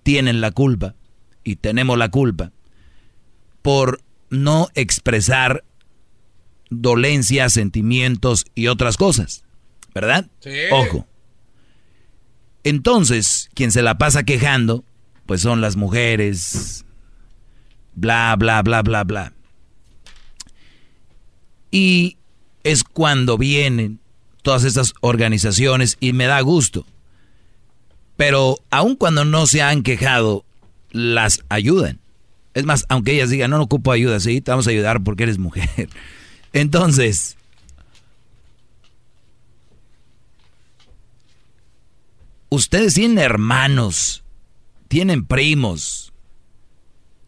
[0.03, 0.95] tienen la culpa
[1.43, 2.51] y tenemos la culpa
[3.61, 5.63] por no expresar
[6.69, 9.43] dolencias, sentimientos y otras cosas.
[9.95, 10.29] ¿Verdad?
[10.39, 10.51] Sí.
[10.71, 11.07] Ojo.
[12.63, 14.83] Entonces, quien se la pasa quejando,
[15.25, 16.85] pues son las mujeres,
[17.99, 19.33] bla, bla, bla, bla, bla.
[21.71, 22.17] Y
[22.63, 23.99] es cuando vienen
[24.41, 26.85] todas estas organizaciones y me da gusto.
[28.17, 30.43] Pero aun cuando no se han quejado,
[30.91, 31.99] las ayudan.
[32.53, 35.23] Es más, aunque ellas digan, no, no ocupo ayuda, sí, te vamos a ayudar porque
[35.23, 35.89] eres mujer.
[36.53, 37.37] Entonces,
[42.49, 44.23] ustedes tienen hermanos,
[44.87, 46.08] tienen primos.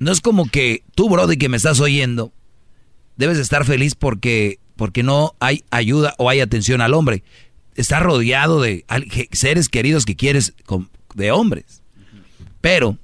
[0.01, 2.33] No es como que tú, Brody, que me estás oyendo,
[3.17, 7.23] debes estar feliz porque, porque no hay ayuda o hay atención al hombre.
[7.75, 8.83] Estás rodeado de
[9.31, 10.55] seres queridos que quieres
[11.13, 11.83] de hombres.
[12.61, 12.97] Pero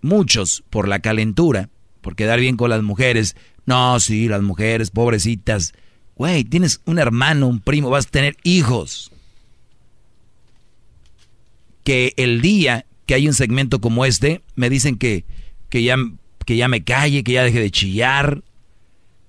[0.00, 1.68] muchos, por la calentura,
[2.00, 3.36] por quedar bien con las mujeres,
[3.66, 5.74] no, sí, las mujeres, pobrecitas.
[6.14, 9.12] Güey, tienes un hermano, un primo, vas a tener hijos.
[11.84, 15.26] Que el día que hay un segmento como este, me dicen que,
[15.68, 15.96] que, ya,
[16.44, 18.42] que ya me calle, que ya deje de chillar.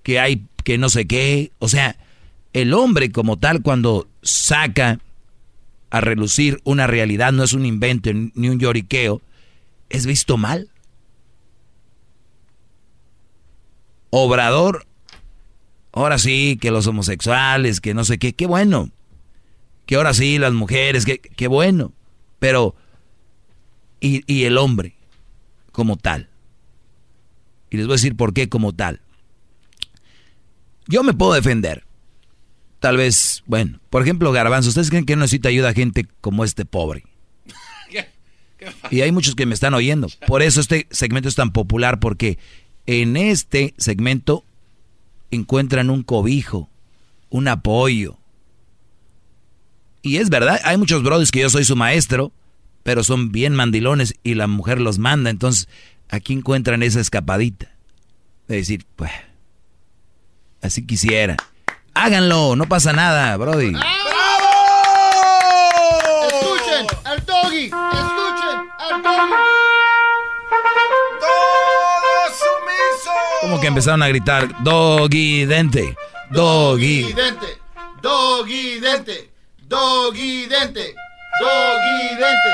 [0.04, 1.52] que hay que no sé qué.
[1.60, 1.98] O sea,
[2.54, 5.00] el hombre como tal cuando saca
[5.90, 9.22] a relucir una realidad, no es un invento ni un lloriqueo,
[9.90, 10.70] es visto mal.
[14.12, 14.86] Obrador,
[15.92, 18.92] ahora sí, que los homosexuales, que no sé qué, qué bueno.
[19.86, 21.94] Que ahora sí, las mujeres, que, qué bueno.
[22.40, 22.76] Pero,
[24.00, 24.96] y, y el hombre,
[25.72, 26.29] como tal.
[27.70, 29.02] Y les voy a decir por qué como tal.
[30.88, 31.86] Yo me puedo defender.
[32.80, 36.44] Tal vez, bueno, por ejemplo, Garbanzo, ¿ustedes creen que no necesita ayuda a gente como
[36.44, 37.04] este pobre?
[38.92, 40.10] Y hay muchos que me están oyendo.
[40.28, 42.38] Por eso este segmento es tan popular, porque
[42.88, 44.44] en este segmento
[45.32, 46.70] encuentran un cobijo,
[47.30, 48.18] un apoyo.
[50.02, 52.34] Y es verdad, hay muchos brothers que yo soy su maestro,
[52.84, 55.30] pero son bien mandilones y la mujer los manda.
[55.30, 55.70] Entonces,
[56.10, 57.68] aquí encuentran esa escapadita.
[58.48, 59.12] De decir, pues,
[60.62, 61.38] así quisiera.
[61.94, 63.72] Háganlo, no pasa nada, Brody.
[63.72, 63.86] ¡Bravo!
[66.28, 69.34] Escuchen al doggy, escuchen al doggy.
[71.20, 73.12] Todo sumiso.
[73.42, 75.96] Como que empezaron a gritar, doggy dente,
[76.32, 77.14] doggy.
[77.14, 77.60] dente,
[78.02, 79.30] doggy dente,
[79.68, 80.96] doggy dente,
[81.40, 82.54] doggy dente,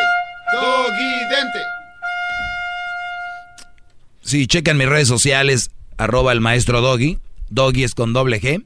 [0.51, 1.74] doggy dente.
[4.25, 7.19] Sí, chequen mis redes sociales, arroba el maestro doggy,
[7.51, 8.65] doggy es con doble G.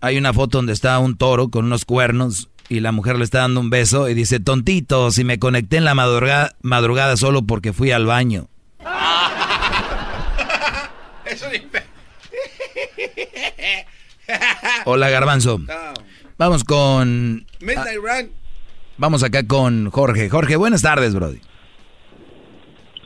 [0.00, 3.40] Hay una foto donde está un toro con unos cuernos y la mujer le está
[3.40, 7.72] dando un beso y dice, tontito, si me conecté en la madrugada, madrugada solo porque
[7.72, 8.46] fui al baño.
[14.84, 15.60] Hola, Garbanzo.
[16.38, 17.46] Vamos con...
[17.58, 18.30] Midnight Run.
[18.96, 20.30] Vamos acá con Jorge.
[20.30, 21.40] Jorge, buenas tardes, Brody.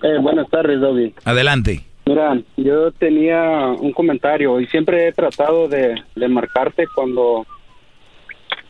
[0.03, 1.15] Eh, buenas tardes, Doggy.
[1.25, 1.81] Adelante.
[2.07, 7.47] Mira, yo tenía un comentario y siempre he tratado de, de marcarte cuando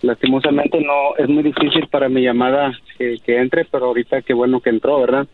[0.02, 4.60] lastimosamente no es muy difícil para mi llamada que, que entre, pero ahorita qué bueno
[4.60, 5.26] que entró, ¿verdad?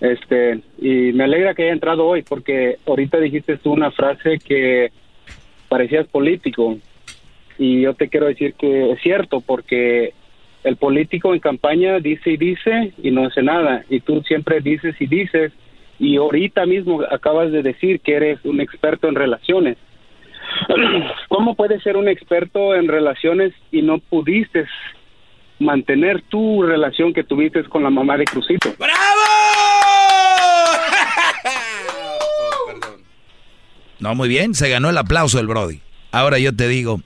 [0.00, 4.90] Este, y me alegra que haya entrado hoy porque ahorita dijiste tú una frase que
[5.68, 6.78] parecías político
[7.58, 10.14] y yo te quiero decir que es cierto porque
[10.64, 14.94] el político en campaña dice y dice y no hace nada y tú siempre dices
[15.00, 15.52] y dices
[15.98, 19.76] y ahorita mismo acabas de decir que eres un experto en relaciones.
[21.28, 24.66] ¿Cómo puedes ser un experto en relaciones y no pudiste
[25.58, 28.74] mantener tu relación que tuviste con la mamá de Crucito?
[34.00, 35.80] No, muy bien, se ganó el aplauso el Brody.
[36.12, 37.00] Ahora yo te digo,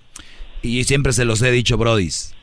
[0.60, 2.34] y siempre se los he dicho, Brodis,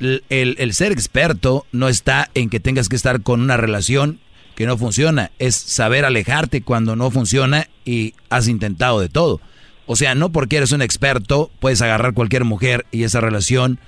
[0.00, 0.22] el,
[0.58, 4.20] el- ser experto no está en que tengas que estar con una relación
[4.54, 9.40] que no funciona, es saber alejarte cuando no funciona y has intentado de todo.
[9.86, 13.78] O sea, no porque eres un experto puedes agarrar cualquier mujer y esa relación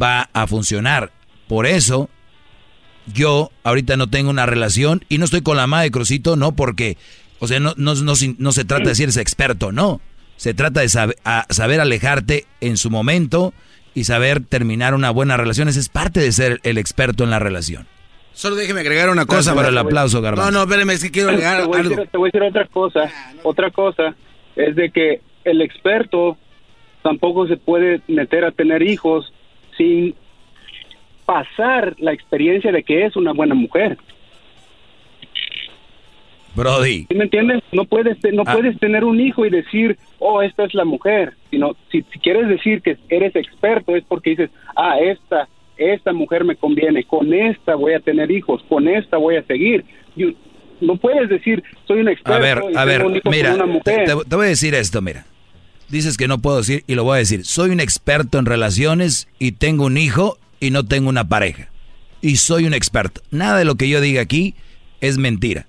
[0.00, 1.12] va a funcionar.
[1.48, 2.08] Por eso
[3.12, 6.52] yo ahorita no tengo una relación y no estoy con la madre de Crucito, no
[6.54, 6.96] porque,
[7.40, 10.00] o sea, no, no, no, no se trata de si eres experto, no.
[10.36, 13.52] Se trata de saber alejarte en su momento
[13.94, 15.68] y saber terminar una buena relación.
[15.68, 17.86] Esa es parte de ser el experto en la relación.
[18.32, 19.54] Solo déjeme agregar una Gracias cosa.
[19.54, 20.50] por el aplauso, Garbanzo.
[20.50, 21.90] No, no, espérame, es que quiero agregar te, voy a algo.
[21.96, 23.00] decir, te voy a decir otra cosa.
[23.42, 24.14] Otra cosa
[24.56, 26.38] es de que el experto
[27.02, 29.32] tampoco se puede meter a tener hijos
[29.76, 30.14] sin
[31.26, 33.98] pasar la experiencia de que es una buena mujer.
[36.54, 37.06] Brody.
[37.08, 37.62] ¿Sí me entiendes?
[37.72, 38.54] No puedes no Ah.
[38.54, 42.48] puedes tener un hijo y decir, "Oh, esta es la mujer." Sino si, si quieres
[42.48, 47.74] decir que eres experto es porque dices, "Ah, esta esta mujer me conviene, con esta
[47.74, 49.84] voy a tener hijos, con esta voy a seguir."
[50.16, 50.34] You-
[50.80, 53.64] no puedes decir, "Soy un experto." A ver, y a ver, un hijo mira, una
[53.64, 55.24] te, mujer." te- te voy a decir esto, mira.
[55.88, 57.44] Dices que no puedo decir y lo voy a decir.
[57.44, 61.68] Soy un experto en relaciones y tengo un hijo y no tengo una pareja.
[62.22, 63.22] Y soy un experto.
[63.30, 64.54] Nada de lo que yo diga aquí
[65.00, 65.66] es mentira.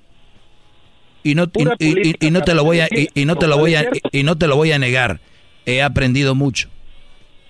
[1.24, 1.44] Y no,
[1.80, 4.24] y, y- no te lo voy a y, y no te lo voy a y
[4.24, 5.20] no te lo voy a negar.
[5.66, 6.70] He aprendido mucho.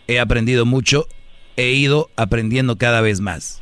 [0.08, 1.08] He aprendido mucho.
[1.56, 3.62] He ido aprendiendo cada vez más.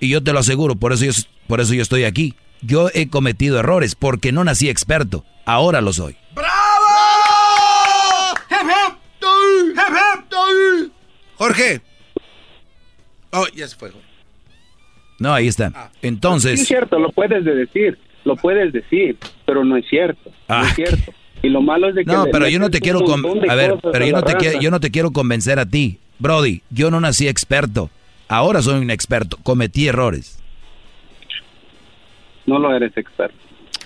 [0.00, 1.12] Y yo te lo aseguro, por eso yo,
[1.48, 2.34] por eso yo estoy aquí.
[2.62, 5.24] Yo he cometido errores porque no nací experto.
[5.44, 6.16] Ahora lo soy.
[11.36, 11.80] Jorge.
[13.30, 13.90] Oh, ya se fue.
[13.90, 14.06] Jorge.
[15.18, 15.68] No, ahí está.
[15.70, 19.16] Sí, es Entonces, cierto, lo puedes de decir, lo puedes decir,
[19.46, 20.66] pero no es cierto, no Ah.
[20.68, 21.12] es cierto.
[21.42, 22.98] Y lo malo es de que no, pero yo no te quiero
[23.48, 25.98] a ver, pero yo no te quiero yo no te quiero convencer a ti.
[26.18, 27.88] Brody, yo no nací experto.
[28.28, 29.36] Ahora soy un experto.
[29.42, 30.38] Cometí errores.
[32.46, 33.36] No lo eres experto.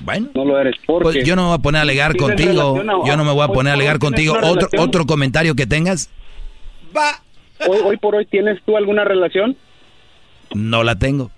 [0.00, 0.28] Bueno.
[0.34, 0.76] No lo eres.
[0.86, 2.76] Porque Pues yo no me voy a poner a alegar contigo.
[2.80, 4.32] a- Yo no me voy a poner a alegar contigo.
[4.34, 4.82] Otro, relación.
[4.82, 6.10] otro comentario que tengas,
[7.68, 9.56] hoy, hoy por hoy, ¿tienes tú alguna relación?
[10.54, 11.30] no la tengo.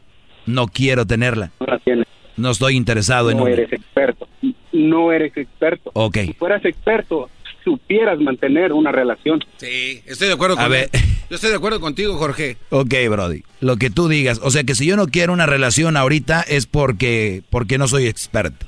[0.47, 1.51] No quiero tenerla.
[1.61, 2.07] No la tienes.
[2.43, 4.27] No estoy interesado en No eres experto.
[4.73, 5.93] No eres experto.
[5.95, 6.19] Ok.
[6.27, 7.31] Si fueras experto,
[7.63, 9.45] supieras mantener una relación.
[9.59, 10.91] Sí, estoy de acuerdo A con ver.
[11.31, 12.57] Yo estoy de acuerdo contigo, Jorge.
[12.71, 13.45] Ok, Brody.
[13.61, 14.41] Lo que tú digas.
[14.43, 18.09] O sea que si yo no quiero una relación ahorita es porque, porque no soy
[18.09, 18.67] experto.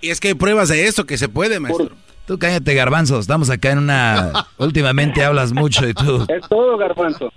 [0.00, 1.90] Y es que hay pruebas de esto que se puede, maestro.
[2.26, 3.20] Tú cállate, garbanzo.
[3.20, 4.48] Estamos acá en una...
[4.58, 6.26] Últimamente hablas mucho y tú...
[6.28, 7.32] Es todo, garbanzo.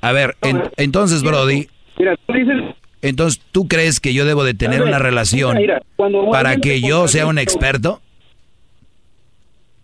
[0.00, 1.68] A ver, en- entonces, Brody...
[1.96, 2.74] Mira, tú dices...
[3.02, 6.56] Entonces, ¿tú crees que yo debo de tener ver, una relación mira, mira, cuando para
[6.56, 8.00] que yo sea un experto?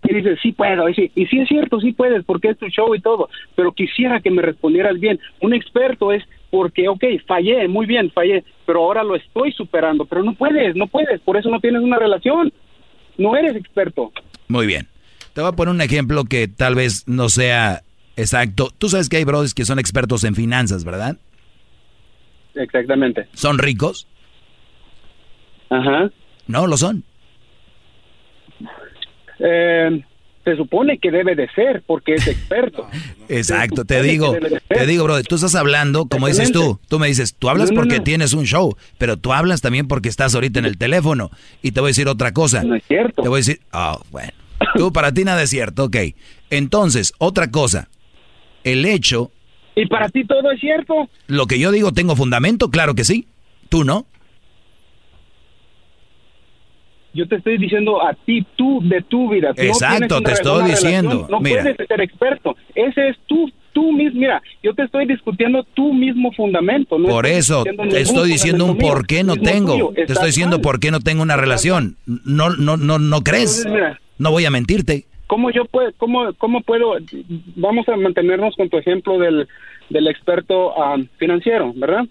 [0.05, 2.69] Y dices, sí puedo, y sí, y sí es cierto, sí puedes, porque es tu
[2.69, 5.19] show y todo, pero quisiera que me respondieras bien.
[5.41, 10.23] Un experto es porque, ok, fallé, muy bien, fallé, pero ahora lo estoy superando, pero
[10.23, 12.53] no puedes, no puedes, por eso no tienes una relación,
[13.19, 14.13] no eres experto.
[14.49, 14.87] Muy bien.
[15.33, 17.83] Te voy a poner un ejemplo que tal vez no sea
[18.17, 18.71] exacto.
[18.79, 21.17] Tú sabes que hay brothers que son expertos en finanzas, ¿verdad?
[22.57, 23.29] Exactamente.
[23.35, 24.07] ¿Son ricos?
[25.71, 26.11] Ajá.
[26.47, 27.05] No, lo son.
[29.39, 30.03] Eh,
[30.45, 32.89] se supone que debe de ser, porque es experto.
[33.29, 37.09] Exacto, te digo, de te digo, brother, tú estás hablando, como dices tú, tú me
[37.09, 38.05] dices, tú hablas No, no, porque no.
[38.05, 41.31] tienes un show, pero tú hablas también porque estás ahorita en el teléfono.
[41.63, 42.63] Y te voy a decir otra cosa.
[42.63, 43.23] No es cierto.
[43.23, 44.33] Te voy a decir, oh, bueno,
[44.77, 45.97] tú para ti nada es cierto, ok.
[46.51, 47.89] Entonces, otra cosa,
[48.63, 49.33] el hecho,
[49.77, 51.09] ¿Y para ti todo es cierto?
[51.29, 52.71] lo que yo digo, ¿tengo fundamento?
[52.71, 53.27] Claro que sí.
[53.69, 54.07] ¿Tú no?
[57.13, 59.55] Yo te estoy diciendo a ti, tú, de tu vida.
[59.55, 61.63] Tú no Exacto, tienes te estoy diciendo, relación, No mira.
[61.63, 62.57] puedes ser experto.
[62.75, 64.21] Ese es tú, tú mismo.
[64.21, 66.99] Mira, yo te estoy discutiendo tu mismo fundamento.
[66.99, 69.93] no Por eso te estoy diciendo un por qué no tengo.
[69.95, 70.63] Te estoy diciendo mal.
[70.63, 71.97] por qué no tengo una relación.
[72.05, 73.59] No, no, no, no crees.
[73.65, 74.01] Entonces, mira.
[74.19, 75.07] No voy a mentirte.
[75.27, 76.97] ¿Cómo yo puedo, cómo, cómo puedo,
[77.57, 79.49] vamos a mantenernos con tu ejemplo del,
[79.91, 82.05] del experto ah, financiero, ¿verdad?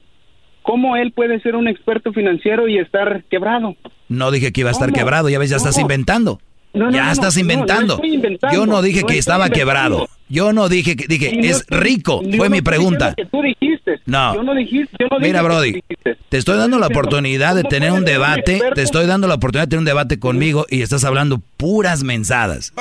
[0.64, 3.76] ¿Cómo él puede ser un experto financiero y estar quebrado?
[4.10, 4.98] No dije que iba a estar ¿Cómo?
[4.98, 6.40] quebrado, ya ves, ya estás inventando.
[6.76, 7.88] No, ya no, estás no, inventando.
[7.88, 9.60] no estoy inventando, Yo no dije no que estaba inventando.
[9.60, 10.10] quebrado.
[10.28, 13.14] Yo no dije que dije es estoy- rico, fue no mi pregunta.
[13.16, 14.00] que tú dijiste.
[14.06, 14.34] No.
[14.36, 15.84] Yo no dijiste, yo no Mira, dije Brody,
[16.30, 19.68] te estoy dando la oportunidad de ¿cómo tener un debate, te estoy dando la oportunidad
[19.68, 22.74] de tener un debate conmigo y estás hablando puras mensadas.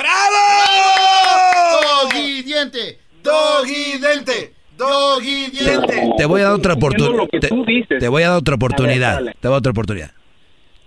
[2.02, 6.10] Doggy diente, doggy diente, doggy diente.
[6.16, 7.24] Te voy a dar otra oportunidad.
[7.30, 9.18] Te, te voy a dar otra oportunidad.
[9.18, 10.10] te voy a dar otra oportunidad.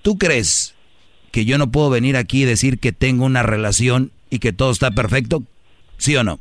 [0.02, 0.74] ¿Tú crees
[1.38, 4.72] que yo no puedo venir aquí y decir que tengo una relación y que todo
[4.72, 5.44] está perfecto?
[5.98, 6.40] ¿Sí o no?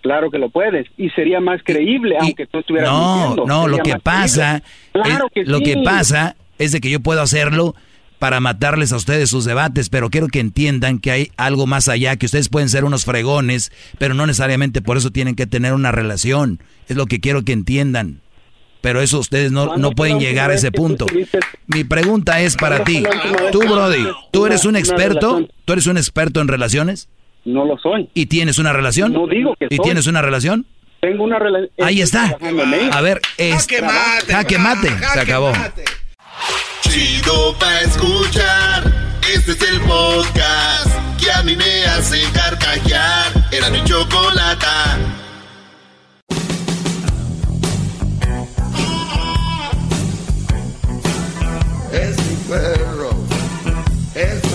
[0.00, 3.46] Claro que lo puedes y sería más creíble aunque tú estuvieras No, mintiendo.
[3.46, 4.62] no, lo que pasa,
[4.92, 5.10] creíble.
[5.10, 7.74] Claro es- que lo que pasa es de que yo puedo hacerlo
[8.20, 12.14] para matarles a ustedes sus debates, pero quiero que entiendan que hay algo más allá,
[12.14, 15.90] que ustedes pueden ser unos fregones, pero no necesariamente por eso tienen que tener una
[15.90, 16.60] relación.
[16.88, 18.20] Es lo que quiero que entiendan.
[18.80, 21.06] Pero eso ustedes no, ¿Cuándo no pueden llegar a última ese punto.
[21.66, 23.18] Mi pregunta es para ¿Cuándo ti.
[23.42, 25.46] vez Tú, Brody, ¿tú eres un experto?
[25.64, 27.08] ¿Tú eres un experto en relaciones?
[27.44, 28.08] No lo soy.
[28.14, 29.12] ¿Y tienes una relación?
[29.12, 29.84] No digo que ¿Y soy.
[29.84, 30.66] tienes una relación?
[31.00, 31.70] Tengo una relación.
[31.82, 32.36] Ahí está.
[32.92, 33.54] A ver, es...
[33.66, 34.88] Jaque mate, Jaque mate.
[35.14, 35.52] Se acabó.
[36.82, 38.84] Chido pa' escuchar.
[39.34, 40.88] Este es el podcast
[41.22, 43.26] que a mí me hace carcajear.
[43.52, 44.98] Era mi chocolata.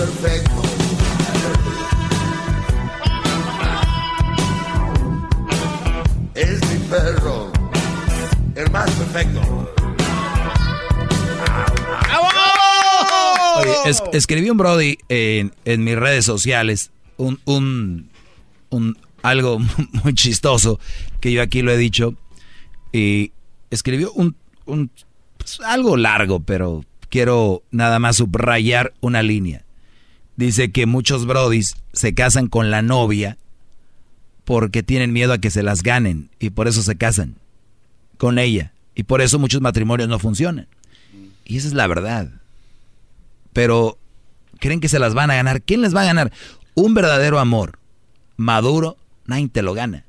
[0.06, 0.62] Perfecto.
[6.34, 7.50] Es mi perro,
[8.54, 9.40] el más perfecto.
[13.58, 18.10] Oye, es- escribí un Brody en, en mis redes sociales, un, un,
[18.70, 19.58] un- algo
[20.04, 20.78] muy chistoso
[21.20, 22.14] que yo aquí lo he dicho,
[22.92, 23.32] y
[23.70, 24.90] escribió un, un
[25.38, 29.64] pues, algo largo, pero quiero nada más subrayar una línea.
[30.36, 33.38] Dice que muchos Brodis se casan con la novia
[34.44, 37.36] porque tienen miedo a que se las ganen y por eso se casan
[38.18, 40.68] con ella y por eso muchos matrimonios no funcionan.
[41.44, 42.30] Y esa es la verdad
[43.56, 43.96] pero
[44.60, 45.62] creen que se las van a ganar.
[45.62, 46.30] ¿Quién les va a ganar?
[46.74, 47.78] Un verdadero amor
[48.36, 50.04] maduro, nadie te lo gana.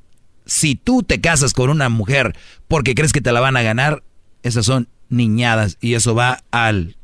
[0.46, 2.36] Si tú te casas con una mujer
[2.68, 4.04] porque crees que te la van a ganar,
[4.44, 6.98] esas son niñadas y eso va al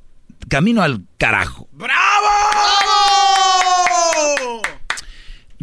[0.49, 1.69] camino al carajo.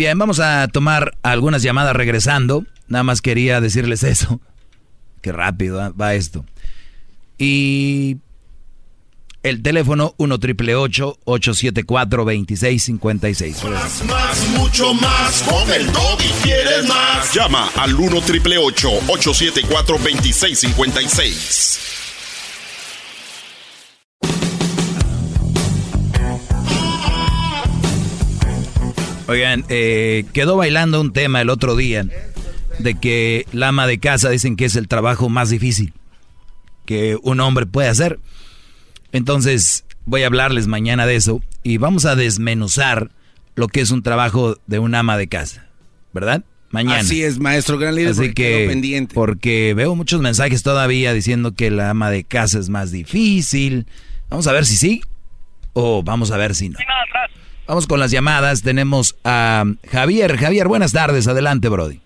[0.01, 2.64] Bien, vamos a tomar algunas llamadas regresando.
[2.89, 4.40] Nada más quería decirles eso.
[5.20, 5.90] Qué rápido ¿eh?
[5.90, 6.47] va esto.
[7.36, 8.16] Y
[9.43, 13.64] El teléfono 1 triple 874 2656.
[13.64, 15.43] Más, más, mucho más.
[15.43, 17.35] Con el y quieres más.
[17.35, 21.99] Llama al 1 triple 874 2656.
[29.31, 32.05] Oigan, eh, quedó bailando un tema el otro día
[32.81, 35.93] de que la ama de casa dicen que es el trabajo más difícil
[36.85, 38.19] que un hombre puede hacer.
[39.12, 43.12] Entonces voy a hablarles mañana de eso y vamos a desmenuzar
[43.55, 45.69] lo que es un trabajo de un ama de casa,
[46.12, 46.43] ¿verdad?
[46.70, 46.98] Mañana.
[46.98, 48.11] Así es, maestro, gran líder.
[48.11, 49.15] Así que, quedó pendiente.
[49.15, 53.86] porque veo muchos mensajes todavía diciendo que la ama de casa es más difícil.
[54.28, 55.02] Vamos a ver si sí
[55.73, 56.81] o vamos a ver si no.
[57.70, 58.62] Vamos con las llamadas.
[58.62, 60.36] Tenemos a Javier.
[60.38, 61.28] Javier, buenas tardes.
[61.28, 62.01] Adelante, Brody.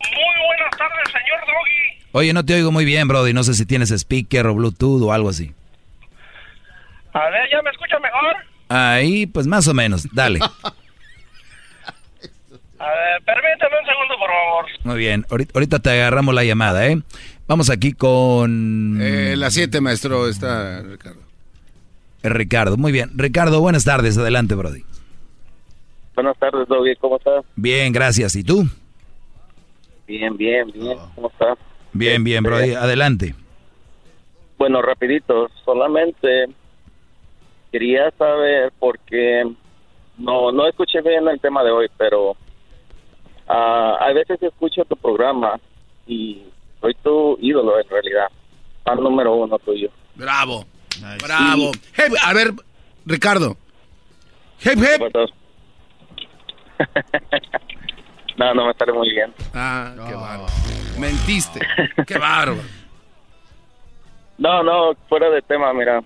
[0.00, 2.08] Muy buenas tardes, señor Doggy.
[2.10, 3.32] Oye, no te oigo muy bien, Brody.
[3.32, 5.54] No sé si tienes speaker o Bluetooth o algo así.
[7.12, 8.34] A ver, ¿ya me escucha mejor?
[8.68, 10.12] Ahí, pues más o menos.
[10.12, 10.40] Dale.
[12.80, 14.66] A ver, permítame un segundo, por favor.
[14.82, 15.24] Muy bien.
[15.30, 17.00] Ahorita, ahorita te agarramos la llamada, ¿eh?
[17.46, 18.98] Vamos aquí con...
[19.00, 21.25] Eh, la 7, maestro, está Ricardo.
[22.26, 23.10] Eh, Ricardo, muy bien.
[23.14, 24.18] Ricardo, buenas tardes.
[24.18, 24.82] Adelante, Brody.
[26.14, 26.96] Buenas tardes, Doggy.
[26.96, 27.44] ¿Cómo estás?
[27.54, 28.34] Bien, gracias.
[28.34, 28.64] ¿Y tú?
[30.08, 30.98] Bien, bien, bien.
[31.14, 31.56] ¿Cómo estás?
[31.92, 32.74] Bien, bien, Brody.
[32.74, 33.34] Adelante.
[34.58, 35.48] Bueno, rapidito.
[35.64, 36.46] Solamente
[37.70, 39.44] quería saber porque
[40.18, 42.34] no no escuché bien el tema de hoy, pero
[43.46, 45.60] ah, a veces escucho tu programa
[46.06, 46.42] y
[46.80, 48.28] soy tu ídolo en realidad.
[48.82, 49.90] Fan número uno tuyo.
[50.14, 50.64] Bravo.
[51.22, 51.72] Bravo.
[51.94, 52.52] Hey, a ver,
[53.04, 53.56] Ricardo.
[54.60, 55.02] Hep, hep.
[58.36, 59.32] No, no me sale muy bien.
[59.54, 60.52] Ah, qué bárbaro.
[60.98, 61.60] Mentiste.
[62.06, 62.60] Qué bárbaro.
[64.38, 66.02] No, no, fuera de tema, mira.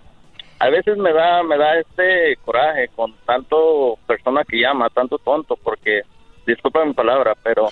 [0.60, 5.56] A veces me da me da este coraje con tanto persona que llama, tanto tonto,
[5.56, 6.02] porque,
[6.46, 7.68] disculpa mi palabra, pero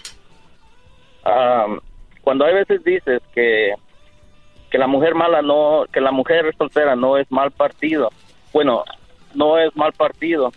[1.23, 1.78] am,
[2.23, 3.74] cuando hay veces dices que,
[4.70, 8.11] que la mujer mala no, que la mujer soltera no es mal partido,
[8.53, 8.85] bueno,
[9.35, 10.53] no es mal partido,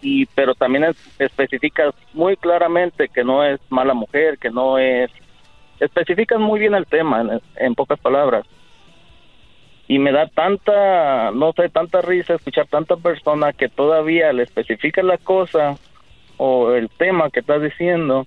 [0.00, 5.10] y pero también es- especificas muy claramente que no es mala mujer, que no es,
[5.80, 8.44] especificas muy bien el tema en, en pocas palabras.
[9.90, 15.02] Y me da tanta, no sé, tanta risa escuchar tanta persona que todavía le especifica
[15.02, 15.76] la cosa
[16.36, 18.26] o el tema que estás diciendo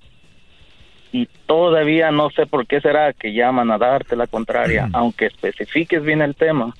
[1.11, 6.03] y todavía no sé por qué será que llaman a darte la contraria, aunque especifiques
[6.03, 6.73] bien el tema.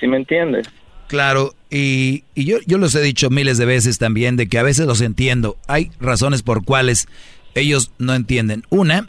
[0.00, 0.68] ¿Sí me entiendes?
[1.06, 4.64] Claro, y, y yo, yo los he dicho miles de veces también de que a
[4.64, 5.56] veces los entiendo.
[5.68, 7.06] Hay razones por cuales
[7.54, 8.64] ellos no entienden.
[8.70, 9.08] Una,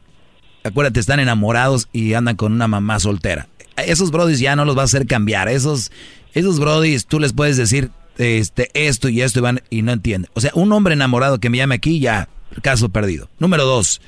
[0.64, 3.48] acuérdate, están enamorados y andan con una mamá soltera.
[3.78, 5.50] Esos brodis ya no los vas a hacer cambiar.
[5.50, 5.92] Esos,
[6.34, 10.30] esos brodis tú les puedes decir este, esto y esto y, van, y no entienden.
[10.36, 12.30] O sea, un hombre enamorado que me llame aquí, ya,
[12.62, 13.30] caso perdido.
[13.40, 14.02] Número dos,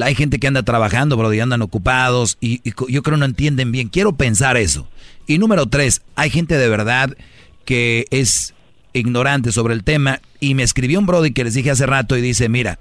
[0.00, 3.88] hay gente que anda trabajando, brody, andan ocupados y, y yo creo no entienden bien.
[3.88, 4.88] Quiero pensar eso.
[5.26, 7.16] Y número tres, hay gente de verdad
[7.64, 8.54] que es
[8.92, 12.20] ignorante sobre el tema y me escribió un brody que les dije hace rato y
[12.20, 12.78] dice, mira,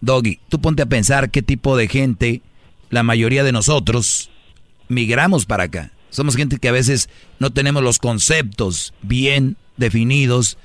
[0.00, 2.42] Doggy, tú ponte a pensar qué tipo de gente
[2.90, 4.30] la mayoría de nosotros
[4.88, 5.92] migramos para acá.
[6.10, 10.56] Somos gente que a veces no tenemos los conceptos bien definidos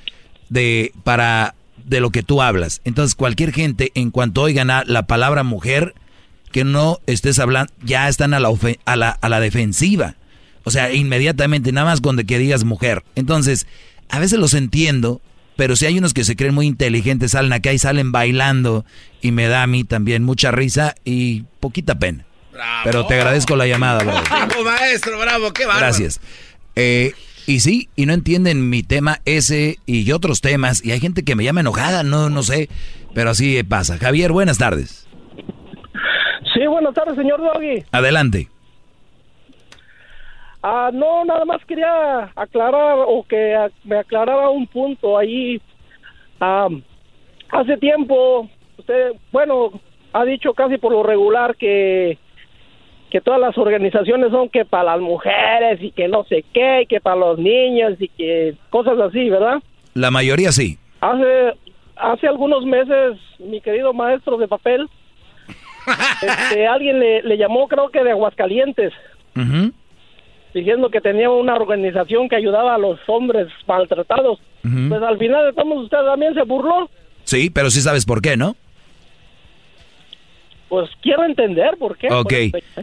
[0.50, 2.82] de para de lo que tú hablas.
[2.84, 5.94] Entonces, cualquier gente en cuanto oigan a la palabra mujer
[6.52, 8.52] que no estés hablando, ya están a la,
[8.86, 10.16] a la, a la defensiva.
[10.64, 13.04] O sea, inmediatamente, nada más cuando que digas mujer.
[13.16, 13.68] Entonces,
[14.10, 15.22] a veces los entiendo,
[15.56, 18.86] pero si hay unos que se creen muy inteligentes, salen acá y salen bailando,
[19.22, 22.26] y me da a mí también mucha risa y poquita pena.
[22.84, 24.04] Pero te agradezco la llamada.
[24.04, 25.88] Bravo, maestro, bravo, qué bárbaro.
[25.88, 26.20] Gracias.
[26.76, 27.14] Eh,
[27.48, 31.36] y sí, y no entienden mi tema ese y otros temas, y hay gente que
[31.36, 32.70] me llama enojada, no, no sé,
[33.14, 33.98] pero así pasa.
[33.98, 35.08] Javier, buenas tardes.
[36.54, 37.84] Sí, buenas tardes, señor Doggy.
[37.92, 38.48] Adelante.
[40.62, 45.62] Ah, no, nada más quería aclarar o que me aclarara un punto ahí.
[46.40, 46.70] Ah,
[47.52, 49.72] hace tiempo, usted, bueno,
[50.14, 52.18] ha dicho casi por lo regular que
[53.14, 56.86] que todas las organizaciones son que para las mujeres y que no sé qué, y
[56.88, 59.62] que para los niños y que cosas así, ¿verdad?
[59.94, 60.80] La mayoría sí.
[61.00, 61.54] Hace
[61.96, 64.90] hace algunos meses, mi querido maestro de papel,
[66.24, 68.92] este, alguien le, le llamó, creo que de Aguascalientes,
[70.52, 74.40] diciendo que tenía una organización que ayudaba a los hombres maltratados.
[74.64, 76.90] Pues al final de todo usted también se burló.
[77.26, 78.56] Sí, pero sí sabes por qué, ¿no?
[80.74, 82.08] Pues quiero entender por qué.
[82.12, 82.34] Ok,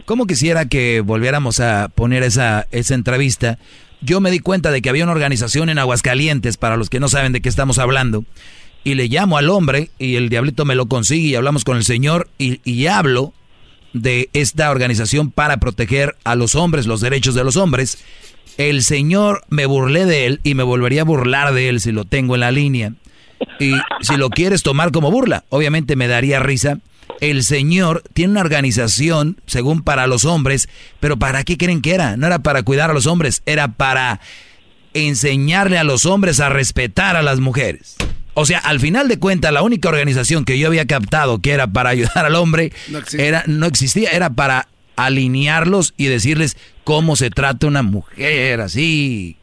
[0.05, 3.59] ¿cómo quisiera que volviéramos a poner esa, esa entrevista?
[3.99, 7.09] Yo me di cuenta de que había una organización en Aguascalientes, para los que no
[7.09, 8.23] saben de qué estamos hablando,
[8.85, 11.83] y le llamo al hombre y el diablito me lo consigue y hablamos con el
[11.83, 13.33] señor y, y hablo
[13.91, 18.01] de esta organización para proteger a los hombres, los derechos de los hombres.
[18.57, 22.05] El señor me burlé de él y me volvería a burlar de él si lo
[22.05, 22.93] tengo en la línea.
[23.59, 26.79] Y si lo quieres tomar como burla, obviamente me daría risa.
[27.21, 30.67] El señor tiene una organización, según para los hombres,
[30.99, 32.17] pero ¿para qué creen que era?
[32.17, 34.19] No era para cuidar a los hombres, era para
[34.93, 37.95] enseñarle a los hombres a respetar a las mujeres.
[38.33, 41.67] O sea, al final de cuentas, la única organización que yo había captado que era
[41.67, 43.27] para ayudar al hombre No existe.
[43.27, 49.37] era, no existía, era para alinearlos y decirles cómo se trata una mujer así.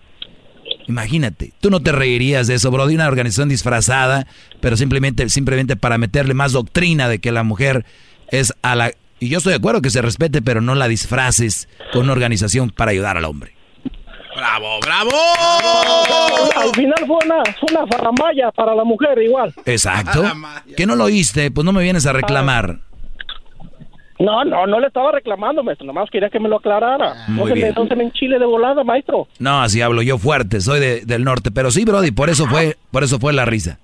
[0.89, 4.27] Imagínate, tú no te reirías de eso, bro, de una organización disfrazada,
[4.61, 7.85] pero simplemente, simplemente para meterle más doctrina de que la mujer
[8.29, 8.93] es a la...
[9.21, 12.71] Y yo estoy de acuerdo que se respete, pero no la disfraces con una organización
[12.71, 13.53] para ayudar al hombre.
[14.35, 15.11] ¡Bravo, bravo!
[16.57, 19.53] Al final fue una, fue una faramaya para la mujer igual.
[19.67, 20.25] Exacto.
[20.77, 21.51] ¿Que no lo oíste?
[21.51, 22.79] Pues no me vienes a reclamar.
[24.21, 25.87] No, no, no le estaba reclamando, maestro.
[25.87, 27.27] Nada más quería que me lo aclarara.
[27.29, 27.69] no Muy se bien.
[27.69, 29.29] me, no se me enchile de volada, maestro.
[29.39, 32.77] No, así hablo yo fuerte, soy de- del norte, pero sí, Brody, por eso fue,
[32.91, 33.79] por eso fue la risa.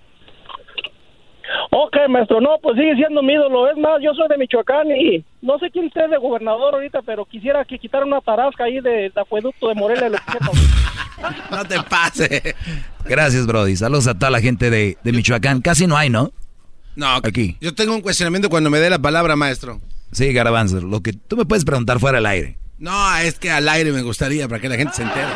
[1.70, 3.68] Ok, maestro, no, pues sigue siendo mi ídolo.
[3.70, 7.24] Es más, yo soy de Michoacán y no sé quién esté de gobernador ahorita, pero
[7.24, 10.08] quisiera que quitara una tarasca ahí del acueducto de Morelia.
[10.08, 10.38] Lo que
[11.50, 12.54] No te pase.
[13.04, 13.76] Gracias, Brody.
[13.76, 15.60] Saludos a toda la gente de, de Michoacán.
[15.60, 16.30] Casi no hay, ¿no?
[16.96, 17.56] No, Aquí.
[17.60, 19.80] yo tengo un cuestionamiento cuando me dé la palabra, maestro.
[20.12, 22.58] Sí, Garbanzo, lo que tú me puedes preguntar fuera del aire.
[22.78, 25.26] No, es que al aire me gustaría para que la gente se entere.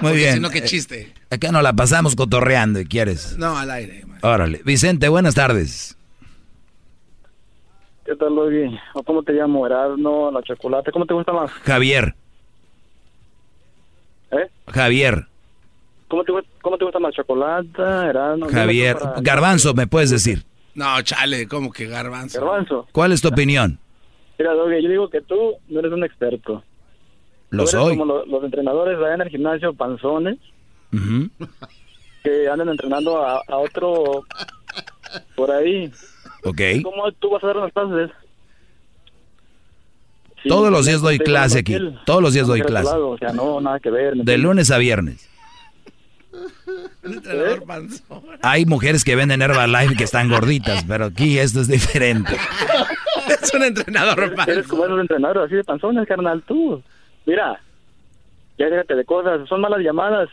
[0.00, 0.34] Muy Porque bien.
[0.34, 1.12] Si no, qué Eh, chiste.
[1.30, 3.36] Acá nos la pasamos cotorreando y quieres.
[3.38, 4.04] No, al aire.
[4.22, 4.60] Órale.
[4.64, 5.96] Vicente, buenas tardes.
[8.04, 8.76] ¿Qué tal, Luigi?
[8.94, 9.66] ¿O ¿Cómo te llamo?
[9.66, 10.92] Erasmo, la chocolate.
[10.92, 11.50] ¿Cómo te gusta más?
[11.64, 12.14] Javier.
[14.30, 14.48] ¿Eh?
[14.68, 15.26] Javier.
[16.08, 17.14] ¿Cómo te, gu- cómo te gusta más?
[17.14, 17.82] ¿Chocolate?
[17.82, 18.48] Erasmo?
[18.48, 18.96] Javier.
[18.96, 20.44] Para- Garbanzo, ¿me puedes decir?
[20.74, 22.38] No, chale, como que garbanzo.
[22.40, 22.86] Garbanzo.
[22.92, 23.80] ¿Cuál es tu opinión?
[24.38, 26.62] Mira, Doggy, yo digo que tú no eres un experto.
[27.50, 27.96] Lo Tú eres soy.
[27.96, 30.38] como lo- los entrenadores allá en el gimnasio panzones
[32.22, 34.24] que andan entrenando a, a otro
[35.36, 35.90] por ahí.
[36.44, 36.60] Ok.
[36.82, 38.10] ¿Cómo tú vas a dar unas clases?
[40.42, 41.76] Sí, Todos los días doy clase aquí.
[42.04, 42.88] Todos los días doy clase.
[42.88, 44.16] al lado, O sea, no, nada que ver.
[44.16, 45.28] ¿me De lunes a viernes.
[47.02, 48.22] entrenador panzón.
[48.42, 52.36] Hay mujeres que venden Herbalife que están gorditas, pero aquí esto es diferente.
[53.42, 56.82] es un entrenador Eres como esos entrenadores así de panzones, carnal, tú.
[57.24, 57.60] Mira,
[58.58, 59.48] ya déjate de cosas.
[59.48, 60.28] Son malas llamadas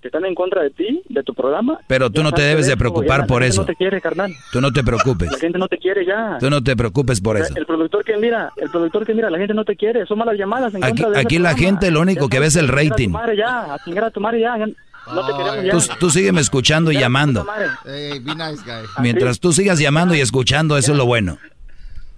[0.00, 1.78] que están en contra de ti, de tu programa.
[1.86, 3.62] Pero tú Ya no te debes de preocupar ya, por la gente eso.
[3.62, 4.32] no te quiere, carnal.
[4.50, 5.30] Tú no te preocupes.
[5.30, 6.38] La gente no te quiere ya.
[6.40, 7.54] Tú no te preocupes por eso.
[7.56, 10.04] El productor que mira, el productor que mira, la gente no te quiere.
[10.06, 11.58] Son malas llamadas en Aquí, contra de aquí la programa.
[11.78, 13.08] gente lo único que ve es el A a tu rating.
[13.10, 14.58] madre ya, a chingar a tu madre ya.
[14.58, 15.70] ya No te queremos ya.
[15.94, 17.46] Tú, tú sígueme escuchando y llamando.
[17.84, 18.82] Hey, be nice, guy.
[19.02, 21.38] Mientras tú sigas llamando y escuchando, eso es lo bueno.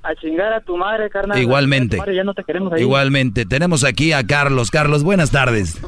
[0.05, 1.39] A chingar a tu madre, carnal.
[1.41, 1.97] Igualmente.
[1.97, 2.83] A tu madre, ya no te queremos ahí.
[2.83, 3.47] Igualmente.
[3.47, 4.71] Tenemos aquí a Carlos.
[4.71, 5.81] Carlos, buenas tardes.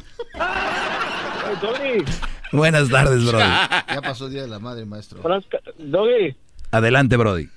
[2.53, 3.45] Buenas tardes, Brody.
[3.95, 5.21] Ya pasó Día de la Madre, maestro.
[5.79, 6.35] Doggy,
[6.71, 7.49] Adelante, Brody.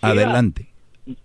[0.00, 0.66] Adelante.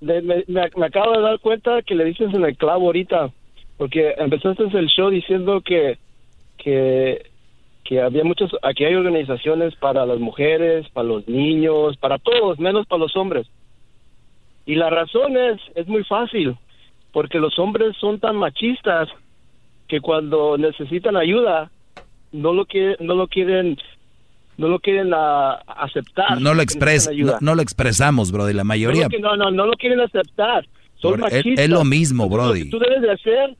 [0.01, 3.29] De- me, me- me acabo de dar cuenta que le dices en el clavo ahorita,
[3.77, 5.97] porque empezaste el show diciendo que,
[6.57, 7.29] que,
[7.83, 12.85] que había muchas, aquí hay organizaciones para las mujeres, para los niños, para todos, menos
[12.87, 13.47] para los hombres.
[14.67, 16.55] Y la razón es, es muy fácil,
[17.13, 19.09] porque los hombres son tan machistas
[19.87, 21.71] que cuando necesitan ayuda,
[22.33, 23.77] no lo quieren, no lo quieren,
[24.57, 26.39] no lo quieren ah, aceptar.
[26.41, 28.53] No lo que expres, necesitan no, no lo expresamos, Brody.
[28.53, 29.07] La mayoría.
[29.21, 30.67] no, no, no lo quieren aceptar.
[30.97, 31.63] Son Por- machistas.
[31.63, 32.69] es lo mismo, Lo que Brody.
[32.69, 33.55] tú debes de hacer,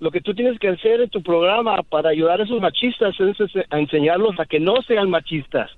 [0.00, 3.36] lo que tú tienes que hacer en tu programa para ayudar a esos machistas es
[3.70, 5.70] a enseñarlos a que no sean machistas,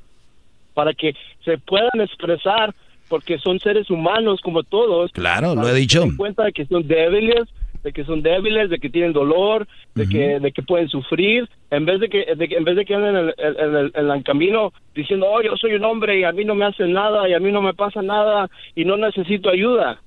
[0.75, 2.73] para que se puedan expresar,
[3.09, 5.11] porque son seres humanos como todos.
[5.13, 6.03] Claro, lo he dicho.
[6.03, 7.49] se cuenta de que son débiles,
[7.83, 11.85] de que son débiles, de que tienen dolor, de que de que pueden sufrir, en
[11.87, 14.11] vez de que, de que- en vez de que anden en el, en el- en
[14.11, 17.29] el camino diciendo, oh, yo soy un hombre y a mí no me hacen nada
[17.29, 20.01] y a mí no me pasa nada y no necesito ayuda.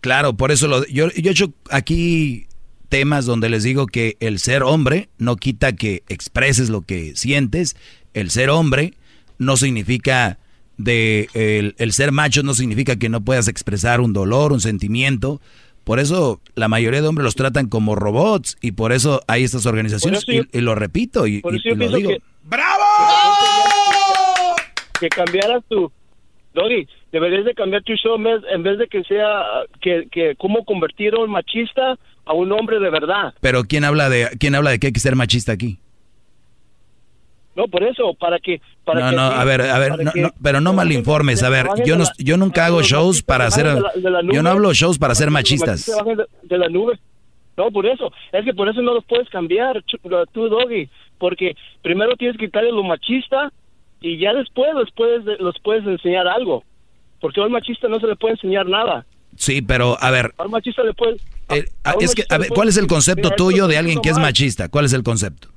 [0.00, 2.46] Claro, por eso lo, yo, yo he hecho aquí
[2.88, 7.76] temas donde les digo que el ser hombre no quita que expreses lo que sientes.
[8.14, 8.94] El ser hombre
[9.38, 10.38] no significa
[10.78, 15.40] de el, el ser macho no significa que no puedas expresar un dolor, un sentimiento.
[15.84, 19.66] Por eso la mayoría de hombres los tratan como robots y por eso hay estas
[19.66, 22.10] organizaciones y, y lo repito y, lo digo.
[22.10, 22.22] que...
[25.00, 25.92] Que cambiaras tu...
[26.54, 29.42] Doggy, deberías de cambiar tu show en vez, en vez de que sea
[29.80, 33.34] que, que cómo convertir a un machista a un hombre de verdad.
[33.40, 35.78] Pero ¿quién habla de quién habla de que hay que ser machista aquí?
[37.58, 38.60] No, por eso, para que...
[38.84, 41.42] Para no, que no, a ver, a ver, no, que- no, pero no malinformes.
[41.42, 44.44] A ver, yo no, yo nunca hago shows para hacer, de la- de la yo
[44.44, 45.84] no hablo shows para ser machistas.
[46.44, 47.00] De, la nube.
[47.56, 48.12] No, por eso.
[48.30, 49.82] Es que por eso no los puedes cambiar,
[50.32, 50.88] tú, Doggy.
[51.18, 53.52] Porque primero tienes que quitarle lo machista
[54.00, 56.62] y ya después los puedes, los puedes enseñar algo.
[57.20, 59.04] Porque a un machista no se le puede enseñar nada.
[59.34, 61.16] Sí, pero a ver, A un machista le puede...
[61.48, 63.78] eh, a un es que, a ver, ¿cuál es el concepto "Mira, esto tuyo de
[63.78, 64.28] alguien que es haciendo mal".
[64.30, 64.68] machista?
[64.68, 65.48] ¿Cuál es el concepto?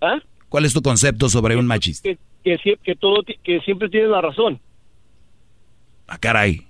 [0.00, 0.18] ¿Ah?
[0.54, 2.08] ¿Cuál es tu concepto sobre un machista?
[2.08, 4.60] Que, que, sie- que todo, ti- que siempre tiene la razón.
[6.06, 6.64] Ah, caray.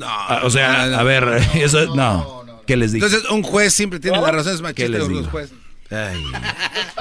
[0.00, 1.24] Ah, o sea, a ver,
[1.56, 2.44] eso no.
[2.68, 3.04] ¿Qué les digo?
[3.04, 5.58] Entonces, un juez siempre tiene la razón, es ¿Qué machista les los jueces.
[5.90, 6.22] Ay.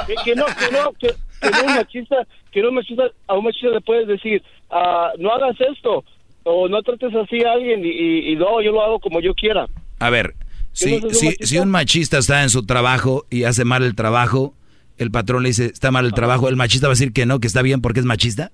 [0.08, 1.10] que, que no, que no, que,
[1.41, 2.16] que no un machista,
[2.52, 4.41] que no un machista, a un machista le puedes decir,
[4.72, 6.04] ah, no hagas esto,
[6.41, 9.36] o no trates así a alguien, y, y, y no, yo lo hago como yo
[9.36, 9.68] quiera.
[9.99, 10.34] A ver,
[10.72, 14.56] si, no si, si un machista está en su trabajo y hace mal el trabajo,
[14.98, 17.40] el patrón le dice, está mal el trabajo, ¿el machista va a decir que no,
[17.40, 18.52] que está bien porque es machista?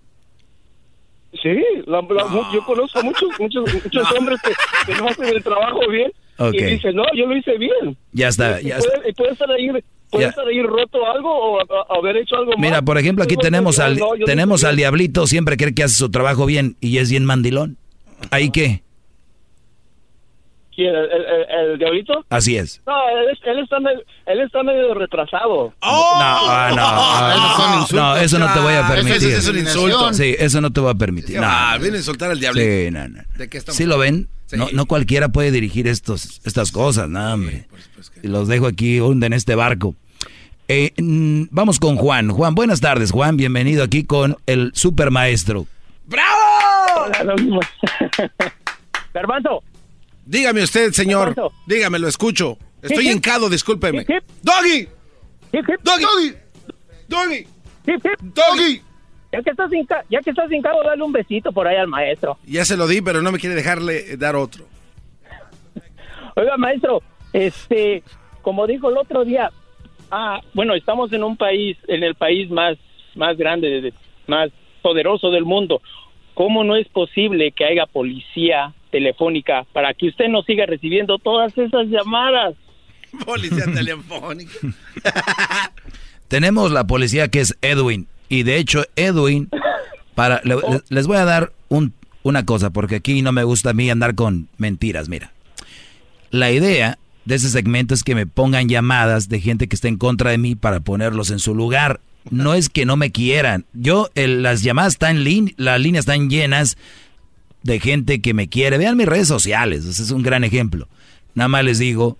[1.41, 1.49] Sí,
[1.87, 4.51] la- la- mu- yo conozco muchos, muchos, muchos hombres que,
[4.93, 6.53] que no hacen el trabajo bien, Ok.
[6.53, 7.97] y dicen, no, yo lo hice bien.
[8.11, 9.13] Ya está, y, ya puede, está.
[9.17, 9.69] puede estar ahí,
[10.11, 12.59] puede estar ahí roto algo, o a- a- haber hecho algo mal.
[12.59, 15.83] Mira, por ejemplo, aquí tenemos no, al, no, lo tenemos al diablito, siempre cree que
[15.83, 17.77] hace su trabajo bien y es bien mandilón.
[18.29, 18.82] ¿Ahí qué?
[20.75, 22.25] ¿Quién, el, el- el diablito?
[22.29, 22.81] Así es.
[22.87, 25.65] No, él, es- él está, medio, él está medio retrasado.
[25.65, 29.29] No, ah, no, ah, no, eso no te voy a permitir.
[29.29, 30.13] Eso es un insulto.
[30.13, 31.39] Sí, eso no te voy a permitir.
[31.39, 31.81] No, Ah, no.
[31.81, 32.65] viene a insultar al diablito.
[32.67, 33.21] Sí, no, no.
[33.37, 34.27] ¿De qué estamos ¿Sí lo ven?
[34.47, 34.57] Sí.
[34.57, 37.67] No, no cualquiera puede dirigir estos, estas cosas, no, hombre.
[38.21, 39.95] Y los dejo aquí, hunden este barco.
[40.67, 42.29] Eh, mm, vamos con Juan.
[42.31, 43.37] Juan, buenas tardes, Juan.
[43.37, 45.67] Bienvenido aquí con el super maestro.
[46.05, 47.09] ¡Bravo!
[49.13, 49.63] Garbanzo.
[50.25, 51.35] Dígame usted, señor.
[51.67, 52.57] Dígame, lo escucho.
[52.81, 54.01] Estoy Hip, hincado, discúlpeme.
[54.01, 54.23] Hip, hip.
[54.41, 54.87] ¡Doggy!
[55.83, 56.33] ¡Doggy!
[57.07, 57.47] ¡Doggy!
[58.21, 58.81] ¡Doggy!
[59.31, 62.37] Ya que estás hinca- ya que estás hincado, dale un besito por ahí al maestro.
[62.45, 64.65] Ya se lo di, pero no me quiere dejarle dar otro.
[66.35, 67.01] Oiga, maestro,
[67.31, 68.03] este,
[68.41, 69.51] como dijo el otro día,
[70.11, 72.77] ah, bueno, estamos en un país, en el país más,
[73.15, 73.93] más grande, de-
[74.27, 74.49] más
[74.81, 75.81] poderoso del mundo.
[76.33, 81.57] ¿Cómo no es posible que haya policía telefónica para que usted no siga recibiendo todas
[81.57, 82.55] esas llamadas?
[83.25, 84.53] Policía telefónica.
[86.27, 88.07] Tenemos la policía que es Edwin.
[88.29, 89.49] Y de hecho, Edwin,
[90.15, 91.93] para, le- le- les voy a dar un,
[92.23, 95.31] una cosa, porque aquí no me gusta a mí andar con mentiras, mira.
[96.31, 99.97] La idea de ese segmento es que me pongan llamadas de gente que está en
[99.97, 101.99] contra de mí para ponerlos en su lugar.
[102.31, 103.65] No es que no me quieran.
[103.73, 105.23] Yo, el- las llamadas están,
[105.57, 106.77] las líneas están llenas
[107.63, 108.77] de gente que me quiere.
[108.77, 110.87] Vean mis redes sociales, ese es un gran ejemplo.
[111.35, 112.17] Nada más les digo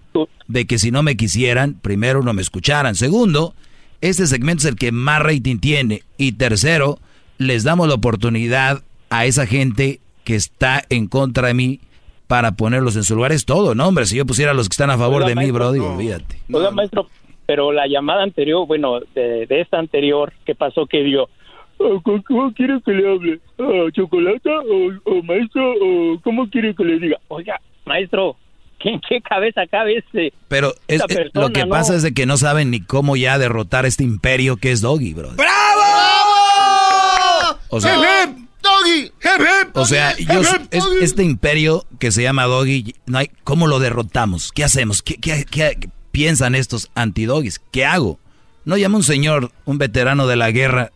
[0.48, 2.96] de que si no me quisieran, primero no me escucharan.
[2.96, 3.54] Segundo,
[4.02, 6.02] este segmento es el que más rating tiene.
[6.18, 7.00] Y tercero,
[7.38, 11.80] les damos la oportunidad a esa gente que está en contra de mí
[12.28, 13.32] para ponerlos en su lugar.
[13.32, 14.06] Es todo, ¿no, hombre?
[14.08, 15.94] Si yo pusiera a los que están a favor de mí, Brody, no.
[15.94, 16.40] olvídate.
[16.74, 17.08] Maestro,
[17.46, 20.88] pero la llamada anterior, bueno, de, de esta anterior, ¿qué pasó?
[20.88, 21.30] Que dio, "Ah,
[22.04, 23.40] ¿cómo- ¿cómo quiere que le hable?
[23.60, 27.18] ¿A ¿Chocolata o, o maestro o cómo quiere que le diga?
[27.28, 28.36] Oiga, maestro,
[28.80, 30.34] ¿qué, en qué cabeza cabe este?
[30.48, 31.70] Pero es- eh, lo persona, que ¿no?
[31.70, 35.14] pasa es de que no saben ni cómo ya derrotar este imperio que es Doggy,
[35.14, 35.30] bro.
[37.70, 37.96] O sea,
[38.62, 39.12] ¡Doggy!
[39.74, 44.52] O sea, yo, es- este imperio que se llama Doggy, no hay, ¿cómo lo derrotamos?
[44.54, 45.02] ¿Qué hacemos?
[45.02, 47.60] ¿Qué, qué- qué piensan estos antidoggies?
[47.72, 48.20] ¿Qué hago?
[48.66, 50.92] No llama un señor, un veterano de la guerra,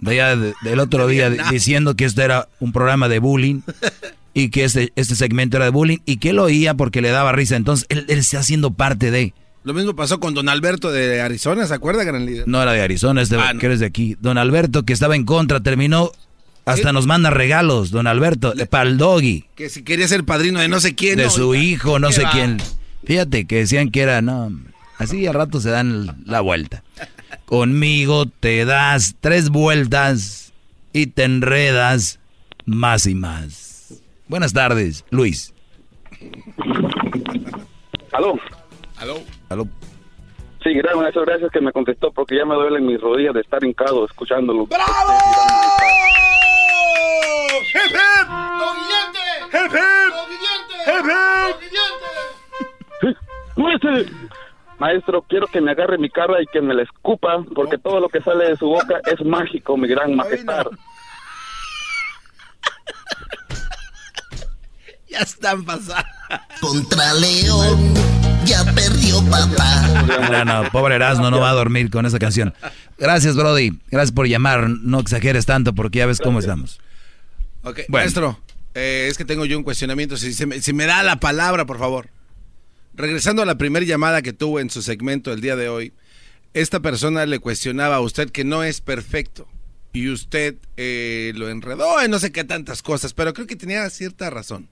[0.00, 3.60] de allá de- del otro día, diciendo que esto era un programa de bullying
[4.34, 7.32] y que este, este segmento era de bullying y que él oía porque le daba
[7.32, 7.56] risa.
[7.56, 9.34] Entonces, él, él está haciendo parte de...
[9.62, 12.48] Lo mismo pasó con Don Alberto de Arizona, ¿se acuerda, gran líder?
[12.48, 13.60] No era de Arizona, es de, Ah, no.
[13.60, 14.16] que eres de aquí.
[14.20, 16.12] Don Alberto, que estaba en contra, terminó...
[16.66, 19.44] Hasta nos manda regalos, don Alberto, para el doggy.
[19.56, 21.16] Que si quería ser padrino de no sé quién.
[21.16, 22.30] de no, su hijo, no ¿qué sé va?
[22.30, 22.58] quién.
[23.04, 24.52] Fíjate que decían que era, no,
[24.98, 26.84] así a rato se dan la vuelta.
[27.50, 30.54] Conmigo te das tres vueltas
[30.92, 32.20] y te enredas
[32.64, 34.00] más y más.
[34.28, 35.52] Buenas tardes, Luis.
[38.12, 38.38] ¿Aló?
[38.98, 39.16] ¿Aló?
[39.48, 39.66] ¿Aló?
[40.62, 43.64] Sí, gracias, maestro, gracias que me contestó porque ya me duelen mis rodillas de estar
[43.64, 44.68] hincado escuchándolo.
[44.70, 44.76] ¡Hip,
[49.72, 49.90] hip!
[53.56, 53.90] Maestro,
[54.80, 58.08] maestro, quiero que me agarre mi cara y que me la escupa porque todo lo
[58.08, 60.66] que sale de su boca es mágico, mi gran majestad.
[65.08, 66.04] ya están pasadas.
[66.60, 67.94] Contra León,
[68.44, 70.28] ya perdió papá.
[70.30, 72.54] No, no, pobre Erasmo no va a dormir con esa canción.
[72.98, 73.72] Gracias, Brody.
[73.90, 74.68] Gracias por llamar.
[74.68, 76.80] No exageres tanto porque ya ves cómo estamos.
[77.62, 78.04] Ok, Bueno.
[78.04, 78.40] maestro,
[78.74, 80.16] eh, es que tengo yo un cuestionamiento.
[80.16, 82.08] Si, se me, si me da la palabra, por favor.
[83.00, 85.92] Regresando a la primera llamada que tuvo en su segmento el día de hoy,
[86.54, 89.48] esta persona le cuestionaba a usted que no es perfecto.
[89.92, 93.88] Y usted eh, lo enredó en no sé qué tantas cosas, pero creo que tenía
[93.90, 94.68] cierta razón.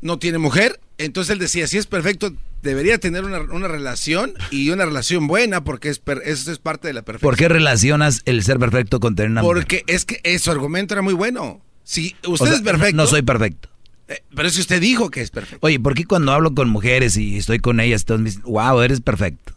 [0.00, 2.32] No tiene mujer, entonces él decía, si es perfecto,
[2.62, 6.88] debería tener una, una relación y una relación buena porque es per- eso es parte
[6.88, 7.30] de la perfección.
[7.30, 9.56] ¿Por qué relacionas el ser perfecto con tener una mujer?
[9.56, 11.60] Porque es que eh, su argumento era muy bueno.
[11.84, 12.96] Si usted O sea, es perfecto.
[12.96, 13.68] No soy perfecto.
[14.12, 15.66] Eh, pero es que usted dijo que es perfecto.
[15.66, 18.80] Oye, ¿por qué cuando hablo con mujeres y estoy con ellas, todos me dicen, wow,
[18.80, 19.52] eres perfecto?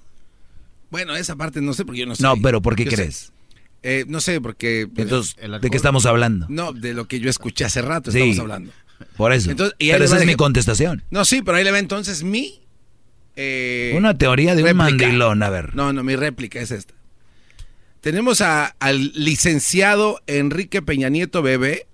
[0.92, 2.24] Bueno, esa parte no sé porque yo no sé.
[2.24, 3.32] No, pero ¿por qué Yo crees?
[3.84, 4.88] Eh, no sé, porque.
[4.96, 6.48] Entonces, ¿de qué estamos hablando?
[6.50, 8.18] No, de lo que yo escuché hace rato Sí.
[8.20, 8.72] estamos hablando.
[9.18, 9.52] Por eso.
[9.52, 11.04] Entonces, y pero esa es mi contestación.
[11.12, 12.62] No, sí, pero ahí le va entonces mi.
[13.36, 15.76] eh, Una teoría de un mandilón, a ver.
[15.76, 16.94] No, no, mi réplica es esta.
[18.02, 21.88] Tenemos a- al licenciado Enrique Peña Nieto Bebé,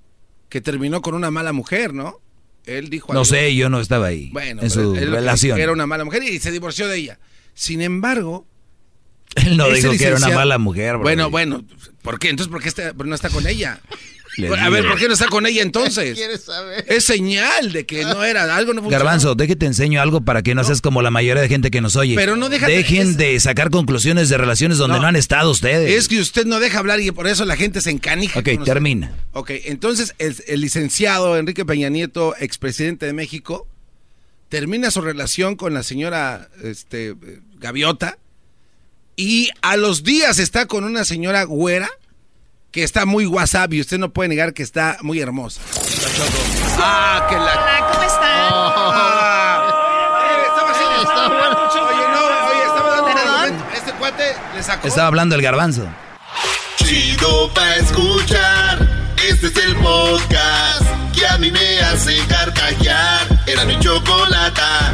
[0.49, 2.19] que terminó con una mala mujer, ¿no?
[2.65, 4.29] Él dijo No algo- sé, yo no estaba ahí.
[4.31, 5.59] Bueno, en su él relación.
[5.59, 7.19] era una mala mujer y se divorció de ella.
[7.53, 8.45] Sin embargo,
[9.35, 10.93] Él no dijo que era una mala mujer.
[10.93, 11.03] bro.
[11.03, 11.63] Bueno, bueno,
[12.01, 12.29] ¿por qué?
[12.29, 13.79] Entonces, ¿por qué está- no está con ella?
[14.37, 14.71] A digo.
[14.71, 16.15] ver, ¿por qué no está con ella entonces?
[16.17, 16.85] ¿Quieres saber?
[16.87, 19.03] Es señal de que no era, algo no funcionó.
[19.03, 21.81] Garbanzo, deje te enseño algo para que no, seas como la mayoría de gente que
[21.81, 22.15] nos oye.
[22.15, 25.07] Pero no deja- Dejen es- de sacar conclusiones de relaciones donde no, No.
[25.09, 25.91] han estado ustedes.
[25.97, 28.39] Es que usted no deja hablar y por eso la gente se encanija.
[28.39, 29.13] Ok, termina.
[29.33, 33.67] Ok, entonces el, el licenciado Enrique Peña Nieto, expresidente de México,
[34.49, 37.15] termina su relación con la señora este,
[37.59, 38.17] Gaviota
[39.15, 41.89] y a los días está con una señora güera
[42.71, 45.61] que está muy WhatsApp y usted no puede negar que está muy hermosa.
[46.79, 47.41] Ah, que la...
[47.41, 48.53] Hola, ¿cómo están?
[51.83, 53.35] Oye, no, oye, estaba dando un ¿Perdón?
[53.35, 53.65] argumento.
[53.75, 54.87] Este cuate le sacó...
[54.87, 55.85] Estaba hablando el garbanzo.
[56.77, 58.87] Chido pa' escuchar.
[59.29, 60.83] Este es el podcast
[61.13, 63.43] que a mí me hace carcajear.
[63.45, 64.93] Era mi chocolata.